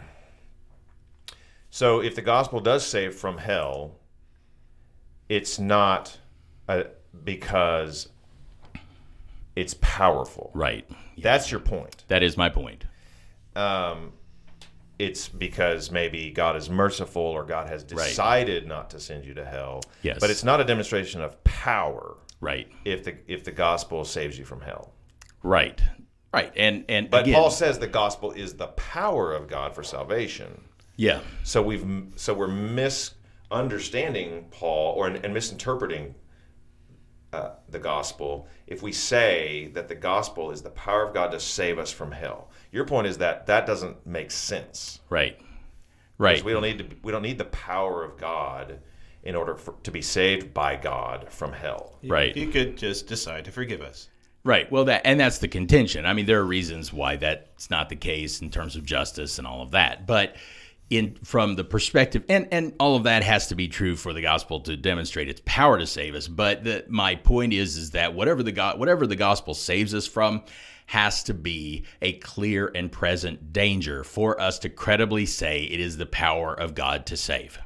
So, 1.75 1.99
if 1.99 2.15
the 2.15 2.23
gospel 2.23 2.61
does 2.61 2.87
save 2.87 3.17
from 3.17 3.37
hell, 3.37 3.97
it's 5.29 5.59
not 5.59 6.17
uh 6.69 6.85
because 7.25 8.11
it's 9.57 9.75
powerful. 9.81 10.53
Right. 10.55 10.89
That's 11.19 11.51
your 11.51 11.59
point. 11.59 12.05
That 12.07 12.23
is 12.23 12.37
my 12.37 12.49
point. 12.49 12.85
Um, 13.57 14.13
it's 15.01 15.29
because 15.29 15.91
maybe 15.91 16.31
God 16.31 16.55
is 16.55 16.71
merciful 16.71 17.23
or 17.23 17.43
God 17.43 17.69
has 17.69 17.83
decided 17.83 18.69
not 18.69 18.91
to 18.91 19.01
send 19.01 19.25
you 19.25 19.35
to 19.35 19.45
hell. 19.45 19.83
Yes. 20.03 20.19
But 20.21 20.31
it's 20.31 20.45
not 20.45 20.61
a 20.61 20.65
demonstration 20.65 21.23
of 21.23 21.43
power 21.43 22.19
Right. 22.41 22.69
if 22.85 23.03
the 23.03 23.17
if 23.27 23.43
the 23.43 23.51
gospel 23.51 24.05
saves 24.05 24.39
you 24.39 24.45
from 24.45 24.61
hell. 24.61 24.93
Right. 25.43 25.83
Right. 26.33 26.53
And, 26.57 26.85
and, 26.89 27.11
But 27.11 27.23
again, 27.23 27.35
Paul 27.35 27.51
says 27.51 27.81
the 27.81 27.89
gospel 27.89 28.31
is 28.31 28.55
the 28.55 28.69
power 28.69 29.33
of 29.33 29.49
God 29.49 29.75
for 29.75 29.83
salvation. 29.83 30.61
Yeah. 30.97 31.21
So 31.43 31.63
we've 31.63 31.85
so 32.17 32.35
we're 32.35 32.49
misunderstanding 32.49 34.47
Paul 34.51 34.95
or 34.95 35.09
and 35.09 35.35
misinterpreting 35.35 36.15
uh, 37.33 37.51
the 37.69 37.79
gospel 37.79 38.47
if 38.67 38.83
we 38.83 38.93
say 38.93 39.71
that 39.75 39.89
the 39.89 39.95
gospel 39.95 40.51
is 40.51 40.63
the 40.63 40.71
power 40.71 41.05
of 41.07 41.13
God 41.13 41.33
to 41.33 41.41
save 41.41 41.79
us 41.79 41.91
from 41.91 42.13
hell. 42.13 42.51
Your 42.71 42.85
point 42.85 43.07
is 43.07 43.19
that 43.19 43.47
that 43.47 43.67
doesn't 43.67 44.07
make 44.07 44.31
sense. 44.31 45.01
Right. 45.11 45.39
Right. 46.17 46.45
We 46.45 46.53
don't 46.53 46.63
need 46.63 46.79
to, 46.79 46.97
we 47.03 47.11
don't 47.11 47.23
need 47.23 47.39
the 47.39 47.47
power 47.47 48.05
of 48.05 48.17
God 48.17 48.79
in 49.25 49.35
order 49.35 49.57
for, 49.57 49.75
to 49.83 49.91
be 49.91 50.01
saved 50.03 50.55
by 50.55 50.77
God 50.77 51.27
from 51.29 51.53
hell. 51.53 51.99
Right. 52.05 52.37
You 52.37 52.49
could 52.49 52.77
just 52.77 53.09
decide 53.09 53.45
to 53.47 53.51
forgive 53.51 53.81
us. 53.81 54.09
Right. 54.45 54.71
Well, 54.71 54.85
that 54.85 55.03
and 55.05 55.19
that's 55.19 55.39
the 55.39 55.49
contention. 55.49 56.07
I 56.07 56.13
mean, 56.13 56.27
there 56.27 56.39
are 56.39 56.45
reasons 56.45 56.93
why 56.93 57.17
that's 57.17 57.71
not 57.71 57.89
the 57.89 57.97
case 57.97 58.43
in 58.43 58.51
terms 58.51 58.77
of 58.77 58.85
justice 58.85 59.39
and 59.39 59.47
all 59.47 59.63
of 59.63 59.73
that. 59.73 60.07
But 60.07 60.37
in 60.91 61.17
from 61.25 61.57
the 61.57 61.65
perspective, 61.65 62.25
and 62.29 62.49
and 62.51 62.75
all 62.79 62.97
of 62.97 63.05
that 63.05 63.25
has 63.25 63.49
to 63.49 63.55
be 63.55 63.69
true 63.69 63.97
for 63.97 64.13
the 64.13 64.21
gospel 64.21 64.61
to 64.61 64.77
demonstrate 64.77 65.29
its 65.29 65.41
power 65.45 65.79
to 65.79 65.87
save 65.87 66.15
us. 66.15 66.29
But 66.29 66.65
the, 66.65 66.85
my 66.89 67.15
point 67.15 67.53
is, 67.53 67.77
is 67.77 67.91
that 67.93 68.15
whatever 68.15 68.43
the 68.43 68.53
god 68.53 68.79
whatever 68.79 69.07
the 69.07 69.17
gospel 69.17 69.55
saves 69.55 69.95
us 69.95 70.07
from 70.07 70.43
has 70.87 71.23
to 71.25 71.35
be 71.35 71.85
a 72.03 72.13
clear 72.15 72.71
and 72.75 72.93
present 72.93 73.53
danger 73.53 74.05
for 74.05 74.39
us 74.41 74.59
to 74.61 74.69
credibly 74.69 75.27
say 75.27 75.65
it 75.65 75.81
is 75.81 75.97
the 75.97 76.07
power 76.07 76.53
of 76.53 76.75
God 76.75 77.07
to 77.07 77.17
save. 77.17 77.59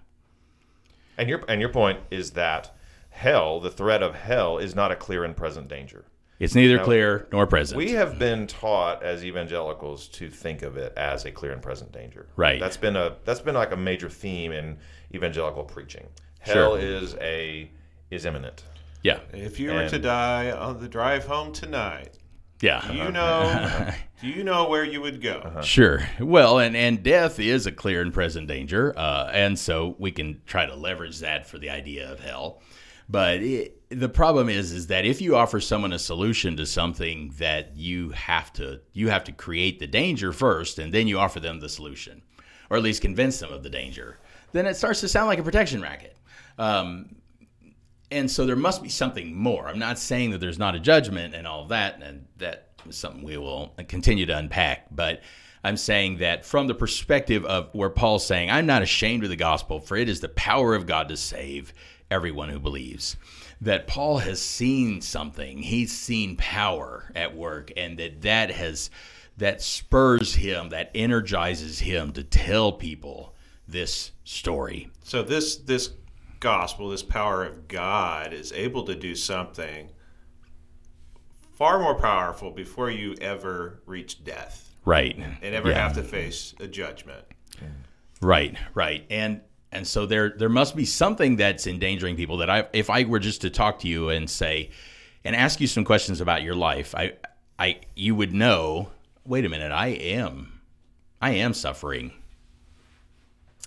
And 1.17 1.29
your 1.29 1.45
and 1.49 1.61
your 1.61 1.71
point 1.71 1.99
is 2.11 2.33
that 2.33 2.75
hell, 3.11 3.59
the 3.59 3.71
threat 3.71 4.03
of 4.03 4.15
hell, 4.15 4.59
is 4.59 4.75
not 4.75 4.93
a 4.93 4.97
clear 4.97 5.25
and 5.25 5.37
present 5.37 5.69
danger. 5.69 6.05
It's 6.39 6.55
neither 6.55 6.79
clear 6.79 7.27
nor 7.33 7.47
present. 7.47 7.79
We 7.79 7.91
have 7.93 8.19
been 8.19 8.47
taught 8.47 9.03
as 9.03 9.25
evangelicals 9.25 10.07
to 10.09 10.29
think 10.31 10.63
of 10.63 10.77
it 10.77 10.93
as 10.97 11.25
a 11.25 11.33
clear 11.33 11.53
and 11.53 11.61
present 11.61 11.91
danger. 11.93 12.29
Right. 12.37 12.61
That's 12.61 12.77
been 12.77 12.95
a 12.97 13.17
that's 13.25 13.41
been 13.41 13.57
like 13.57 13.73
a 13.73 13.77
major 13.77 14.09
theme 14.09 14.53
in 14.53 14.79
evangelical 15.15 15.65
preaching. 15.65 16.07
Hell 16.41 16.77
Sure. 16.77 16.79
is 16.79 17.17
a 17.21 17.71
is 18.11 18.25
imminent. 18.25 18.63
yeah. 19.03 19.19
If 19.33 19.59
you 19.59 19.73
were 19.73 19.89
to 19.89 19.99
die 19.99 20.51
on 20.53 20.81
the 20.81 20.89
drive 20.89 21.25
home 21.27 21.53
tonight, 21.53 22.17
Yeah. 22.61 22.85
do 22.89 22.95
you 22.97 23.11
know? 23.11 23.91
do 24.23 24.29
you 24.29 24.45
know 24.45 24.69
where 24.69 24.85
you 24.85 25.01
would 25.01 25.21
go? 25.21 25.61
Sure. 25.63 26.09
Well, 26.21 26.59
and, 26.61 26.77
and 26.77 27.03
death 27.03 27.39
is 27.41 27.67
a 27.67 27.73
clear 27.73 28.01
and 28.01 28.13
present 28.15 28.47
danger. 28.49 28.97
Uh, 28.97 29.29
and 29.33 29.59
so 29.59 29.95
we 29.99 30.11
can 30.13 30.41
try 30.47 30.67
to 30.67 30.75
leverage 30.75 31.19
that 31.21 31.47
for 31.49 31.59
the 31.59 31.71
idea 31.71 32.11
of 32.11 32.21
hell. 32.21 32.63
But 33.09 33.43
it, 33.43 33.83
the 33.91 34.09
problem 34.09 34.49
is, 34.49 34.73
is 34.73 34.89
that 34.89 35.07
if 35.07 35.21
you 35.21 35.35
offer 35.35 35.61
someone 35.61 35.93
a 35.93 35.99
solution 35.99 36.57
to 36.59 36.67
something 36.67 37.33
that 37.39 37.75
you 37.77 38.11
have 38.11 38.53
to, 38.55 38.81
you 38.93 39.09
have 39.09 39.25
to 39.25 39.33
create 39.33 39.79
the 39.79 39.87
danger 39.87 40.33
first, 40.33 40.79
and 40.79 40.93
then 40.93 41.09
you 41.09 41.19
offer 41.19 41.41
them 41.41 41.61
the 41.61 41.69
solution, 41.69 42.23
or 42.69 42.77
at 42.77 42.83
least 42.83 43.01
convince 43.01 43.41
them 43.41 43.53
of 43.53 43.63
the 43.63 43.71
danger, 43.71 44.19
then 44.53 44.67
it 44.67 44.77
starts 44.77 45.01
to 45.01 45.09
sound 45.09 45.29
like 45.29 45.39
a 45.39 45.43
protection 45.43 45.81
racket. 45.81 46.17
Um, 46.59 47.17
and 48.11 48.31
so 48.31 48.47
there 48.47 48.57
must 48.57 48.83
be 48.83 48.89
something 48.89 49.35
more. 49.35 49.69
I'm 49.69 49.79
not 49.79 49.99
saying 49.99 50.31
that 50.31 50.39
there's 50.39 50.59
not 50.59 50.75
a 50.75 50.81
judgment 50.81 51.35
and 51.35 51.47
all 51.47 51.63
of 51.63 51.69
that, 51.69 52.03
and 52.03 52.27
that 52.39 52.71
is 52.87 52.97
something 52.97 53.23
we 53.23 53.37
will 53.37 53.75
continue 53.89 54.27
to 54.27 54.37
unpack. 54.37 54.87
But 54.91 55.23
I'm 55.65 55.77
saying 55.77 56.19
that 56.19 56.45
from 56.45 56.67
the 56.67 56.75
perspective 56.75 57.45
of 57.45 57.69
where 57.73 57.91
Paul's 57.91 58.27
saying, 58.27 58.51
I'm 58.51 58.67
not 58.67 58.83
ashamed 58.83 59.25
of 59.25 59.31
the 59.31 59.37
gospel, 59.37 59.81
for 59.81 59.97
it 59.97 60.09
is 60.09 60.21
the 60.21 60.29
power 60.31 60.75
of 60.75 60.87
God 60.87 61.09
to 61.09 61.17
save 61.17 61.73
everyone 62.11 62.49
who 62.49 62.59
believes. 62.59 63.17
That 63.61 63.87
Paul 63.87 64.19
has 64.19 64.41
seen 64.41 65.01
something, 65.01 65.59
he's 65.59 65.97
seen 65.97 66.37
power 66.37 67.11
at 67.15 67.37
work, 67.37 67.73
and 67.77 67.99
that 67.99 68.23
that 68.23 68.51
has 68.51 68.91
that 69.37 69.63
spurs 69.63 70.35
him, 70.35 70.71
that 70.71 70.91
energizes 70.95 71.79
him 71.79 72.13
to 72.13 72.25
tell 72.25 72.73
people 72.73 73.35
this 73.69 74.11
story. 74.25 74.91
So 75.05 75.23
this 75.23 75.57
this 75.57 75.91
gospel, 76.41 76.89
this 76.91 77.03
power 77.03 77.45
of 77.45 77.69
God, 77.69 78.33
is 78.33 78.53
able 78.53 78.85
to 78.85 78.95
do 78.95 79.15
something 79.15 79.91
far 81.53 81.81
more 81.81 81.97
powerful 81.97 82.51
before 82.51 82.91
you 82.91 83.15
ever 83.21 83.81
reach 83.87 84.23
death 84.25 84.71
Right. 84.85 85.17
and 85.17 85.55
ever 85.55 85.71
Yeah. 85.71 85.83
have 85.83 85.95
to 85.95 86.03
face 86.05 86.55
a 86.61 86.69
judgment. 86.69 87.25
Right, 88.21 88.57
right. 88.75 89.05
And 89.11 89.41
and 89.73 89.87
so 89.87 90.07
there 90.07 90.31
there 90.31 90.49
must 90.49 90.77
be 90.77 90.85
something 90.85 91.37
that's 91.37 91.67
endangering 91.67 92.17
people 92.17 92.39
that 92.39 92.51
I 92.51 92.69
if 92.73 92.91
I 92.91 93.05
were 93.05 93.19
just 93.19 93.43
to 93.43 93.51
talk 93.51 93.81
to 93.81 93.89
you 93.89 94.09
and 94.09 94.29
say 94.29 94.71
and 95.25 95.37
ask 95.37 95.61
you 95.61 95.67
some 95.67 95.85
questions 95.85 96.21
about 96.21 96.43
your 96.43 96.55
life, 96.55 96.95
I 96.95 97.15
I 97.59 97.81
you 97.95 98.15
would 98.15 98.33
know, 98.33 98.91
wait 99.25 99.45
a 99.45 99.49
minute, 99.49 99.73
I 99.73 99.89
am 99.89 100.61
I 101.21 101.31
am 101.33 101.55
suffering. 101.55 102.13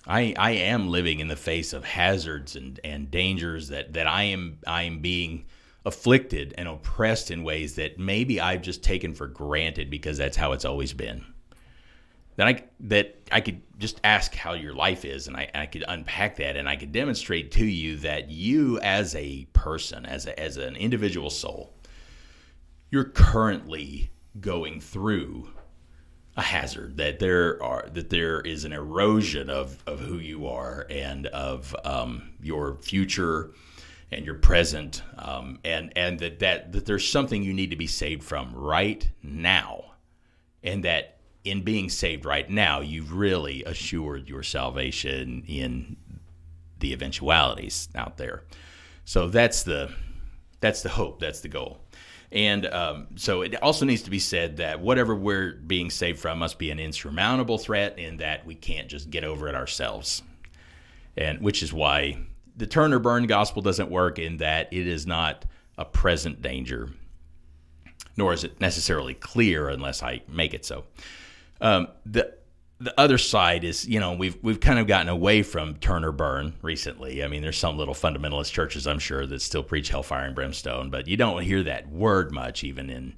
I, 0.07 0.33
I 0.37 0.51
am 0.51 0.89
living 0.89 1.19
in 1.19 1.27
the 1.27 1.35
face 1.35 1.73
of 1.73 1.85
hazards 1.85 2.55
and, 2.55 2.79
and 2.83 3.11
dangers 3.11 3.67
that, 3.67 3.93
that 3.93 4.07
I 4.07 4.23
am 4.23 4.57
I 4.65 4.83
am 4.83 4.99
being 4.99 5.45
afflicted 5.85 6.53
and 6.57 6.67
oppressed 6.67 7.29
in 7.29 7.43
ways 7.43 7.75
that 7.75 7.99
maybe 7.99 8.39
I've 8.39 8.61
just 8.61 8.83
taken 8.83 9.13
for 9.13 9.27
granted 9.27 9.89
because 9.89 10.17
that's 10.17 10.37
how 10.37 10.53
it's 10.53 10.65
always 10.65 10.93
been. 10.93 11.25
That 12.37 12.47
I 12.47 12.63
that 12.81 13.15
I 13.31 13.41
could 13.41 13.61
just 13.77 13.99
ask 14.03 14.33
how 14.33 14.53
your 14.53 14.73
life 14.73 15.05
is, 15.05 15.27
and 15.27 15.35
I, 15.35 15.49
I 15.53 15.65
could 15.65 15.83
unpack 15.87 16.37
that, 16.37 16.55
and 16.55 16.67
I 16.67 16.75
could 16.75 16.91
demonstrate 16.91 17.51
to 17.51 17.65
you 17.65 17.97
that 17.97 18.29
you, 18.29 18.79
as 18.79 19.15
a 19.15 19.45
person, 19.53 20.05
as 20.05 20.27
a, 20.27 20.39
as 20.39 20.57
an 20.57 20.75
individual 20.75 21.29
soul, 21.29 21.73
you're 22.89 23.05
currently 23.05 24.11
going 24.39 24.79
through 24.79 25.49
a 26.37 26.41
hazard 26.41 26.97
that 26.97 27.19
there 27.19 27.61
are 27.61 27.89
that 27.93 28.09
there 28.09 28.39
is 28.41 28.63
an 28.63 28.71
erosion 28.71 29.49
of 29.49 29.83
of 29.85 29.99
who 29.99 30.17
you 30.17 30.47
are 30.47 30.85
and 30.89 31.27
of 31.27 31.75
um, 31.83 32.31
your 32.41 32.75
future 32.75 33.51
and 34.11 34.25
your 34.25 34.35
present 34.35 35.03
um, 35.17 35.59
and 35.65 35.91
and 35.97 36.19
that, 36.19 36.39
that 36.39 36.71
that 36.71 36.85
there's 36.85 37.07
something 37.07 37.43
you 37.43 37.53
need 37.53 37.69
to 37.69 37.75
be 37.75 37.87
saved 37.87 38.23
from 38.23 38.53
right 38.53 39.09
now 39.21 39.83
and 40.63 40.85
that 40.85 41.17
in 41.43 41.63
being 41.63 41.89
saved 41.89 42.25
right 42.25 42.49
now 42.49 42.79
you've 42.79 43.13
really 43.13 43.63
assured 43.65 44.27
your 44.29 44.43
salvation 44.43 45.43
in 45.47 45.95
the 46.79 46.93
eventualities 46.93 47.89
out 47.95 48.17
there 48.17 48.43
so 49.05 49.27
that's 49.27 49.63
the 49.63 49.91
that's 50.59 50.81
the 50.81 50.89
hope 50.89 51.19
that's 51.19 51.41
the 51.41 51.47
goal 51.47 51.81
and 52.31 52.65
um, 52.67 53.07
so 53.17 53.41
it 53.41 53.61
also 53.61 53.85
needs 53.85 54.03
to 54.03 54.09
be 54.09 54.19
said 54.19 54.57
that 54.57 54.79
whatever 54.79 55.13
we're 55.13 55.53
being 55.53 55.89
saved 55.89 56.19
from 56.19 56.39
must 56.39 56.57
be 56.57 56.71
an 56.71 56.79
insurmountable 56.79 57.57
threat 57.57 57.99
in 57.99 58.17
that 58.17 58.45
we 58.45 58.55
can't 58.55 58.87
just 58.87 59.09
get 59.09 59.25
over 59.25 59.49
it 59.49 59.55
ourselves. 59.55 60.23
And 61.17 61.41
which 61.41 61.61
is 61.61 61.73
why 61.73 62.19
the 62.55 62.67
turn 62.67 62.93
or 62.93 62.99
burn 62.99 63.27
gospel 63.27 63.61
doesn't 63.61 63.89
work 63.89 64.17
in 64.17 64.37
that 64.37 64.71
it 64.71 64.87
is 64.87 65.05
not 65.05 65.43
a 65.77 65.83
present 65.83 66.41
danger, 66.41 66.89
nor 68.15 68.31
is 68.31 68.45
it 68.45 68.61
necessarily 68.61 69.13
clear 69.13 69.67
unless 69.67 70.01
I 70.01 70.21
make 70.29 70.53
it 70.53 70.63
so. 70.63 70.85
Um, 71.61 71.87
the 72.05 72.33
the 72.81 72.99
other 72.99 73.19
side 73.19 73.63
is, 73.63 73.87
you 73.87 73.99
know, 73.99 74.13
we've 74.13 74.37
we've 74.41 74.59
kind 74.59 74.79
of 74.79 74.87
gotten 74.87 75.07
away 75.07 75.43
from 75.43 75.75
Turner 75.75 76.11
burn 76.11 76.53
recently. 76.63 77.23
I 77.23 77.27
mean, 77.27 77.43
there's 77.43 77.57
some 77.57 77.77
little 77.77 77.93
fundamentalist 77.93 78.51
churches, 78.51 78.87
I'm 78.87 78.97
sure, 78.97 79.27
that 79.27 79.41
still 79.41 79.61
preach 79.61 79.89
hellfire 79.89 80.25
and 80.25 80.33
brimstone, 80.33 80.89
but 80.89 81.07
you 81.07 81.15
don't 81.15 81.43
hear 81.43 81.61
that 81.63 81.89
word 81.89 82.31
much, 82.31 82.63
even 82.63 82.89
in 82.89 83.13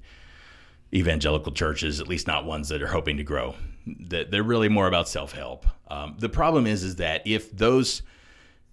evangelical 0.94 1.50
churches, 1.50 1.98
at 1.98 2.08
least 2.08 2.26
not 2.26 2.44
ones 2.44 2.68
that 2.68 2.82
are 2.82 2.88
hoping 2.88 3.16
to 3.16 3.24
grow. 3.24 3.54
That 3.86 4.30
they're 4.30 4.42
really 4.42 4.68
more 4.68 4.86
about 4.86 5.08
self 5.08 5.32
help. 5.32 5.66
Um, 5.88 6.16
the 6.18 6.28
problem 6.28 6.66
is, 6.66 6.82
is 6.82 6.96
that 6.96 7.26
if 7.26 7.50
those 7.50 8.02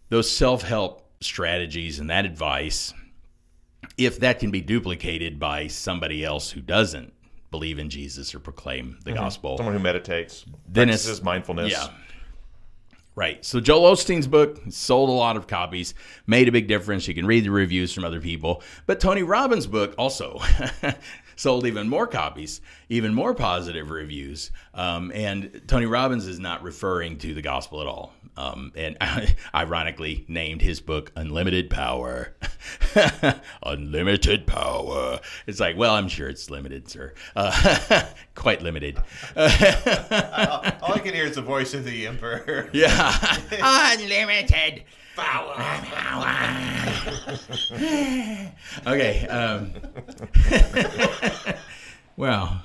those 0.09 0.30
self 0.30 0.61
help 0.61 1.09
strategies 1.22 1.99
and 1.99 2.09
that 2.09 2.26
advice, 2.26 2.93
if 3.97 4.19
that 4.19 4.39
can 4.39 4.51
be 4.51 4.59
duplicated 4.59 5.39
by 5.39 5.67
somebody 5.67 6.26
else 6.26 6.51
who 6.51 6.59
doesn't 6.59 7.13
believe 7.52 7.78
in 7.78 7.89
Jesus 7.89 8.34
or 8.34 8.39
proclaim 8.39 8.97
the 9.04 9.12
mm-hmm. 9.12 9.20
gospel. 9.20 9.58
Someone 9.58 9.76
who 9.76 9.84
meditates, 9.84 10.45
Then 10.68 10.88
practices 10.88 11.10
it's- 11.12 11.24
mindfulness. 11.24 11.72
Yeah. 11.72 11.88
Right. 13.14 13.43
So 13.43 13.60
Joel 13.60 13.91
Osteen's 13.91 14.26
book 14.26 14.62
sold 14.70 15.10
a 15.10 15.12
lot 15.12 15.36
of 15.36 15.45
copies, 15.45 15.93
made 16.26 16.47
a 16.47 16.52
big 16.52 16.68
difference. 16.68 17.10
You 17.10 17.14
can 17.14 17.26
read 17.26 17.43
the 17.43 17.52
reviews 17.52 17.91
from 17.91 18.06
other 18.06 18.22
people. 18.22 18.64
But 18.86 19.02
Tony 19.02 19.22
Robbins' 19.22 19.68
book 19.68 19.93
also 19.97 20.39
sold 21.41 21.65
even 21.65 21.89
more 21.89 22.05
copies, 22.05 22.61
even 22.87 23.15
more 23.15 23.33
positive 23.33 23.89
reviews. 23.89 24.51
Um, 24.75 25.11
and 25.15 25.61
Tony 25.67 25.87
Robbins 25.87 26.27
is 26.27 26.39
not 26.39 26.61
referring 26.61 27.17
to 27.19 27.33
the 27.33 27.41
gospel 27.41 27.81
at 27.81 27.87
all. 27.87 28.13
Um, 28.37 28.71
and 28.75 28.95
ironically 29.55 30.23
named 30.27 30.61
his 30.61 30.79
book 30.79 31.11
Unlimited 31.15 31.69
Power. 31.69 32.35
Unlimited 33.63 34.45
Power. 34.45 35.19
It's 35.47 35.59
like, 35.59 35.75
well, 35.75 35.95
I'm 35.95 36.07
sure 36.07 36.29
it's 36.29 36.49
limited, 36.51 36.87
sir. 36.89 37.13
Uh, 37.35 38.03
quite 38.35 38.61
limited. 38.61 38.97
All 39.35 39.43
I 39.43 41.01
can 41.03 41.15
hear 41.15 41.25
is 41.25 41.35
the 41.35 41.41
voice 41.41 41.73
of 41.73 41.83
the 41.85 42.05
emperor. 42.05 42.69
Yeah. 42.71 43.37
Unlimited 43.51 44.49
power. 44.49 45.01
okay. 48.88 49.28
Um, 49.28 49.74
well, 52.18 52.62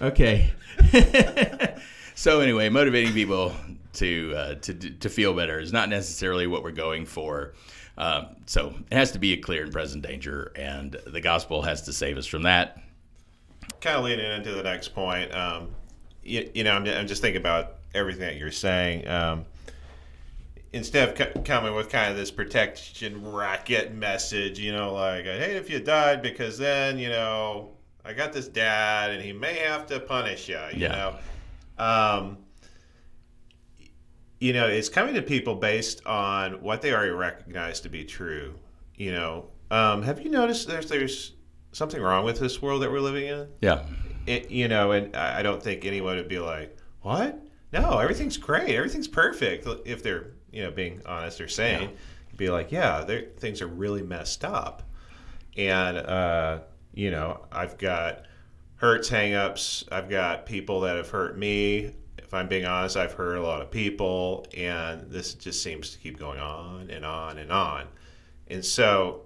okay. 0.00 0.52
so 2.14 2.40
anyway, 2.40 2.68
motivating 2.68 3.12
people 3.12 3.52
to 3.94 4.34
uh, 4.36 4.54
to 4.56 4.74
to 4.74 5.08
feel 5.08 5.34
better 5.34 5.58
is 5.58 5.72
not 5.72 5.88
necessarily 5.88 6.46
what 6.46 6.62
we're 6.62 6.70
going 6.70 7.04
for. 7.04 7.54
Um, 7.98 8.36
so 8.46 8.74
it 8.90 8.94
has 8.94 9.10
to 9.12 9.18
be 9.18 9.34
a 9.34 9.36
clear 9.36 9.64
and 9.64 9.72
present 9.72 10.02
danger, 10.02 10.52
and 10.56 10.96
the 11.06 11.20
gospel 11.20 11.62
has 11.62 11.82
to 11.82 11.92
save 11.92 12.16
us 12.16 12.26
from 12.26 12.42
that. 12.42 12.78
kind 13.80 13.96
of 13.96 14.04
leading 14.04 14.24
into 14.24 14.52
the 14.52 14.62
next 14.62 14.94
point, 14.94 15.34
um, 15.34 15.74
you, 16.22 16.50
you 16.54 16.64
know, 16.64 16.72
I'm, 16.72 16.86
I'm 16.86 17.06
just 17.06 17.20
thinking 17.20 17.40
about 17.40 17.74
everything 17.94 18.22
that 18.22 18.36
you're 18.36 18.52
saying. 18.52 19.06
Um, 19.06 19.44
instead 20.72 21.08
of 21.08 21.14
co- 21.14 21.40
coming 21.42 21.74
with 21.74 21.88
kind 21.88 22.10
of 22.10 22.16
this 22.16 22.30
protection 22.30 23.32
racket 23.32 23.92
message, 23.94 24.58
you 24.58 24.72
know, 24.72 24.94
like 24.94 25.26
I 25.26 25.38
hate 25.38 25.56
if 25.56 25.68
you 25.70 25.80
died 25.80 26.22
because 26.22 26.58
then, 26.58 26.98
you 26.98 27.08
know, 27.08 27.72
I 28.04 28.12
got 28.12 28.32
this 28.32 28.48
dad 28.48 29.10
and 29.10 29.22
he 29.22 29.32
may 29.32 29.54
have 29.54 29.86
to 29.86 30.00
punish 30.00 30.48
you. 30.48 30.58
You 30.72 30.80
Yeah. 30.82 30.88
know, 31.78 31.84
um, 31.84 32.38
you 34.40 34.52
know, 34.52 34.66
it's 34.68 34.88
coming 34.88 35.14
to 35.14 35.22
people 35.22 35.54
based 35.54 36.04
on 36.06 36.62
what 36.62 36.80
they 36.82 36.92
already 36.94 37.10
recognize 37.10 37.80
to 37.80 37.88
be 37.88 38.04
true. 38.04 38.54
You 38.96 39.12
know, 39.12 39.46
um, 39.70 40.02
have 40.02 40.20
you 40.20 40.30
noticed 40.30 40.66
there's 40.68 40.88
there's 40.88 41.32
something 41.72 42.00
wrong 42.00 42.24
with 42.24 42.38
this 42.38 42.60
world 42.62 42.82
that 42.82 42.90
we're 42.90 43.00
living 43.00 43.26
in? 43.26 43.48
Yeah. 43.60 43.84
it, 44.26 44.50
you 44.50 44.68
know, 44.68 44.92
and 44.92 45.14
I 45.16 45.40
I 45.40 45.42
don't 45.42 45.62
think 45.62 45.84
anyone 45.84 46.16
would 46.16 46.28
be 46.28 46.38
like, 46.38 46.76
"What? 47.02 47.38
No, 47.72 47.98
everything's 47.98 48.36
great, 48.36 48.74
everything's 48.74 49.08
perfect." 49.08 49.66
If 49.84 50.02
they're, 50.02 50.32
you 50.52 50.62
know, 50.62 50.70
being 50.70 51.02
honest 51.06 51.40
or 51.40 51.48
sane, 51.48 51.90
be 52.36 52.50
like, 52.50 52.72
"Yeah, 52.72 53.04
things 53.38 53.62
are 53.62 53.66
really 53.66 54.02
messed 54.02 54.44
up," 54.44 54.82
and 55.56 55.98
uh, 55.98 56.60
you 56.94 57.10
know, 57.10 57.46
I've 57.52 57.78
got 57.78 58.24
hurts, 58.76 59.10
hangups. 59.10 59.84
I've 59.92 60.08
got 60.08 60.46
people 60.46 60.80
that 60.80 60.96
have 60.96 61.10
hurt 61.10 61.38
me. 61.38 61.92
If 62.18 62.32
I'm 62.32 62.48
being 62.48 62.64
honest, 62.64 62.96
I've 62.96 63.12
hurt 63.12 63.36
a 63.36 63.42
lot 63.42 63.60
of 63.60 63.70
people, 63.70 64.46
and 64.56 65.10
this 65.10 65.34
just 65.34 65.62
seems 65.62 65.90
to 65.90 65.98
keep 65.98 66.18
going 66.18 66.38
on 66.38 66.88
and 66.90 67.04
on 67.04 67.38
and 67.38 67.50
on. 67.52 67.86
And 68.48 68.64
so, 68.64 69.22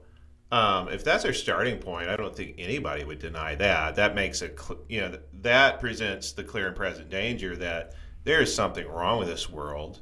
um, 0.51 0.89
if 0.89 1.05
that's 1.05 1.25
our 1.25 1.33
starting 1.33 1.79
point, 1.79 2.09
I 2.09 2.17
don't 2.17 2.35
think 2.35 2.55
anybody 2.59 3.05
would 3.05 3.19
deny 3.19 3.55
that. 3.57 3.97
That 3.97 4.15
makes 4.15 4.43
it, 4.43 4.59
cl- 4.59 4.81
you 4.89 5.01
know, 5.01 5.19
that 5.43 5.81
presents 5.81 6.33
the 6.33 6.45
clear 6.45 6.69
and 6.69 6.77
present 6.77 7.11
danger 7.11 7.57
that 7.57 7.95
there 8.25 8.41
is 8.41 8.55
something 8.55 8.87
wrong 8.89 9.19
with 9.19 9.29
this 9.29 9.51
world. 9.51 10.01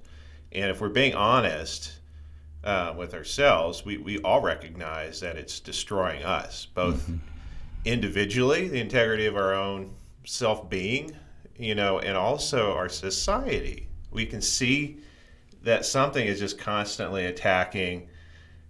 And 0.53 0.71
if 0.71 0.81
we're 0.81 0.89
being 0.89 1.15
honest 1.15 1.93
uh, 2.65 2.95
with 2.97 3.15
ourselves, 3.15 3.85
we, 3.85 3.97
we 3.97 4.19
all 4.21 4.41
recognize 4.41 5.21
that 5.21 5.37
it's 5.37 5.61
destroying 5.61 6.23
us, 6.23 6.67
both 6.67 7.11
individually, 7.85 8.69
the 8.69 8.81
integrity 8.81 9.27
of 9.27 9.37
our 9.37 9.55
own 9.55 9.95
self 10.25 10.69
being, 10.69 11.13
you 11.57 11.75
know, 11.75 11.99
and 11.99 12.17
also 12.17 12.75
our 12.75 12.89
society. 12.89 13.89
We 14.11 14.27
can 14.27 14.41
see 14.41 14.99
that 15.63 15.85
something 15.87 16.27
is 16.27 16.39
just 16.39 16.59
constantly 16.59 17.27
attacking 17.27 18.09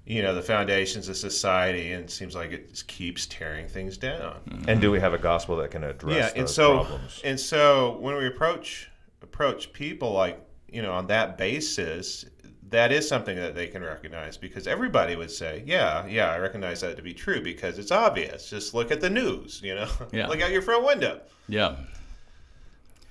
you 0.05 0.21
know 0.21 0.35
the 0.35 0.43
foundations 0.43 1.09
of 1.09 1.17
society 1.17 1.93
and 1.93 2.05
it 2.05 2.11
seems 2.11 2.35
like 2.35 2.51
it 2.51 2.71
just 2.71 2.89
keeps 2.89 3.27
tearing 3.27 3.69
things 3.69 3.97
down 3.97 4.65
And 4.67 4.81
do 4.81 4.91
we 4.91 4.99
have 4.99 5.15
a 5.15 5.19
gospel 5.19 5.57
that 5.59 5.71
can 5.71 5.85
address 5.85 6.17
yeah 6.17 6.29
those 6.31 6.35
and 6.39 6.49
so 6.49 6.75
problems? 6.75 7.21
and 7.23 7.39
so 7.39 7.99
when 8.01 8.17
we 8.17 8.27
approach 8.27 8.91
approach 9.23 9.73
people 9.73 10.13
like 10.13 10.41
you 10.73 10.83
know 10.83 10.93
on 10.93 11.07
that 11.07 11.37
basis 11.39 12.25
that 12.71 12.91
is 12.91 13.07
something 13.07 13.37
that 13.37 13.55
they 13.55 13.67
can 13.67 13.83
recognize 13.83 14.37
because 14.39 14.67
everybody 14.67 15.15
would 15.15 15.31
say 15.31 15.63
yeah 15.67 16.07
yeah 16.07 16.31
i 16.33 16.39
recognize 16.39 16.81
that 16.81 16.97
to 16.97 17.03
be 17.03 17.13
true 17.13 17.43
because 17.43 17.79
it's 17.79 17.91
obvious 17.91 18.49
just 18.49 18.73
look 18.75 18.91
at 18.91 19.01
the 19.01 19.11
news 19.11 19.61
you 19.63 19.75
know 19.75 19.89
Yeah. 20.13 20.27
look 20.29 20.41
out 20.41 20.51
your 20.51 20.63
front 20.63 20.85
window 20.85 21.21
Yeah. 21.49 21.77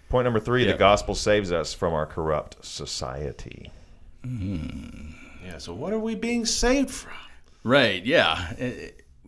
Point 0.09 0.25
number 0.25 0.39
three: 0.41 0.65
Yeah. 0.65 0.73
the 0.73 0.77
gospel 0.77 1.15
saves 1.15 1.51
us 1.53 1.73
from 1.73 1.93
our 1.93 2.05
corrupt 2.05 2.65
society. 2.65 3.71
Mm-hmm. 4.25 5.11
yeah 5.45 5.57
so 5.57 5.73
what 5.73 5.93
are 5.93 5.99
we 5.99 6.15
being 6.15 6.45
saved 6.45 6.89
from 6.91 7.11
Right. 7.63 8.03
Yeah. 8.03 8.53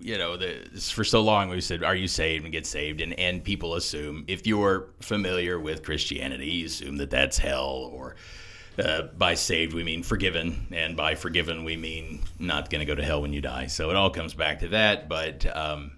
You 0.03 0.17
know, 0.17 0.35
the, 0.35 0.67
for 0.93 1.05
so 1.05 1.21
long 1.21 1.47
we 1.47 1.61
said, 1.61 1.81
"Are 1.81 1.95
you 1.95 2.09
saved?" 2.09 2.43
and 2.43 2.51
get 2.51 2.65
saved, 2.65 2.99
and 2.99 3.17
and 3.17 3.41
people 3.41 3.75
assume 3.75 4.25
if 4.27 4.45
you're 4.45 4.89
familiar 4.99 5.57
with 5.57 5.81
Christianity, 5.81 6.51
you 6.51 6.65
assume 6.65 6.97
that 6.97 7.09
that's 7.09 7.37
hell, 7.37 7.89
or 7.93 8.17
uh, 8.77 9.03
by 9.17 9.35
saved 9.35 9.73
we 9.73 9.81
mean 9.81 10.03
forgiven, 10.03 10.67
and 10.71 10.97
by 10.97 11.15
forgiven 11.15 11.63
we 11.63 11.77
mean 11.77 12.19
not 12.37 12.69
going 12.69 12.81
to 12.81 12.85
go 12.85 12.95
to 12.95 13.03
hell 13.03 13.21
when 13.21 13.31
you 13.31 13.39
die. 13.39 13.67
So 13.67 13.91
it 13.91 13.95
all 13.95 14.09
comes 14.09 14.33
back 14.33 14.59
to 14.59 14.67
that. 14.69 15.07
But 15.07 15.45
um, 15.55 15.93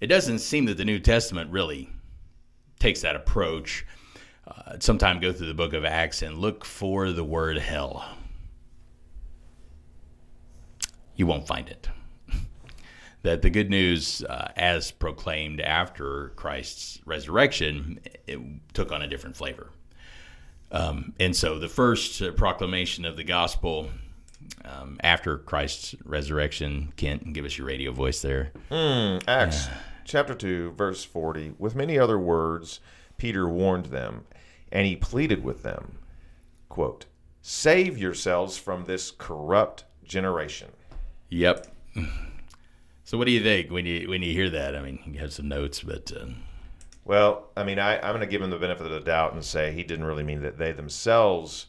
it 0.00 0.08
doesn't 0.08 0.40
seem 0.40 0.66
that 0.66 0.76
the 0.76 0.84
New 0.84 0.98
Testament 0.98 1.50
really 1.50 1.88
takes 2.78 3.00
that 3.00 3.16
approach. 3.16 3.86
uh, 4.46 4.76
sometime 4.80 5.20
go 5.20 5.32
through 5.32 5.46
the 5.46 5.54
book 5.54 5.72
of 5.72 5.84
Acts 5.84 6.22
and 6.22 6.38
look 6.38 6.64
for 6.64 7.12
the 7.12 7.24
word 7.24 7.58
hell. 7.58 8.04
You 11.16 11.26
won't 11.26 11.46
find 11.46 11.68
it. 11.68 11.88
That 13.22 13.42
the 13.42 13.50
good 13.50 13.70
news, 13.70 14.24
uh, 14.24 14.52
as 14.56 14.90
proclaimed 14.90 15.60
after 15.60 16.30
Christ's 16.36 17.00
resurrection, 17.04 18.00
it 18.26 18.38
took 18.72 18.92
on 18.92 19.02
a 19.02 19.06
different 19.06 19.36
flavor. 19.36 19.70
Um, 20.72 21.14
and 21.18 21.34
so 21.34 21.58
the 21.58 21.68
first 21.68 22.22
uh, 22.22 22.32
proclamation 22.32 23.04
of 23.04 23.16
the 23.16 23.24
gospel 23.24 23.90
um, 24.64 24.98
after 25.02 25.38
Christ's 25.38 25.94
resurrection, 26.04 26.92
Kent, 26.96 27.32
give 27.32 27.44
us 27.44 27.58
your 27.58 27.66
radio 27.66 27.92
voice 27.92 28.22
there. 28.22 28.52
Mm, 28.70 29.22
Acts 29.28 29.68
chapter 30.04 30.34
2, 30.34 30.72
verse 30.72 31.04
40. 31.04 31.54
With 31.58 31.74
many 31.74 31.98
other 31.98 32.18
words, 32.18 32.80
Peter 33.16 33.48
warned 33.48 33.86
them, 33.86 34.26
and 34.72 34.86
he 34.86 34.96
pleaded 34.96 35.44
with 35.44 35.62
them, 35.62 35.98
quote, 36.68 37.06
Save 37.42 37.96
yourselves 37.96 38.58
from 38.58 38.84
this 38.84 39.10
corrupt 39.10 39.84
generation. 40.04 40.70
Yep. 41.30 41.74
So 43.10 43.18
what 43.18 43.26
do 43.26 43.32
you 43.32 43.42
think 43.42 43.72
when 43.72 43.86
you 43.86 44.08
when 44.08 44.22
you 44.22 44.32
hear 44.32 44.48
that? 44.50 44.76
I 44.76 44.82
mean, 44.82 45.00
you 45.04 45.18
have 45.18 45.32
some 45.32 45.48
notes, 45.48 45.82
but 45.82 46.12
uh, 46.16 46.26
Well, 47.04 47.48
I 47.56 47.64
mean, 47.64 47.80
I, 47.80 47.96
I'm 47.96 48.12
going 48.14 48.20
to 48.20 48.26
give 48.28 48.40
him 48.40 48.50
the 48.50 48.56
benefit 48.56 48.86
of 48.86 48.92
the 48.92 49.00
doubt 49.00 49.32
and 49.32 49.44
say 49.44 49.72
he 49.72 49.82
didn't 49.82 50.04
really 50.04 50.22
mean 50.22 50.42
that 50.42 50.58
they 50.58 50.70
themselves 50.70 51.66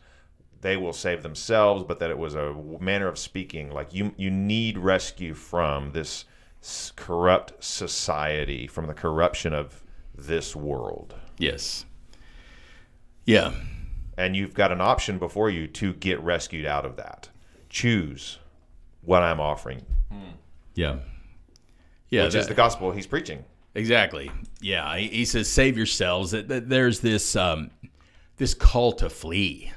they 0.62 0.78
will 0.78 0.94
save 0.94 1.24
themselves, 1.24 1.84
but 1.84 1.98
that 1.98 2.12
it 2.12 2.18
was 2.20 2.36
a 2.36 2.54
manner 2.80 3.08
of 3.08 3.18
speaking. 3.18 3.72
Like 3.72 3.92
you, 3.92 4.14
you 4.18 4.30
need 4.30 4.78
rescue 4.78 5.34
from 5.34 5.94
this 5.94 6.26
corrupt 6.96 7.64
society, 7.64 8.68
from 8.68 8.86
the 8.86 8.94
corruption 8.94 9.52
of 9.52 9.82
this 10.16 10.56
world, 10.56 11.16
yes, 11.40 11.86
yeah, 13.26 13.54
and 14.16 14.36
you've 14.36 14.54
got 14.54 14.72
an 14.72 14.80
option 14.80 15.18
before 15.18 15.50
you 15.50 15.66
to 15.66 15.94
get 15.94 16.20
rescued 16.22 16.68
out 16.68 16.86
of 16.86 16.98
that. 16.98 17.30
Choose 17.68 18.38
what 19.02 19.24
I'm 19.24 19.40
offering, 19.40 19.84
yeah, 20.76 20.98
yeah. 22.12 22.26
which 22.26 22.36
is 22.36 22.46
that- 22.46 22.50
the 22.50 22.54
gospel 22.56 22.92
he's 22.92 23.08
preaching. 23.08 23.44
Exactly. 23.74 24.30
Yeah. 24.60 24.98
He, 24.98 25.08
he 25.08 25.26
says, 25.26 25.48
"Save 25.48 25.78
yourselves." 25.78 26.32
That, 26.32 26.50
that 26.50 26.68
there's 26.70 27.00
this 27.00 27.36
um, 27.38 27.72
this 28.38 28.54
call 28.54 28.92
to 28.94 29.10
flee. 29.10 29.72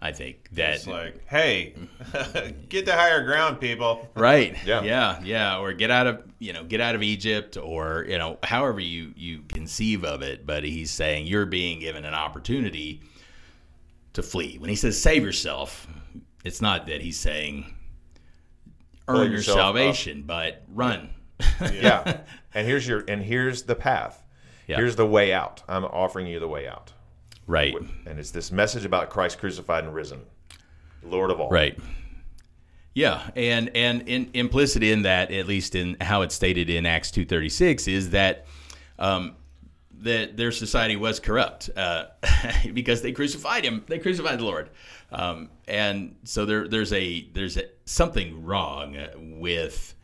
I 0.00 0.10
think 0.12 0.48
that 0.52 0.74
It's 0.74 0.86
like, 0.88 1.24
hey, 1.28 1.74
get 2.68 2.86
to 2.86 2.92
higher 2.92 3.24
ground, 3.24 3.60
people. 3.60 4.08
right. 4.16 4.56
Yeah. 4.66 4.82
Yeah. 4.82 5.20
Yeah. 5.22 5.58
Or 5.58 5.72
get 5.72 5.90
out 5.92 6.06
of 6.08 6.22
you 6.38 6.52
know 6.52 6.62
get 6.64 6.80
out 6.80 6.94
of 6.94 7.02
Egypt, 7.02 7.56
or 7.56 8.06
you 8.08 8.18
know 8.18 8.38
however 8.44 8.78
you 8.80 9.12
you 9.16 9.42
conceive 9.48 10.04
of 10.04 10.22
it. 10.22 10.46
But 10.46 10.62
he's 10.64 10.90
saying 10.92 11.26
you're 11.26 11.46
being 11.46 11.80
given 11.80 12.04
an 12.04 12.14
opportunity 12.14 13.00
to 14.12 14.22
flee. 14.22 14.58
When 14.58 14.70
he 14.70 14.76
says 14.76 15.00
save 15.00 15.24
yourself, 15.24 15.88
it's 16.44 16.60
not 16.62 16.86
that 16.86 17.00
he's 17.00 17.18
saying 17.18 17.72
earn 19.08 19.22
your 19.30 19.38
yourself 19.38 19.58
up. 19.58 19.62
salvation, 19.64 20.22
but 20.24 20.62
run. 20.72 21.10
Yeah, 21.72 22.20
and 22.54 22.66
here's 22.66 22.86
your 22.86 23.04
and 23.08 23.22
here's 23.22 23.62
the 23.62 23.74
path. 23.74 24.22
Yeah. 24.66 24.76
Here's 24.76 24.96
the 24.96 25.06
way 25.06 25.32
out. 25.32 25.62
I'm 25.68 25.84
offering 25.84 26.26
you 26.26 26.38
the 26.38 26.48
way 26.48 26.68
out. 26.68 26.92
right. 27.46 27.74
and 28.06 28.18
it's 28.18 28.30
this 28.30 28.52
message 28.52 28.84
about 28.84 29.10
Christ 29.10 29.38
crucified 29.38 29.84
and 29.84 29.94
risen, 29.94 30.20
Lord 31.02 31.30
of 31.30 31.40
all. 31.40 31.50
Right. 31.50 31.78
Yeah, 32.94 33.30
and 33.34 33.70
and 33.74 34.08
in, 34.08 34.30
implicit 34.34 34.82
in 34.82 35.02
that, 35.02 35.30
at 35.30 35.46
least 35.46 35.74
in 35.74 35.96
how 36.00 36.22
it's 36.22 36.34
stated 36.34 36.68
in 36.68 36.84
Acts 36.84 37.10
two 37.10 37.24
thirty 37.24 37.48
six, 37.48 37.88
is 37.88 38.10
that 38.10 38.46
um, 38.98 39.34
that 40.02 40.36
their 40.36 40.52
society 40.52 40.96
was 40.96 41.18
corrupt 41.18 41.70
uh, 41.76 42.06
because 42.74 43.02
they 43.02 43.12
crucified 43.12 43.64
him. 43.64 43.84
They 43.88 43.98
crucified 43.98 44.38
the 44.38 44.44
Lord, 44.44 44.70
um, 45.10 45.48
and 45.66 46.16
so 46.24 46.44
there 46.44 46.68
there's 46.68 46.92
a 46.92 47.28
there's 47.32 47.56
a, 47.56 47.64
something 47.86 48.44
wrong 48.44 48.96
with 49.38 49.94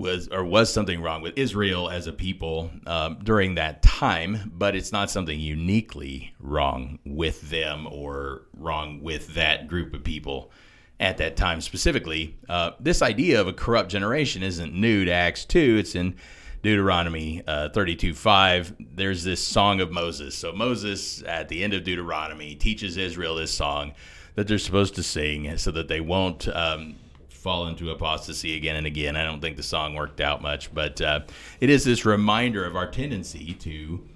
was 0.00 0.28
or 0.28 0.44
was 0.44 0.72
something 0.72 1.00
wrong 1.00 1.22
with 1.22 1.36
Israel 1.36 1.90
as 1.90 2.06
a 2.06 2.12
people 2.12 2.70
um, 2.86 3.18
during 3.22 3.54
that 3.54 3.82
time, 3.82 4.50
but 4.56 4.74
it's 4.74 4.92
not 4.92 5.10
something 5.10 5.38
uniquely 5.38 6.34
wrong 6.40 6.98
with 7.04 7.50
them 7.50 7.86
or 7.86 8.42
wrong 8.56 9.02
with 9.02 9.34
that 9.34 9.68
group 9.68 9.94
of 9.94 10.02
people 10.02 10.50
at 10.98 11.18
that 11.18 11.36
time 11.36 11.60
specifically. 11.60 12.36
Uh, 12.48 12.72
this 12.80 13.02
idea 13.02 13.40
of 13.40 13.46
a 13.46 13.52
corrupt 13.52 13.90
generation 13.90 14.42
isn't 14.42 14.74
new 14.74 15.04
to 15.04 15.12
Acts 15.12 15.44
2. 15.44 15.76
It's 15.78 15.94
in 15.94 16.16
Deuteronomy 16.62 17.42
uh, 17.46 17.70
32 17.70 18.14
5. 18.14 18.76
There's 18.94 19.24
this 19.24 19.42
song 19.42 19.80
of 19.80 19.90
Moses. 19.90 20.34
So 20.34 20.52
Moses, 20.52 21.22
at 21.22 21.48
the 21.48 21.62
end 21.62 21.74
of 21.74 21.84
Deuteronomy, 21.84 22.54
teaches 22.54 22.96
Israel 22.96 23.36
this 23.36 23.52
song 23.52 23.92
that 24.34 24.46
they're 24.46 24.58
supposed 24.58 24.94
to 24.94 25.02
sing 25.02 25.56
so 25.58 25.70
that 25.70 25.88
they 25.88 26.00
won't. 26.00 26.48
Um, 26.48 26.96
fall 27.40 27.66
into 27.68 27.90
apostasy 27.90 28.56
again 28.56 28.76
and 28.76 28.86
again. 28.86 29.16
I 29.16 29.24
don't 29.24 29.40
think 29.40 29.56
the 29.56 29.62
song 29.62 29.94
worked 29.94 30.20
out 30.20 30.42
much, 30.42 30.72
but 30.74 31.00
uh, 31.00 31.20
it 31.60 31.70
is 31.70 31.84
this 31.84 32.04
reminder 32.04 32.64
of 32.64 32.76
our 32.76 32.90
tendency 32.90 33.54
to 33.54 34.06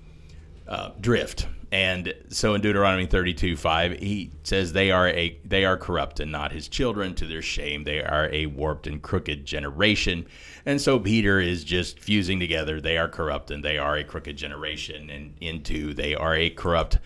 uh, 0.69 0.91
drift. 1.01 1.47
And 1.73 2.15
so 2.29 2.55
in 2.55 2.61
Deuteronomy 2.61 3.07
32 3.07 3.57
5, 3.57 3.99
he 3.99 4.31
says 4.45 4.73
they 4.73 4.91
are 4.91 5.09
a 5.09 5.39
they 5.45 5.65
are 5.65 5.77
corrupt 5.77 6.21
and 6.21 6.31
not 6.31 6.53
his 6.53 6.69
children 6.69 7.15
to 7.17 7.27
their 7.27 7.43
shame. 7.43 7.83
They 7.83 8.05
are 8.05 8.29
a 8.31 8.47
warped 8.47 8.87
and 8.87 9.03
crooked 9.03 9.45
generation. 9.45 10.27
And 10.67 10.81
so 10.81 11.01
Peter 11.01 11.41
is 11.41 11.65
just 11.65 11.99
fusing 11.99 12.39
together 12.39 12.81
they 12.81 12.97
are 12.97 13.09
corrupt 13.09 13.51
and 13.51 13.65
they 13.65 13.79
are 13.79 13.97
a 13.97 14.05
crooked 14.05 14.37
generation 14.37 15.11
and 15.11 15.35
into 15.41 15.95
they 15.95 16.15
are 16.15 16.37
a 16.37 16.51
corrupt 16.51 16.99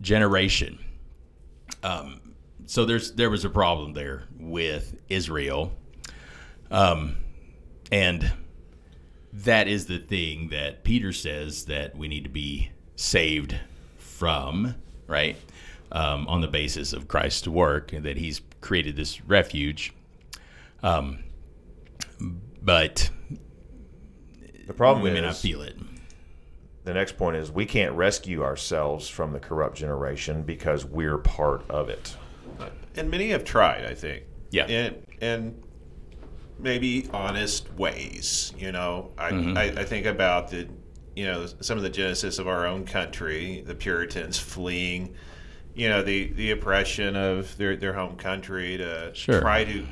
generation 0.00 0.78
so 2.70 2.84
there's 2.84 3.10
there 3.14 3.30
was 3.30 3.44
a 3.44 3.50
problem 3.50 3.94
there 3.94 4.28
with 4.38 4.94
Israel, 5.08 5.72
um, 6.70 7.16
and 7.90 8.32
that 9.32 9.66
is 9.66 9.86
the 9.86 9.98
thing 9.98 10.50
that 10.50 10.84
Peter 10.84 11.12
says 11.12 11.64
that 11.64 11.96
we 11.96 12.06
need 12.06 12.22
to 12.22 12.30
be 12.30 12.70
saved 12.94 13.56
from, 13.98 14.76
right? 15.08 15.36
Um, 15.90 16.28
on 16.28 16.42
the 16.42 16.46
basis 16.46 16.92
of 16.92 17.08
Christ's 17.08 17.48
work, 17.48 17.92
and 17.92 18.04
that 18.04 18.16
He's 18.16 18.40
created 18.60 18.94
this 18.94 19.20
refuge. 19.24 19.92
Um, 20.80 21.24
but 22.62 23.10
The 24.68 24.74
problem 24.74 25.02
we 25.02 25.10
is 25.10 25.14
may 25.14 25.22
not 25.22 25.36
feel 25.36 25.62
it. 25.62 25.76
the 26.84 26.94
next 26.94 27.16
point 27.16 27.36
is 27.36 27.50
we 27.50 27.66
can't 27.66 27.96
rescue 27.96 28.44
ourselves 28.44 29.08
from 29.08 29.32
the 29.32 29.40
corrupt 29.40 29.76
generation 29.76 30.42
because 30.42 30.84
we're 30.84 31.18
part 31.18 31.68
of 31.68 31.88
it. 31.88 32.14
And 32.96 33.10
many 33.10 33.30
have 33.30 33.44
tried, 33.44 33.84
I 33.84 33.94
think. 33.94 34.24
Yeah. 34.50 34.64
And 34.66 35.06
and 35.20 35.62
maybe 36.58 37.08
honest 37.12 37.72
ways. 37.74 38.52
You 38.58 38.72
know, 38.72 39.10
I, 39.18 39.30
mm-hmm. 39.30 39.56
I, 39.56 39.62
I 39.80 39.84
think 39.84 40.06
about 40.06 40.50
the, 40.50 40.68
you 41.16 41.24
know, 41.24 41.46
some 41.60 41.76
of 41.76 41.82
the 41.82 41.90
genesis 41.90 42.38
of 42.38 42.48
our 42.48 42.66
own 42.66 42.84
country, 42.84 43.62
the 43.66 43.74
Puritans 43.74 44.38
fleeing, 44.52 45.14
you 45.74 45.88
know, 45.88 46.02
the 46.02 46.32
the 46.32 46.50
oppression 46.50 47.16
of 47.16 47.56
their 47.56 47.76
their 47.76 47.92
home 47.92 48.16
country 48.16 48.76
to 48.76 49.12
Sure. 49.14 49.40
try 49.40 49.64
to 49.64 49.86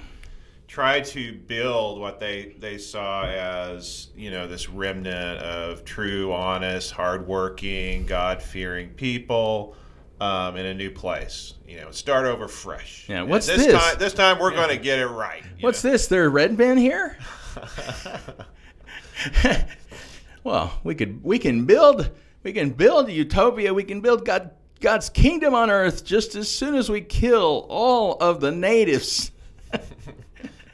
try 0.66 1.00
to 1.00 1.32
build 1.32 1.98
what 1.98 2.20
they 2.20 2.54
they 2.58 2.76
saw 2.76 3.24
as 3.24 4.08
you 4.14 4.30
know 4.30 4.46
this 4.46 4.68
remnant 4.68 5.40
of 5.40 5.84
true, 5.84 6.32
honest, 6.32 6.92
hardworking, 6.92 8.06
God 8.06 8.42
fearing 8.42 8.90
people. 8.90 9.76
Um, 10.20 10.56
in 10.56 10.66
a 10.66 10.74
new 10.74 10.90
place, 10.90 11.54
you 11.64 11.80
know, 11.80 11.92
start 11.92 12.26
over 12.26 12.48
fresh. 12.48 13.06
Yeah, 13.08 13.22
what's 13.22 13.46
this? 13.46 13.66
this? 13.66 13.80
Time, 13.80 13.98
this 14.00 14.12
time 14.12 14.40
we're 14.40 14.50
going 14.50 14.70
to 14.70 14.76
get 14.76 14.98
it 14.98 15.06
right. 15.06 15.44
What's 15.60 15.84
know? 15.84 15.92
this? 15.92 16.08
There 16.08 16.28
red 16.28 16.56
bin 16.56 16.76
here? 16.76 17.16
well, 20.44 20.80
we 20.82 20.96
could 20.96 21.22
we 21.22 21.38
can 21.38 21.66
build 21.66 22.10
we 22.42 22.52
can 22.52 22.70
build 22.70 23.08
a 23.08 23.12
utopia. 23.12 23.72
We 23.72 23.84
can 23.84 24.00
build 24.00 24.24
God 24.24 24.50
God's 24.80 25.08
kingdom 25.08 25.54
on 25.54 25.70
earth 25.70 26.04
just 26.04 26.34
as 26.34 26.48
soon 26.48 26.74
as 26.74 26.90
we 26.90 27.00
kill 27.00 27.66
all 27.68 28.16
of 28.20 28.40
the 28.40 28.50
natives. 28.50 29.30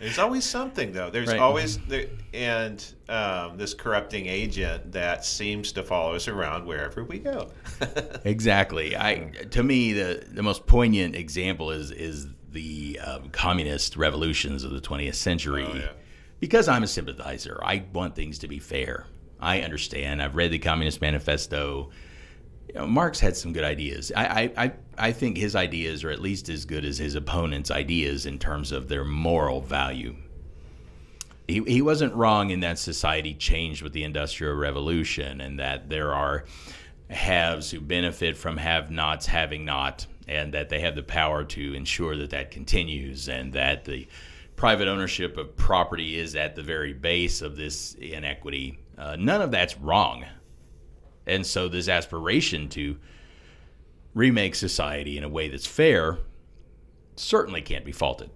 There's 0.05 0.19
always 0.19 0.45
something 0.45 0.93
though. 0.93 1.09
There's 1.09 1.29
Right. 1.29 1.39
always 1.41 1.79
there, 1.79 2.07
and 2.35 2.85
um, 3.09 3.57
this 3.57 3.73
corrupting 3.73 4.27
agent 4.27 4.93
that 4.93 5.25
seems 5.25 5.73
to 5.73 5.83
follow 5.83 6.15
us 6.15 6.29
around 6.29 6.67
wherever 6.67 7.03
we 7.05 7.19
go. 7.19 7.51
Exactly. 8.25 8.97
I 8.97 9.31
to 9.51 9.63
me 9.63 9.93
the 9.95 10.25
the 10.31 10.43
most 10.43 10.67
poignant 10.67 11.15
example 11.17 11.71
is 11.71 11.91
is 11.91 12.27
the 12.53 13.01
um, 13.03 13.31
communist 13.31 13.97
revolutions 13.97 14.63
of 14.63 14.71
the 14.73 14.81
20th 14.81 15.15
century. 15.15 15.67
Oh, 15.69 15.75
yeah. 15.75 15.89
Because 16.41 16.69
I'm 16.69 16.83
a 16.83 16.87
sympathizer, 16.87 17.59
I 17.63 17.85
want 17.93 18.15
things 18.15 18.39
to 18.41 18.49
be 18.49 18.59
fair. 18.59 19.07
I 19.41 19.61
understand. 19.63 20.23
I've 20.23 20.37
read 20.37 20.51
the 20.53 20.59
Communist 20.59 21.01
Manifesto. 21.01 21.91
You 22.69 22.75
know, 22.81 22.87
Marx 22.87 23.21
had 23.21 23.37
some 23.37 23.53
good 23.53 23.65
ideas. 23.65 24.11
I, 24.17 24.53
I, 24.57 24.73
I, 24.97 25.13
think 25.13 25.37
his 25.37 25.55
ideas 25.55 26.03
are 26.03 26.11
at 26.11 26.21
least 26.21 26.49
as 26.49 26.65
good 26.65 26.85
as 26.85 26.99
his 26.99 27.15
opponent's 27.15 27.71
ideas 27.71 28.27
in 28.27 28.39
terms 28.39 28.73
of 28.73 28.89
their 28.89 29.05
moral 29.05 29.61
value. 29.61 30.17
He, 31.47 31.63
he 31.65 31.83
wasn't 31.83 32.15
wrong 32.15 32.51
in 32.51 32.61
that 32.61 32.79
society 32.79 33.35
changed 33.35 33.83
with 33.83 33.93
the 33.93 34.03
Industrial 34.03 34.55
Revolution 34.55 35.41
and 35.41 35.59
that 35.61 35.91
there 35.91 36.15
are 36.15 36.45
haves 37.11 37.71
who 37.71 37.81
benefit 37.81 38.37
from 38.37 38.57
have 38.57 38.91
nots 38.91 39.27
having 39.27 39.65
not, 39.65 40.07
and 40.27 40.55
that 40.55 40.69
they 40.69 40.81
have 40.81 40.95
the 40.95 41.03
power 41.03 41.45
to 41.45 41.75
ensure 41.75 42.17
that 42.17 42.31
that 42.31 42.51
continues 42.51 43.29
and 43.29 43.53
that 43.53 43.85
the 43.85 44.07
private 44.57 44.89
ownership 44.89 45.37
of 45.37 45.57
property 45.57 46.19
is 46.19 46.35
at 46.37 46.55
the 46.55 46.63
very 46.63 46.93
base 46.93 47.43
of 47.43 47.57
this 47.57 47.95
inequity. 47.95 48.79
Uh, 48.97 49.17
none 49.19 49.43
of 49.43 49.51
that's 49.51 49.77
wrong. 49.79 50.25
And 51.27 51.47
so, 51.47 51.69
this 51.69 51.89
aspiration 51.89 52.69
to 52.71 52.97
remake 54.15 54.55
society 54.55 55.17
in 55.19 55.25
a 55.25 55.29
way 55.29 55.49
that's 55.49 55.67
fair 55.67 56.19
certainly 57.17 57.63
can't 57.63 57.85
be 57.85 57.93
faulted. 57.93 58.31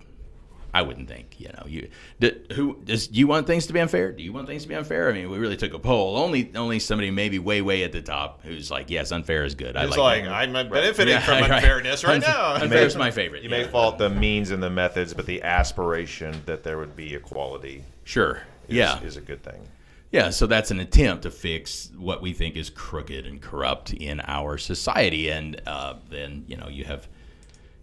I 0.73 0.83
wouldn't 0.83 1.09
think. 1.09 1.41
You 1.41 1.49
know, 1.49 1.65
you 1.67 1.89
do, 2.21 2.39
who 2.53 2.79
does 2.85 3.09
do 3.09 3.19
you 3.19 3.27
want 3.27 3.47
things 3.47 3.67
to 3.69 3.73
be 3.73 3.81
unfair? 3.81 4.13
Do 4.13 4.23
you 4.23 4.33
want 4.35 4.47
things 4.47 4.63
to 4.63 4.69
be 4.69 4.75
unfair? 4.75 5.09
I 5.09 5.13
mean, 5.15 5.31
we 5.31 5.39
really 5.39 5.57
took 5.57 5.73
a 5.73 5.79
poll. 5.79 6.19
Only 6.19 6.53
only 6.55 6.79
somebody 6.79 7.11
maybe 7.11 7.39
way 7.39 7.63
way 7.63 7.85
at 7.85 7.93
the 7.93 8.03
top 8.03 8.43
who's 8.45 8.71
like, 8.71 8.91
yes, 8.91 9.11
unfair 9.11 9.45
is 9.45 9.55
good. 9.55 9.77
I 9.79 9.85
It's 9.85 9.97
like, 9.97 10.25
like. 10.25 10.31
I'm 10.31 10.53
benefiting 10.53 11.15
Yeah, 11.15 11.21
from 11.21 11.41
right. 11.41 11.51
unfairness 11.53 12.05
right, 12.05 12.21
Unf- 12.23 12.27
now. 12.27 12.55
Unfair 12.57 12.85
is 12.87 12.97
my 12.97 13.11
favorite. 13.11 13.43
You 13.43 13.49
may 13.49 13.65
fault 13.65 13.97
the 13.97 14.11
means 14.11 14.51
and 14.51 14.63
the 14.63 14.69
methods, 14.71 15.15
but 15.15 15.25
the 15.25 15.43
aspiration 15.43 16.43
that 16.45 16.63
there 16.65 16.77
would 16.79 16.95
be 16.95 17.15
equality 17.15 17.83
Sure. 18.05 18.43
is, 18.69 18.77
yeah. 18.77 19.01
is 19.03 19.17
a 19.17 19.23
good 19.23 19.43
thing. 19.43 19.67
Yeah, 20.11 20.31
so 20.31 20.47
that's 20.47 20.71
an 20.71 20.81
attempt 20.81 21.25
to 21.25 21.31
fix 21.31 21.91
what 21.97 22.23
we 22.23 22.33
think 22.33 22.57
is 22.57 22.71
crooked 22.71 23.27
and 23.27 23.43
corrupt 23.43 23.93
in 23.93 24.21
our 24.21 24.57
society, 24.57 25.29
and 25.29 25.61
uh, 25.67 25.97
then 26.09 26.45
you 26.47 26.57
know 26.57 26.69
you 26.69 26.85
have 26.85 27.07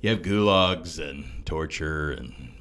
you 0.01 0.09
have 0.09 0.23
gulags 0.23 0.97
and 0.97 1.45
torture 1.45 2.11
and 2.11 2.51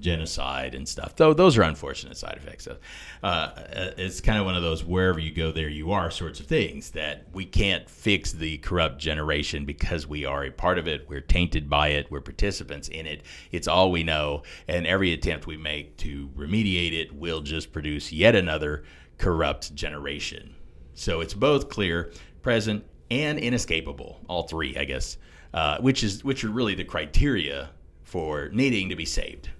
genocide 0.00 0.74
and 0.74 0.88
stuff. 0.88 1.16
Though 1.16 1.34
those 1.34 1.56
are 1.56 1.62
unfortunate 1.62 2.16
side 2.16 2.36
effects. 2.36 2.64
So, 2.64 2.76
uh, 3.22 3.50
it's 3.96 4.20
kind 4.20 4.38
of 4.38 4.44
one 4.44 4.56
of 4.56 4.62
those 4.62 4.84
wherever 4.84 5.18
you 5.18 5.32
go, 5.32 5.52
there 5.52 5.68
you 5.68 5.92
are 5.92 6.10
sorts 6.10 6.40
of 6.40 6.46
things 6.46 6.90
that 6.90 7.26
we 7.32 7.44
can't 7.44 7.88
fix 7.88 8.32
the 8.32 8.58
corrupt 8.58 8.98
generation 8.98 9.64
because 9.64 10.06
we 10.06 10.24
are 10.24 10.44
a 10.44 10.50
part 10.50 10.78
of 10.78 10.86
it. 10.86 11.08
We're 11.08 11.20
tainted 11.20 11.68
by 11.68 11.88
it. 11.88 12.10
We're 12.10 12.20
participants 12.20 12.88
in 12.88 13.06
it. 13.06 13.22
It's 13.52 13.68
all 13.68 13.90
we 13.90 14.02
know, 14.02 14.42
and 14.68 14.86
every 14.86 15.12
attempt 15.12 15.46
we 15.46 15.56
make 15.56 15.96
to 15.98 16.28
remediate 16.36 16.92
it 16.92 17.14
will 17.14 17.40
just 17.40 17.72
produce 17.72 18.12
yet 18.12 18.34
another 18.34 18.84
corrupt 19.18 19.74
generation. 19.74 20.54
So 20.94 21.20
it's 21.20 21.34
both 21.34 21.68
clear, 21.68 22.12
present, 22.42 22.84
and 23.10 23.38
inescapable. 23.38 24.20
All 24.28 24.44
three, 24.44 24.76
I 24.76 24.84
guess, 24.84 25.18
uh, 25.54 25.78
which 25.78 26.02
is 26.02 26.24
which 26.24 26.44
are 26.44 26.50
really 26.50 26.74
the 26.74 26.84
criteria 26.84 27.70
for 28.02 28.48
needing 28.50 28.88
to 28.88 28.96
be 28.96 29.04
saved. 29.04 29.50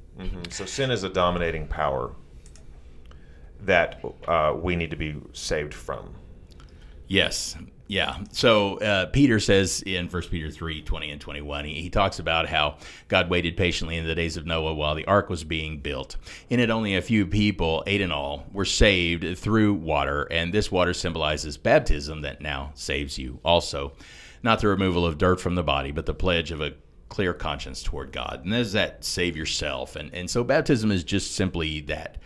So 0.51 0.65
sin 0.65 0.91
is 0.91 1.03
a 1.03 1.09
dominating 1.09 1.67
power 1.67 2.13
that 3.61 4.03
uh, 4.27 4.55
we 4.57 4.77
need 4.77 4.91
to 4.91 4.97
be 4.97 5.17
saved 5.33 5.75
from. 5.75 6.15
Yes. 7.09 7.57
Yeah. 7.89 8.19
So 8.33 8.79
uh, 8.79 9.07
Peter 9.07 9.39
says 9.39 9.83
in 9.87 10.09
1 10.09 10.23
Peter 10.23 10.51
3 10.51 10.83
20 10.83 11.11
and 11.11 11.21
21, 11.21 11.65
he, 11.67 11.83
he 11.83 11.91
talks 11.91 12.19
about 12.19 12.49
how 12.49 12.79
God 13.07 13.31
waited 13.31 13.57
patiently 13.57 13.97
in 13.97 14.07
the 14.07 14.15
days 14.15 14.37
of 14.37 14.45
Noah 14.45 14.75
while 14.75 14.95
the 14.97 15.05
ark 15.05 15.31
was 15.31 15.45
being 15.45 15.79
built. 15.79 16.17
In 16.51 16.59
it, 16.59 16.71
only 16.71 16.97
a 16.97 17.03
few 17.03 17.27
people, 17.27 17.85
eight 17.87 18.01
in 18.01 18.11
all, 18.11 18.47
were 18.53 18.65
saved 18.65 19.39
through 19.39 19.75
water, 19.75 20.25
and 20.33 20.53
this 20.53 20.73
water 20.73 20.95
symbolizes 20.95 21.57
baptism 21.57 22.23
that 22.23 22.41
now 22.41 22.73
saves 22.75 23.19
you 23.19 23.39
also. 23.45 23.93
Not 24.43 24.61
the 24.61 24.69
removal 24.69 25.07
of 25.07 25.19
dirt 25.19 25.41
from 25.41 25.55
the 25.55 25.63
body, 25.63 25.93
but 25.93 26.07
the 26.07 26.15
pledge 26.15 26.51
of 26.51 26.61
a 26.61 26.75
clear 27.09 27.33
conscience 27.33 27.83
toward 27.83 28.13
God. 28.13 28.41
And 28.45 28.53
there's 28.53 28.73
that 28.73 29.05
save 29.05 29.37
yourself. 29.37 29.97
And, 29.97 30.13
and 30.15 30.29
so 30.29 30.45
baptism 30.45 30.91
is 30.91 31.05
just 31.05 31.35
simply 31.35 31.81
that 31.83 32.19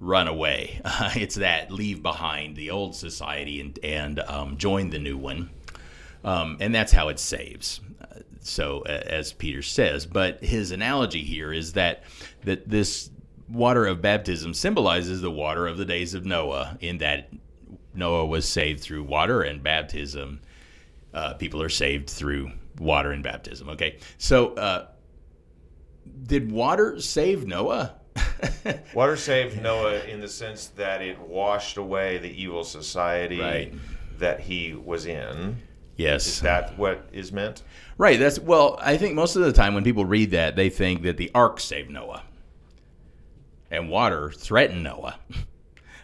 run 0.00 0.28
away. 0.28 0.80
Uh, 0.84 1.10
it's 1.16 1.36
that 1.36 1.70
leave 1.70 2.02
behind 2.02 2.56
the 2.56 2.70
old 2.70 2.94
society 2.94 3.60
and, 3.60 3.78
and 3.82 4.20
um, 4.20 4.56
join 4.56 4.90
the 4.90 4.98
new 4.98 5.16
one. 5.16 5.50
Um, 6.24 6.56
and 6.60 6.74
that's 6.74 6.92
how 6.92 7.08
it 7.08 7.18
saves. 7.18 7.80
Uh, 8.00 8.20
so, 8.40 8.82
uh, 8.82 9.02
as 9.06 9.32
Peter 9.32 9.62
says, 9.62 10.06
but 10.06 10.42
his 10.42 10.70
analogy 10.70 11.22
here 11.22 11.52
is 11.52 11.74
that 11.74 12.04
that 12.44 12.68
this 12.68 13.10
water 13.48 13.86
of 13.86 14.00
baptism 14.00 14.54
symbolizes 14.54 15.20
the 15.20 15.30
water 15.30 15.66
of 15.66 15.76
the 15.76 15.84
days 15.84 16.14
of 16.14 16.24
Noah, 16.24 16.78
in 16.80 16.98
that 16.98 17.30
Noah 17.94 18.26
was 18.26 18.48
saved 18.48 18.80
through 18.80 19.02
water 19.04 19.42
and 19.42 19.62
baptism. 19.62 20.40
Uh, 21.12 21.34
people 21.34 21.60
are 21.60 21.70
saved 21.70 22.08
through 22.08 22.52
water 22.80 23.12
and 23.12 23.22
baptism. 23.22 23.68
Okay, 23.70 23.98
so 24.18 24.54
uh, 24.54 24.88
did 26.24 26.50
water 26.50 27.00
save 27.00 27.46
Noah? 27.46 27.94
Water 28.94 29.16
saved 29.16 29.62
Noah 29.62 30.00
in 30.04 30.20
the 30.20 30.28
sense 30.28 30.68
that 30.68 31.02
it 31.02 31.18
washed 31.20 31.76
away 31.76 32.16
the 32.18 32.42
evil 32.42 32.64
society 32.64 33.38
Right. 33.38 33.74
that 34.18 34.40
he 34.40 34.72
was 34.74 35.04
in. 35.06 35.56
yes. 35.96 36.26
Is 36.26 36.40
that 36.40 36.76
what 36.78 37.06
is 37.12 37.32
meant? 37.32 37.62
Right. 37.98 38.18
That's 38.18 38.38
well. 38.38 38.78
I 38.82 38.96
think 38.96 39.14
most 39.14 39.36
of 39.36 39.42
the 39.42 39.52
time 39.52 39.74
when 39.74 39.84
people 39.84 40.04
read 40.06 40.30
that, 40.32 40.56
they 40.56 40.70
think 40.70 41.02
that 41.02 41.18
the 41.18 41.30
ark 41.34 41.60
saved 41.60 41.90
Noah, 41.90 42.22
and 43.70 43.88
water 43.90 44.30
threatened 44.30 44.82
Noah. 44.82 45.18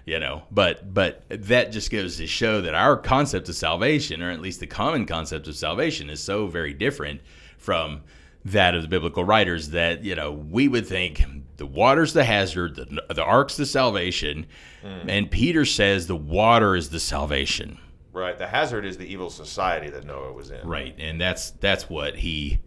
You 0.06 0.20
know, 0.20 0.44
but 0.52 0.94
but 0.94 1.24
that 1.28 1.72
just 1.72 1.90
goes 1.90 2.16
to 2.18 2.28
show 2.28 2.60
that 2.60 2.74
our 2.74 2.96
concept 2.96 3.48
of 3.48 3.56
salvation, 3.56 4.22
or 4.22 4.30
at 4.30 4.40
least 4.40 4.60
the 4.60 4.66
common 4.68 5.04
concept 5.04 5.48
of 5.48 5.56
salvation, 5.56 6.08
is 6.08 6.22
so 6.22 6.46
very 6.46 6.72
different 6.72 7.20
from 7.58 8.02
that 8.44 8.76
of 8.76 8.82
the 8.82 8.88
biblical 8.88 9.24
writers. 9.24 9.70
That 9.70 10.04
you 10.04 10.14
know 10.14 10.30
we 10.30 10.68
would 10.68 10.86
think 10.86 11.24
the 11.56 11.66
water's 11.66 12.12
the 12.12 12.22
hazard, 12.22 12.76
the 12.76 13.02
the 13.12 13.24
ark's 13.24 13.56
the 13.56 13.66
salvation, 13.66 14.46
mm. 14.84 15.04
and 15.08 15.28
Peter 15.28 15.64
says 15.64 16.06
the 16.06 16.14
water 16.14 16.76
is 16.76 16.90
the 16.90 17.00
salvation. 17.00 17.78
Right. 18.12 18.38
The 18.38 18.46
hazard 18.46 18.86
is 18.86 18.96
the 18.96 19.04
evil 19.04 19.28
society 19.28 19.90
that 19.90 20.06
Noah 20.06 20.32
was 20.32 20.50
in. 20.50 20.66
Right, 20.66 20.94
and 20.98 21.20
that's 21.20 21.50
that's 21.50 21.90
what 21.90 22.16
he, 22.16 22.60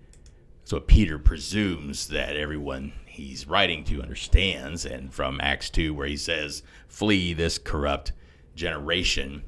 that's 0.59 0.73
what 0.73 0.87
Peter 0.87 1.17
presumes 1.17 2.09
that 2.09 2.35
everyone 2.35 2.93
he's 3.19 3.47
writing 3.47 3.83
to 3.85 4.01
understands, 4.01 4.85
and 4.85 5.13
from 5.13 5.39
Acts 5.41 5.69
two 5.69 5.93
where 5.93 6.07
he 6.07 6.17
says, 6.17 6.63
"Flee 6.87 7.33
this 7.33 7.57
corrupt 7.57 8.11
generation," 8.55 9.43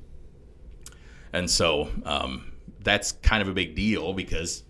and 1.33 1.49
so 1.49 1.89
um, 2.05 2.51
that's 2.79 3.11
kind 3.11 3.41
of 3.41 3.47
a 3.47 3.53
big 3.53 3.75
deal 3.75 4.13
because 4.13 4.63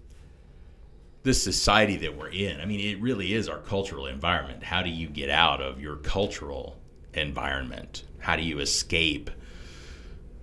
this 1.23 1.43
society 1.43 1.97
that 1.97 2.17
we're 2.17 2.29
in, 2.29 2.59
I 2.59 2.65
mean, 2.65 2.79
it 2.79 2.99
really 3.01 3.33
is 3.33 3.47
our 3.47 3.59
cultural 3.59 4.07
environment. 4.07 4.63
How 4.63 4.81
do 4.81 4.89
you 4.89 5.07
get 5.07 5.29
out 5.29 5.61
of 5.61 5.79
your 5.79 5.97
cultural 5.97 6.79
environment? 7.13 8.03
How 8.19 8.35
do 8.35 8.41
you 8.41 8.59
escape? 8.59 9.29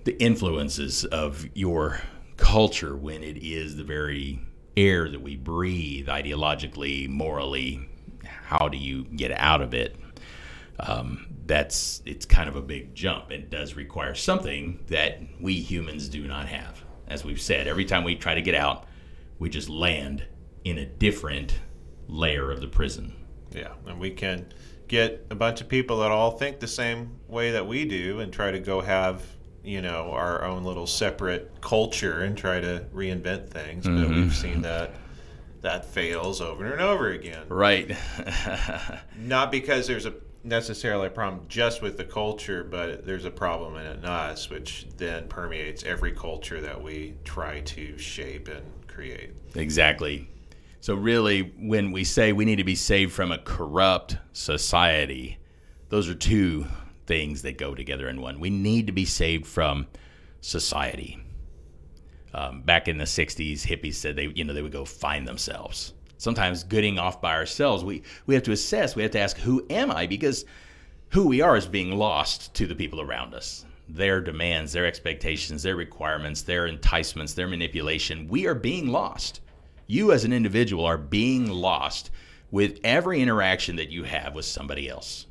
the 0.09 0.23
influences 0.23 1.05
of 1.05 1.47
your 1.55 2.01
culture 2.39 2.97
when 2.97 3.23
it 3.23 3.37
is 3.37 3.77
the 3.77 3.85
very 3.85 4.41
air 4.75 5.07
that 5.11 5.21
we 5.21 5.37
breathe 5.37 6.09
ideologically, 6.09 7.07
morally. 7.09 7.88
How 8.49 8.67
do 8.69 8.79
you 8.79 9.05
get 9.05 9.31
out 9.33 9.61
of 9.61 9.75
it? 9.75 9.95
Um, 10.81 11.27
that's 11.45 12.01
it's 12.07 12.25
kind 12.25 12.49
of 12.49 12.57
a 12.57 12.63
big 12.63 12.95
jump. 12.95 13.31
It 13.31 13.51
does 13.51 13.75
require 13.75 14.15
something 14.15 14.81
that 14.87 15.21
we 15.39 15.61
humans 15.61 16.09
do 16.09 16.27
not 16.27 16.49
have. 16.49 16.83
As 17.09 17.27
we've 17.27 17.41
said, 17.41 17.69
every 17.69 17.85
time 17.85 18.05
we 18.05 18.17
try 18.17 18.35
to 18.35 18.41
get 18.41 18.55
out, 18.55 18.87
we 19.39 19.51
just 19.51 19.69
land 19.69 20.25
in 20.65 20.79
a 20.79 20.87
different 20.87 21.59
layer 22.07 22.51
of 22.51 22.63
the 22.63 22.69
prison. 22.69 23.15
Yeah, 23.51 23.73
and 23.87 24.01
we 24.01 24.13
can 24.13 24.47
get 24.89 25.27
a 25.31 25.35
bunch 25.35 25.61
of 25.61 25.69
people 25.69 25.99
that 25.99 26.11
all 26.11 26.31
think 26.31 26.59
the 26.59 26.67
same 26.67 27.19
way 27.29 27.51
that 27.51 27.67
we 27.67 27.85
do 27.85 28.21
and 28.21 28.33
try 28.33 28.51
to 28.51 28.61
go 28.61 28.81
have, 28.81 29.23
you 29.63 29.83
know, 29.83 30.11
our 30.13 30.43
own 30.43 30.65
little 30.65 30.87
separate 30.87 31.61
culture 31.61 32.23
and 32.23 32.35
try 32.37 32.61
to 32.61 32.87
reinvent 32.95 33.51
things. 33.51 33.85
But 33.85 34.09
we've 34.09 34.35
seen 34.35 34.63
that 34.63 34.95
that 35.61 35.85
fails 35.85 36.41
over 36.41 36.73
and 36.73 36.81
over 36.81 37.11
again. 37.11 37.49
Right. 37.49 37.97
Not 39.17 39.51
because 39.51 39.87
there's 39.87 40.07
a 40.07 40.15
necessarily 40.45 41.09
a 41.09 41.11
problem 41.11 41.45
just 41.49 41.83
with 41.83 41.97
the 41.97 42.05
culture, 42.05 42.65
but 42.65 43.05
there's 43.05 43.25
a 43.25 43.31
problem 43.31 43.77
in 43.77 44.05
us, 44.05 44.49
which 44.51 44.87
then 44.97 45.29
permeates 45.29 45.85
every 45.85 46.13
culture 46.13 46.61
that 46.61 46.81
we 46.81 47.15
try 47.25 47.61
to 47.61 47.99
shape 47.99 48.49
and 48.49 48.65
create. 48.87 49.31
Exactly. 49.55 50.29
So, 50.81 50.95
really, 50.95 51.53
when 51.59 51.91
we 51.91 52.05
say 52.05 52.33
we 52.33 52.45
need 52.45 52.57
to 52.57 52.65
be 52.65 52.77
saved 52.77 53.13
from 53.13 53.33
a 53.33 53.39
corrupt 53.39 54.17
society, 54.33 55.39
those 55.89 56.09
are 56.09 56.15
two 56.15 56.67
things 57.07 57.43
that 57.43 57.59
go 57.59 57.75
together 57.75 58.09
in 58.09 58.21
one. 58.21 58.39
We 58.39 58.51
need 58.51 58.87
to 58.87 58.93
be 58.93 59.05
saved 59.05 59.47
from 59.47 59.89
society. 60.41 61.19
Um, 62.39 62.61
back 62.61 62.87
in 62.87 62.99
the 62.99 63.05
'60s, 63.05 63.67
hippies 63.67 63.95
said 63.95 64.15
they, 64.15 64.29
you 64.33 64.45
know, 64.45 64.53
they 64.53 64.63
would 64.63 64.71
go 64.71 64.85
find 64.85 65.27
themselves. 65.27 65.95
Sometimes 66.19 66.63
getting 66.63 66.97
off 66.97 67.21
by 67.21 67.35
ourselves, 67.35 67.83
we 67.83 68.05
we 68.27 68.35
have 68.35 68.45
to 68.45 68.53
assess. 68.53 68.95
We 68.95 69.03
have 69.03 69.11
to 69.13 69.19
ask, 69.19 69.39
who 69.39 69.67
am 69.71 69.91
I? 69.91 70.07
Because 70.07 70.45
who 71.09 71.27
we 71.27 71.41
are 71.41 71.57
is 71.57 71.67
being 71.67 71.99
lost 71.99 72.55
to 72.55 72.69
the 72.69 72.77
people 72.77 73.01
around 73.01 73.35
us. 73.35 73.65
Their 73.89 74.21
demands, 74.21 74.73
their 74.73 74.87
expectations, 74.87 75.65
their 75.65 75.75
requirements, 75.75 76.43
their 76.43 76.69
enticements, 76.69 77.35
their 77.35 77.49
manipulation. 77.49 78.29
We 78.29 78.47
are 78.47 78.55
being 78.55 78.87
lost. 78.87 79.41
You, 79.89 80.13
as 80.13 80.25
an 80.25 80.33
individual, 80.33 80.85
are 80.85 80.99
being 80.99 81.49
lost 81.49 82.13
with 82.53 82.79
every 82.85 83.21
interaction 83.21 83.75
that 83.77 83.91
you 83.91 84.05
have 84.05 84.37
with 84.37 84.45
somebody 84.45 84.89
else. 84.89 85.27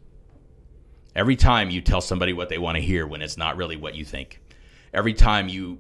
Every 1.16 1.38
time 1.38 1.70
you 1.70 1.80
tell 1.80 2.02
somebody 2.02 2.34
what 2.34 2.50
they 2.50 2.58
want 2.58 2.76
to 2.76 2.82
hear 2.82 3.08
when 3.08 3.22
it's 3.22 3.38
not 3.38 3.56
really 3.56 3.78
what 3.78 3.96
you 3.96 4.04
think. 4.04 4.42
Every 4.94 5.14
time 5.14 5.48
you 5.48 5.80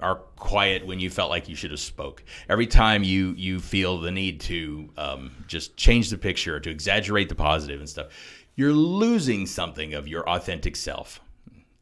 are 0.00 0.16
quiet 0.36 0.86
when 0.86 1.00
you 1.00 1.10
felt 1.10 1.30
like 1.30 1.48
you 1.48 1.56
should 1.56 1.70
have 1.70 1.80
spoke. 1.80 2.24
Every 2.48 2.66
time 2.66 3.02
you 3.02 3.34
you 3.36 3.60
feel 3.60 3.98
the 3.98 4.10
need 4.10 4.40
to 4.42 4.90
um, 4.96 5.30
just 5.46 5.76
change 5.76 6.10
the 6.10 6.18
picture, 6.18 6.60
to 6.60 6.70
exaggerate 6.70 7.28
the 7.28 7.34
positive 7.34 7.80
and 7.80 7.88
stuff, 7.88 8.08
you're 8.54 8.72
losing 8.72 9.46
something 9.46 9.94
of 9.94 10.08
your 10.08 10.28
authentic 10.28 10.76
self. 10.76 11.20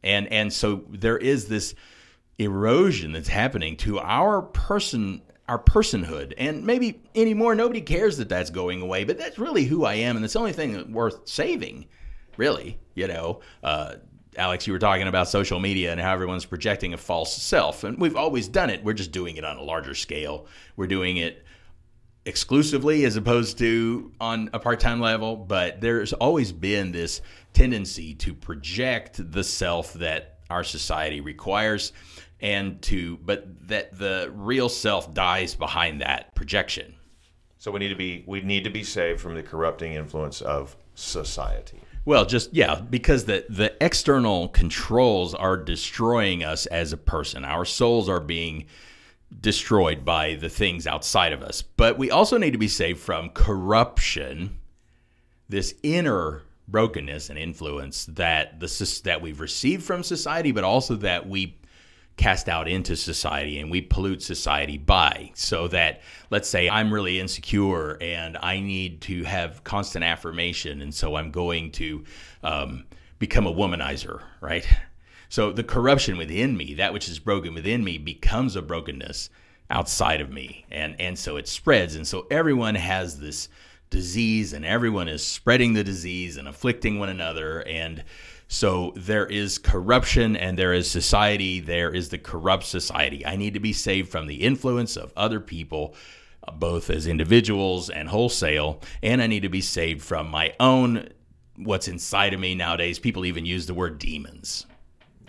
And 0.03 0.31
and 0.33 0.53
so 0.53 0.85
there 0.91 1.19
is 1.19 1.49
this 1.49 1.75
erosion 2.39 3.13
that's 3.13 3.29
happening 3.29 3.77
to 3.79 3.99
our 3.99 4.43
person 4.43 5.23
our 5.49 5.59
personhood 5.59 6.35
and 6.39 6.67
maybe 6.67 7.01
anymore 7.15 7.55
nobody 7.55 7.81
cares 7.81 8.19
that 8.19 8.29
that's 8.29 8.51
going 8.51 8.83
away 8.83 9.05
but 9.05 9.17
that's 9.17 9.39
really 9.39 9.65
who 9.65 9.85
i 9.85 9.95
am 9.95 10.17
and 10.17 10.25
it's 10.25 10.35
the 10.35 10.39
only 10.39 10.53
thing 10.53 10.93
worth 10.93 11.27
saving 11.27 11.87
really 12.37 12.79
you 12.95 13.07
know 13.07 13.41
uh, 13.63 13.95
alex 14.37 14.67
you 14.67 14.73
were 14.73 14.79
talking 14.79 15.07
about 15.07 15.29
social 15.29 15.59
media 15.61 15.93
and 15.93 16.01
how 16.01 16.13
everyone's 16.13 16.45
projecting 16.45 16.95
a 16.95 16.97
false 16.97 17.35
self 17.37 17.85
and 17.85 17.99
we've 17.99 18.17
always 18.17 18.49
done 18.49 18.71
it. 18.71 18.83
We're 18.85 18.93
just 18.93 19.13
doing 19.13 19.37
it 19.37 19.45
on 19.45 19.57
a 19.57 19.63
larger 19.63 19.95
scale. 19.95 20.47
We're 20.77 20.87
doing 20.87 21.17
it 21.17 21.45
exclusively 22.25 23.05
as 23.05 23.17
opposed 23.17 23.59
to 23.59 24.11
on 24.21 24.51
a 24.53 24.59
part-time 24.59 25.01
level 25.01 25.37
but 25.37 25.81
there's 25.81 26.13
always 26.13 26.53
been 26.53 26.93
this 26.93 27.21
tendency 27.53 28.15
to 28.15 28.35
project 28.35 29.31
the 29.33 29.45
self 29.45 29.93
that 29.95 30.39
our 30.51 30.65
society 30.65 31.21
requires 31.21 31.93
and 32.41 32.81
to 32.83 33.17
but 33.19 33.69
that 33.69 33.97
the 33.99 34.31
real 34.35 34.69
self 34.69 35.13
dies 35.15 35.55
behind 35.55 36.01
that 36.01 36.35
projection. 36.35 36.95
So 37.59 37.71
we 37.71 37.81
need 37.81 37.89
to 37.89 37.97
be 37.97 38.25
we 38.27 38.41
need 38.43 38.65
to 38.65 38.71
be 38.71 38.85
saved 38.85 39.21
from 39.21 39.35
the 39.35 39.43
corrupting 39.43 39.95
influence 39.95 40.41
of 40.41 40.77
society. 40.95 41.81
Well 42.07 42.25
just 42.25 42.55
yeah 42.55 42.81
because 42.81 43.27
the 43.27 43.45
the 43.51 43.75
external 43.85 44.49
controls 44.49 45.35
are 45.35 45.59
destroying 45.59 46.43
us 46.43 46.65
as 46.67 46.95
a 46.95 46.97
person. 46.97 47.45
Our 47.45 47.67
souls 47.67 48.09
are 48.09 48.21
being 48.21 48.65
destroyed 49.41 50.05
by 50.05 50.35
the 50.35 50.49
things 50.49 50.87
outside 50.87 51.33
of 51.33 51.43
us. 51.43 51.63
But 51.63 51.99
we 51.99 52.11
also 52.11 52.39
need 52.39 52.53
to 52.53 52.59
be 52.59 52.69
saved 52.69 53.01
from 53.01 53.31
corruption 53.31 54.59
this 55.49 55.75
inner 55.83 56.43
brokenness 56.69 57.31
and 57.31 57.39
influence 57.39 58.07
that 58.07 58.59
the 58.61 59.01
that 59.05 59.23
we've 59.23 59.41
received 59.41 59.85
from 59.85 60.03
society, 60.03 60.53
but 60.53 60.65
also 60.65 60.97
that 60.97 61.29
we 61.29 61.57
cast 62.17 62.49
out 62.49 62.67
into 62.67 62.97
society 62.97 63.59
and 63.59 63.71
we 63.71 63.81
pollute 63.81 64.23
society 64.23 64.79
by. 64.79 65.31
So 65.35 65.69
that 65.69 66.01
let's 66.31 66.49
say 66.49 66.69
I'm 66.69 66.93
really 66.93 67.21
insecure 67.21 67.99
and 68.01 68.37
I 68.39 68.61
need 68.61 69.01
to 69.03 69.25
have 69.25 69.65
constant 69.65 70.05
affirmation, 70.05 70.81
and 70.81 70.95
so 70.95 71.17
I'm 71.17 71.31
going 71.31 71.73
to 71.73 72.05
um, 72.43 72.85
become 73.19 73.47
a 73.47 73.53
womanizer, 73.53 74.23
right? 74.41 74.67
So 75.29 75.53
the 75.53 75.65
corruption 75.65 76.17
within 76.17 76.57
me, 76.57 76.75
that 76.75 76.93
which 76.93 77.09
is 77.09 77.19
broken 77.19 77.53
within 77.53 77.83
me, 77.83 77.99
becomes 77.99 78.57
a 78.57 78.63
brokenness 78.63 79.29
outside 79.69 80.21
of 80.21 80.31
me, 80.31 80.65
and 80.71 80.99
and 81.01 81.19
so 81.19 81.37
it 81.37 81.49
spreads, 81.49 81.97
and 81.97 82.07
so 82.07 82.27
everyone 82.31 82.77
has 82.77 83.19
this 83.19 83.49
disease 83.91 84.53
and 84.53 84.65
everyone 84.65 85.09
is 85.09 85.25
spreading 85.25 85.73
the 85.73 85.85
disease 85.85 86.37
and 86.37 86.49
afflicting 86.49 86.99
one 86.99 87.09
another 87.09 87.61
and 87.63 88.03
so 88.49 88.93
there 88.97 89.27
is 89.27 89.59
corruption 89.59 90.37
and 90.37 90.59
there 90.59 90.73
is 90.73 90.91
society. 90.91 91.61
There 91.61 91.93
is 91.93 92.11
the 92.11 92.19
corrupt 92.19 92.65
society. 92.65 93.27
I 93.27 93.37
need 93.37 93.55
to 93.55 93.61
be 93.61 93.73
saved 93.73 94.11
from 94.11 94.27
the 94.27 94.43
influence 94.43 94.97
of 94.97 95.13
other 95.17 95.41
people 95.41 95.95
both 96.55 96.91
as 96.91 97.09
individuals 97.09 97.91
and 97.91 98.09
wholesale 98.09 98.81
and 99.03 99.21
i 99.21 99.27
need 99.27 99.43
to 99.43 99.49
be 99.49 99.61
saved 99.61 100.01
from 100.01 100.31
my 100.31 100.55
own 100.61 101.09
what's 101.59 101.89
inside 101.89 102.35
of 102.35 102.41
me 102.41 102.55
nowadays. 102.55 102.99
People 102.99 103.25
even 103.25 103.47
use 103.47 103.67
the 103.67 103.75
word 103.75 103.99
demons. 103.99 104.67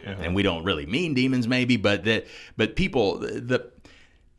And 0.06 0.34
we 0.34 0.44
don't 0.44 0.64
really 0.64 0.86
mean 0.86 1.16
demons 1.16 1.50
maybe 1.50 1.76
but 1.76 2.06
that 2.06 2.28
but 2.56 2.78
people 2.78 3.18
the 3.18 3.70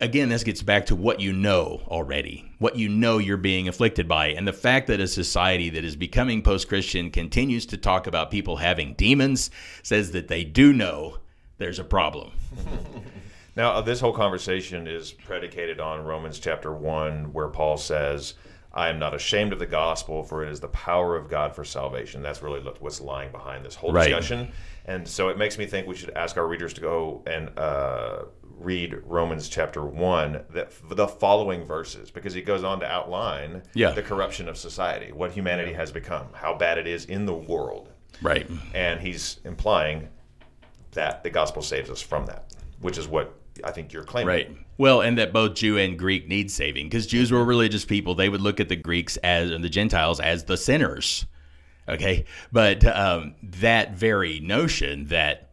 again, 0.01 0.28
this 0.28 0.44
gets 0.44 0.62
back 0.62 0.86
to 0.86 0.96
what 0.96 1.20
you 1.20 1.32
know 1.32 1.82
already, 1.88 2.51
what 2.59 2.76
you 2.76 2.88
know 2.88 3.18
you're 3.18 3.36
being 3.36 3.68
afflicted 3.68 4.07
by. 4.09 4.28
And 4.28 4.46
the 4.46 4.53
fact 4.53 4.86
that 4.88 5.01
a 5.01 5.09
society 5.09 5.70
that 5.70 5.84
is 5.84 5.96
becoming 5.96 6.42
post 6.42 6.68
Christian 6.68 7.11
continues 7.11 7.66
to 7.66 7.76
talk 7.76 8.07
about 8.07 8.30
people 8.30 8.57
having 8.57 8.94
demons 8.94 9.51
says 9.82 10.12
that 10.12 10.28
they 10.28 10.44
do 10.44 10.72
know 10.72 11.18
there's 11.59 11.78
a 11.78 11.84
problem. 11.84 12.32
Now, 13.57 13.72
uh, 13.72 13.80
this 13.80 13.99
whole 13.99 14.12
conversation 14.12 14.86
is 14.86 15.11
predicated 15.11 15.80
on 15.80 16.05
Romans 16.05 16.38
chapter 16.38 16.72
1, 16.72 17.32
where 17.32 17.49
Paul 17.49 17.76
says, 17.76 18.34
I 18.72 18.88
am 18.88 19.01
not 19.01 19.14
ashamed 19.14 19.53
of 19.53 19.59
the 19.59 19.66
gospel, 19.66 20.22
for 20.22 20.44
it 20.44 20.49
is 20.53 20.61
the 20.61 20.68
power 20.68 21.16
of 21.16 21.28
God 21.28 21.57
for 21.57 21.64
salvation. 21.64 22.22
That's 22.22 22.40
really 22.40 22.61
what's 22.78 23.01
lying 23.01 23.32
behind 23.32 23.64
this 23.64 23.74
whole 23.74 23.92
Right. 23.92 24.05
discussion. 24.11 24.53
And 24.84 25.09
so 25.09 25.28
it 25.28 25.38
makes 25.38 25.59
me 25.59 25.66
think 25.66 25.88
we 25.88 25.96
should 25.96 26.11
ask 26.11 26.36
our 26.36 26.46
readers 26.46 26.72
to 26.74 26.80
go 26.80 27.24
and 27.26 27.51
uh, 27.59 28.26
read 28.59 28.98
Romans 29.04 29.48
chapter 29.48 29.84
1, 29.84 30.40
that, 30.50 30.72
the 30.90 31.09
following 31.09 31.64
verses, 31.64 32.11
because 32.11 32.34
he 32.34 32.42
goes 32.42 32.64
on 32.64 32.80
to 32.80 32.86
outline 32.86 33.62
Yeah. 33.74 33.90
the 33.92 34.02
corruption 34.02 34.48
of 34.48 34.56
society, 34.56 35.12
what 35.12 35.32
humanity 35.32 35.72
has 35.72 35.92
become, 35.92 36.26
how 36.32 36.54
bad 36.54 36.78
it 36.78 36.86
is 36.86 37.04
in 37.04 37.26
the 37.26 37.34
world. 37.34 37.90
Right. 38.20 38.48
And 38.74 39.00
he's 39.00 39.38
implying 39.44 40.09
that 40.92 41.22
the 41.22 41.30
gospel 41.30 41.62
saves 41.62 41.88
us 41.90 42.00
from 42.02 42.26
that, 42.26 42.52
which 42.80 42.98
is 42.98 43.06
what 43.06 43.34
I 43.64 43.70
think 43.70 43.92
you're 43.92 44.04
claiming. 44.04 44.28
Right. 44.28 44.56
Well, 44.76 45.00
and 45.00 45.18
that 45.18 45.32
both 45.32 45.54
Jew 45.54 45.76
and 45.78 45.98
Greek 45.98 46.28
need 46.28 46.50
saving 46.50 46.86
because 46.86 47.06
Jews 47.06 47.30
were 47.32 47.44
religious 47.44 47.84
people. 47.84 48.14
They 48.14 48.28
would 48.28 48.40
look 48.40 48.61
at 48.61 48.68
the 48.68 48.76
Greeks 48.76 49.16
as 49.18 49.50
and 49.50 49.62
the 49.62 49.68
Gentiles 49.68 50.20
as 50.20 50.44
the 50.44 50.56
sinners. 50.56 51.26
Okay. 51.88 52.24
But 52.52 52.84
um, 52.84 53.34
that 53.42 53.94
very 53.94 54.40
notion 54.40 55.06
that 55.06 55.47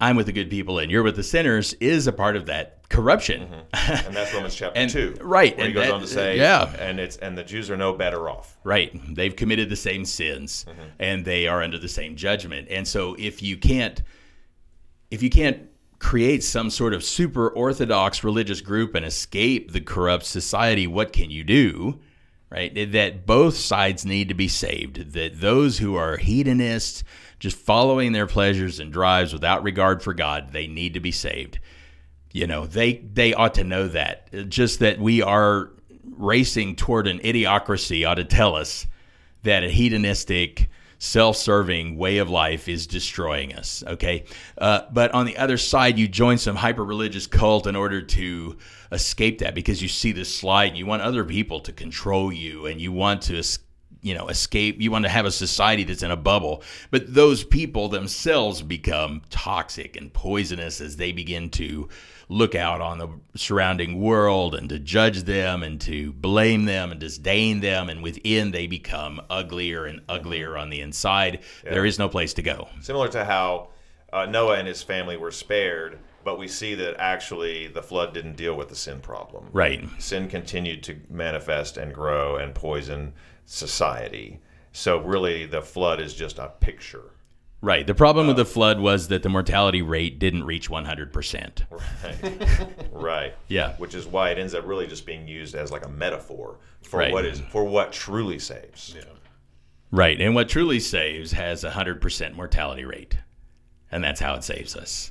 I'm 0.00 0.16
with 0.16 0.26
the 0.26 0.32
good 0.32 0.48
people 0.50 0.78
and 0.78 0.90
you're 0.90 1.02
with 1.02 1.16
the 1.16 1.22
sinners 1.22 1.74
is 1.74 2.06
a 2.06 2.12
part 2.12 2.34
of 2.36 2.46
that 2.46 2.88
corruption. 2.88 3.42
Mm-hmm. 3.74 4.06
and 4.06 4.16
that's 4.16 4.32
Romans 4.34 4.54
chapter 4.56 4.78
And- 4.78 4.90
two, 4.90 5.14
right, 5.20 5.56
Where 5.56 5.66
he 5.66 5.72
goes 5.72 5.86
that- 5.86 5.94
on 5.94 6.00
to 6.00 6.06
say, 6.06 6.36
yeah. 6.38 6.74
and 6.78 6.98
it's 6.98 7.16
and 7.18 7.36
the 7.36 7.44
Jews 7.44 7.70
are 7.70 7.76
no 7.76 7.92
better 7.92 8.28
off. 8.28 8.56
Right. 8.64 8.98
They've 9.14 9.34
committed 9.36 9.68
the 9.68 9.76
same 9.76 10.04
sins 10.04 10.64
mm-hmm. 10.68 10.80
and 10.98 11.24
they 11.24 11.46
are 11.46 11.62
under 11.62 11.78
the 11.78 11.88
same 11.88 12.16
judgment. 12.16 12.68
And 12.70 12.86
so 12.88 13.14
if 13.18 13.42
you 13.42 13.56
can't 13.56 14.02
if 15.10 15.22
you 15.22 15.30
can't 15.30 15.68
create 15.98 16.42
some 16.42 16.70
sort 16.70 16.94
of 16.94 17.04
super 17.04 17.50
orthodox 17.50 18.24
religious 18.24 18.60
group 18.62 18.94
and 18.94 19.04
escape 19.04 19.72
the 19.72 19.80
corrupt 19.80 20.24
society, 20.24 20.86
what 20.86 21.12
can 21.12 21.30
you 21.30 21.44
do? 21.44 22.00
Right? 22.50 22.90
That 22.92 23.26
both 23.26 23.54
sides 23.56 24.04
need 24.04 24.28
to 24.28 24.34
be 24.34 24.48
saved. 24.48 25.12
That 25.12 25.40
those 25.40 25.78
who 25.78 25.94
are 25.94 26.16
hedonists, 26.16 27.04
just 27.40 27.56
following 27.56 28.12
their 28.12 28.26
pleasures 28.26 28.78
and 28.78 28.92
drives 28.92 29.32
without 29.32 29.64
regard 29.64 30.02
for 30.02 30.14
God, 30.14 30.52
they 30.52 30.66
need 30.68 30.94
to 30.94 31.00
be 31.00 31.10
saved. 31.10 31.58
You 32.32 32.46
know 32.46 32.66
they 32.66 32.98
they 32.98 33.34
ought 33.34 33.54
to 33.54 33.64
know 33.64 33.88
that. 33.88 34.48
Just 34.48 34.78
that 34.78 35.00
we 35.00 35.20
are 35.20 35.72
racing 36.04 36.76
toward 36.76 37.08
an 37.08 37.18
idiocracy 37.20 38.08
ought 38.08 38.14
to 38.14 38.24
tell 38.24 38.54
us 38.54 38.86
that 39.42 39.64
a 39.64 39.70
hedonistic 39.70 40.68
self-serving 40.98 41.96
way 41.96 42.18
of 42.18 42.28
life 42.28 42.68
is 42.68 42.86
destroying 42.86 43.54
us 43.54 43.82
okay? 43.86 44.24
Uh, 44.58 44.82
but 44.92 45.10
on 45.12 45.24
the 45.24 45.36
other 45.38 45.56
side 45.56 45.98
you 45.98 46.06
join 46.06 46.36
some 46.36 46.54
hyper-religious 46.54 47.26
cult 47.26 47.66
in 47.66 47.74
order 47.74 48.02
to 48.02 48.56
escape 48.92 49.38
that 49.38 49.54
because 49.54 49.80
you 49.80 49.88
see 49.88 50.12
this 50.12 50.32
slide 50.32 50.66
and 50.66 50.76
you 50.76 50.84
want 50.84 51.00
other 51.00 51.24
people 51.24 51.58
to 51.58 51.72
control 51.72 52.30
you 52.30 52.66
and 52.66 52.82
you 52.82 52.92
want 52.92 53.22
to 53.22 53.38
es- 53.38 53.60
you 54.02 54.14
know 54.14 54.28
escape. 54.28 54.80
You 54.80 54.90
want 54.90 55.04
to 55.04 55.10
have 55.10 55.26
a 55.26 55.30
society 55.30 55.84
that's 55.84 56.02
in 56.02 56.10
a 56.10 56.16
bubble. 56.16 56.62
But 56.90 57.12
those 57.12 57.44
people 57.44 57.88
themselves 57.88 58.62
become 58.62 59.22
toxic 59.30 59.96
and 59.96 60.12
poisonous 60.12 60.80
as 60.80 60.96
they 60.96 61.12
begin 61.12 61.50
to 61.50 61.88
look 62.28 62.54
out 62.54 62.80
on 62.80 62.98
the 62.98 63.08
surrounding 63.34 64.00
world 64.00 64.54
and 64.54 64.68
to 64.68 64.78
judge 64.78 65.24
them 65.24 65.64
and 65.64 65.80
to 65.80 66.12
blame 66.12 66.64
them 66.64 66.92
and 66.92 67.00
disdain 67.00 67.60
them. 67.60 67.90
And 67.90 68.02
within 68.02 68.52
they 68.52 68.66
become 68.66 69.20
uglier 69.28 69.84
and 69.84 70.00
uglier 70.08 70.56
on 70.56 70.70
the 70.70 70.80
inside. 70.80 71.40
There 71.64 71.84
is 71.84 71.98
no 71.98 72.08
place 72.08 72.34
to 72.34 72.42
go. 72.42 72.68
Similar 72.80 73.08
to 73.08 73.24
how 73.24 73.70
uh, 74.12 74.26
Noah 74.26 74.58
and 74.58 74.68
his 74.68 74.82
family 74.82 75.16
were 75.16 75.30
spared, 75.30 75.98
but 76.24 76.38
we 76.38 76.48
see 76.48 76.74
that 76.74 76.96
actually 76.98 77.68
the 77.68 77.82
flood 77.82 78.14
didn't 78.14 78.36
deal 78.36 78.54
with 78.54 78.68
the 78.68 78.76
sin 78.76 79.00
problem. 79.00 79.46
right. 79.52 79.84
Sin 79.98 80.28
continued 80.28 80.82
to 80.84 80.96
manifest 81.08 81.76
and 81.76 81.92
grow 81.94 82.36
and 82.36 82.54
poison 82.54 83.12
society. 83.50 84.38
So 84.72 84.98
really, 84.98 85.44
the 85.46 85.60
flood 85.60 86.00
is 86.00 86.14
just 86.14 86.38
a 86.38 86.48
picture. 86.60 87.10
right 87.62 87.86
the 87.86 87.94
problem 87.94 88.26
with 88.28 88.36
the 88.36 88.44
flood 88.44 88.78
was 88.80 89.08
that 89.08 89.22
the 89.22 89.28
mortality 89.28 89.82
rate 89.82 90.18
didn't 90.18 90.44
reach 90.44 90.70
100% 90.70 91.62
Right. 91.70 92.68
right. 92.92 93.34
Yeah. 93.48 93.74
Which 93.76 93.94
is 93.94 94.06
why 94.06 94.30
it 94.30 94.38
ends 94.38 94.54
up 94.54 94.64
really 94.66 94.86
just 94.86 95.04
being 95.04 95.26
used 95.28 95.54
as 95.54 95.70
like 95.72 95.84
a 95.84 95.88
metaphor 95.88 96.58
for 96.82 96.98
Right. 97.00 97.12
what 97.12 97.24
is 97.26 97.40
for 97.50 97.64
what 97.64 97.92
truly 97.92 98.38
saves. 98.38 98.96
Right. 99.90 100.20
And 100.20 100.34
what 100.36 100.48
truly 100.48 100.78
saves 100.80 101.32
has 101.32 101.64
a 101.64 101.70
100% 101.70 102.34
mortality 102.34 102.84
rate. 102.84 103.16
And 103.90 104.02
that's 104.04 104.20
how 104.20 104.34
it 104.36 104.44
saves 104.44 104.76
us. 104.76 105.10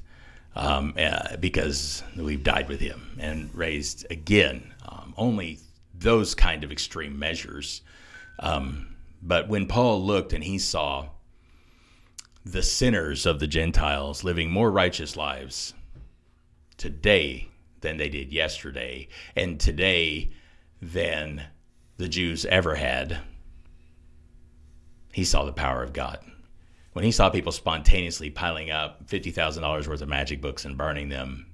Um, 0.55 0.93
uh, 0.97 1.35
because 1.37 2.01
we've 2.15 2.43
died 2.43 2.69
with 2.69 2.79
him 2.79 3.17
and 3.19 3.53
raised 3.53 4.07
again. 4.09 4.73
Um, 4.87 5.13
only 5.17 5.59
those 5.93 6.33
kind 6.33 6.63
of 6.63 6.71
extreme 6.71 7.19
measures. 7.19 7.81
Um, 8.39 8.95
but 9.21 9.49
when 9.49 9.67
Paul 9.67 10.03
looked 10.03 10.33
and 10.33 10.43
he 10.43 10.57
saw 10.57 11.09
the 12.45 12.63
sinners 12.63 13.25
of 13.25 13.39
the 13.39 13.47
Gentiles 13.47 14.23
living 14.23 14.49
more 14.49 14.71
righteous 14.71 15.15
lives 15.15 15.73
today 16.77 17.49
than 17.81 17.97
they 17.97 18.09
did 18.09 18.33
yesterday, 18.33 19.07
and 19.35 19.59
today 19.59 20.31
than 20.81 21.43
the 21.97 22.07
Jews 22.07 22.45
ever 22.45 22.75
had. 22.75 23.19
He 25.13 25.23
saw 25.23 25.45
the 25.45 25.53
power 25.53 25.83
of 25.83 25.93
God. 25.93 26.19
When 26.93 27.05
he 27.05 27.11
saw 27.11 27.29
people 27.29 27.51
spontaneously 27.51 28.29
piling 28.29 28.71
up 28.71 29.07
$50,000 29.07 29.87
worth 29.87 30.01
of 30.01 30.09
magic 30.09 30.41
books 30.41 30.65
and 30.65 30.77
burning 30.77 31.09
them 31.09 31.47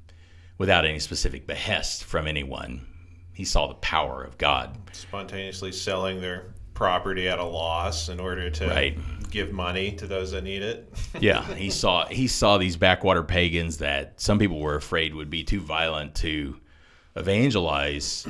without 0.57 0.85
any 0.85 0.99
specific 0.99 1.45
behest 1.45 2.03
from 2.03 2.27
anyone, 2.27 2.85
he 3.33 3.43
saw 3.43 3.67
the 3.67 3.75
power 3.75 4.23
of 4.23 4.37
God. 4.37 4.77
Spontaneously 4.93 5.71
selling 5.71 6.21
their 6.21 6.54
property 6.75 7.27
at 7.27 7.39
a 7.39 7.43
loss 7.43 8.09
in 8.09 8.19
order 8.19 8.51
to 8.51 8.67
Right. 8.67 8.97
give 9.31 9.51
money 9.51 9.91
to 9.93 10.05
those 10.05 10.31
that 10.31 10.43
need 10.43 10.61
it. 10.61 10.93
yeah, 11.19 11.43
he 11.55 11.71
saw 11.71 12.05
he 12.05 12.27
saw 12.27 12.59
these 12.59 12.77
backwater 12.77 13.23
pagans 13.23 13.77
that 13.79 14.21
some 14.21 14.37
people 14.37 14.59
were 14.59 14.75
afraid 14.75 15.15
would 15.15 15.31
be 15.31 15.43
too 15.43 15.59
violent 15.61 16.13
to 16.15 16.57
evangelize, 17.15 18.27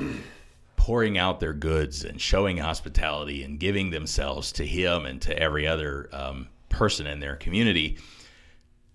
pouring 0.76 1.18
out 1.18 1.40
their 1.40 1.52
goods 1.52 2.04
and 2.04 2.20
showing 2.20 2.56
hospitality 2.58 3.42
and 3.42 3.58
giving 3.60 3.90
themselves 3.90 4.52
to 4.52 4.64
him 4.66 5.04
and 5.04 5.20
to 5.22 5.36
every 5.38 5.66
other 5.66 6.08
um, 6.12 6.48
person 6.68 7.06
in 7.06 7.20
their 7.20 7.36
community. 7.36 7.98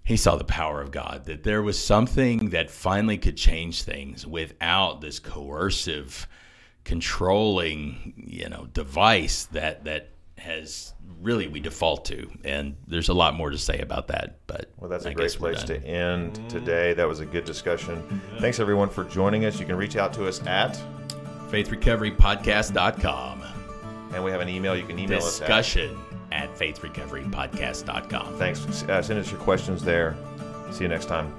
He 0.03 0.17
saw 0.17 0.35
the 0.35 0.43
power 0.43 0.81
of 0.81 0.91
God, 0.91 1.25
that 1.25 1.43
there 1.43 1.61
was 1.61 1.77
something 1.77 2.49
that 2.49 2.71
finally 2.71 3.17
could 3.19 3.37
change 3.37 3.83
things 3.83 4.25
without 4.25 4.99
this 4.99 5.19
coercive, 5.19 6.27
controlling, 6.83 8.13
you 8.15 8.49
know, 8.49 8.67
device 8.73 9.45
that 9.51 9.85
that 9.85 10.09
has 10.37 10.93
really 11.21 11.47
we 11.47 11.59
default 11.59 12.05
to. 12.05 12.29
And 12.43 12.75
there's 12.87 13.09
a 13.09 13.13
lot 13.13 13.35
more 13.35 13.51
to 13.51 13.57
say 13.57 13.79
about 13.79 14.07
that, 14.07 14.39
but 14.47 14.71
Well, 14.77 14.89
that's 14.89 15.05
a 15.05 15.09
I 15.09 15.13
great 15.13 15.31
place 15.33 15.63
to 15.63 15.77
end 15.85 16.39
today. 16.49 16.93
That 16.93 17.07
was 17.07 17.19
a 17.19 17.25
good 17.25 17.45
discussion. 17.45 18.21
Thanks, 18.39 18.59
everyone, 18.59 18.89
for 18.89 19.03
joining 19.03 19.45
us. 19.45 19.59
You 19.59 19.65
can 19.67 19.75
reach 19.75 19.95
out 19.95 20.13
to 20.13 20.27
us 20.27 20.41
at, 20.47 20.79
faithrecoverypodcast.com. 21.51 23.43
and 24.13 24.23
we 24.23 24.31
have 24.31 24.41
an 24.41 24.49
email. 24.49 24.75
You 24.75 24.85
can 24.85 24.97
email 24.97 25.19
us 25.19 25.39
Discussion 25.39 25.97
at 26.31 26.53
faithrecoverypodcast.com. 26.57 28.33
at. 28.33 28.39
Thanks. 28.39 28.83
Uh, 28.83 29.01
send 29.01 29.19
us 29.19 29.29
your 29.29 29.39
questions 29.41 29.83
there. 29.83 30.15
See 30.71 30.83
you 30.83 30.89
next 30.89 31.05
time. 31.05 31.33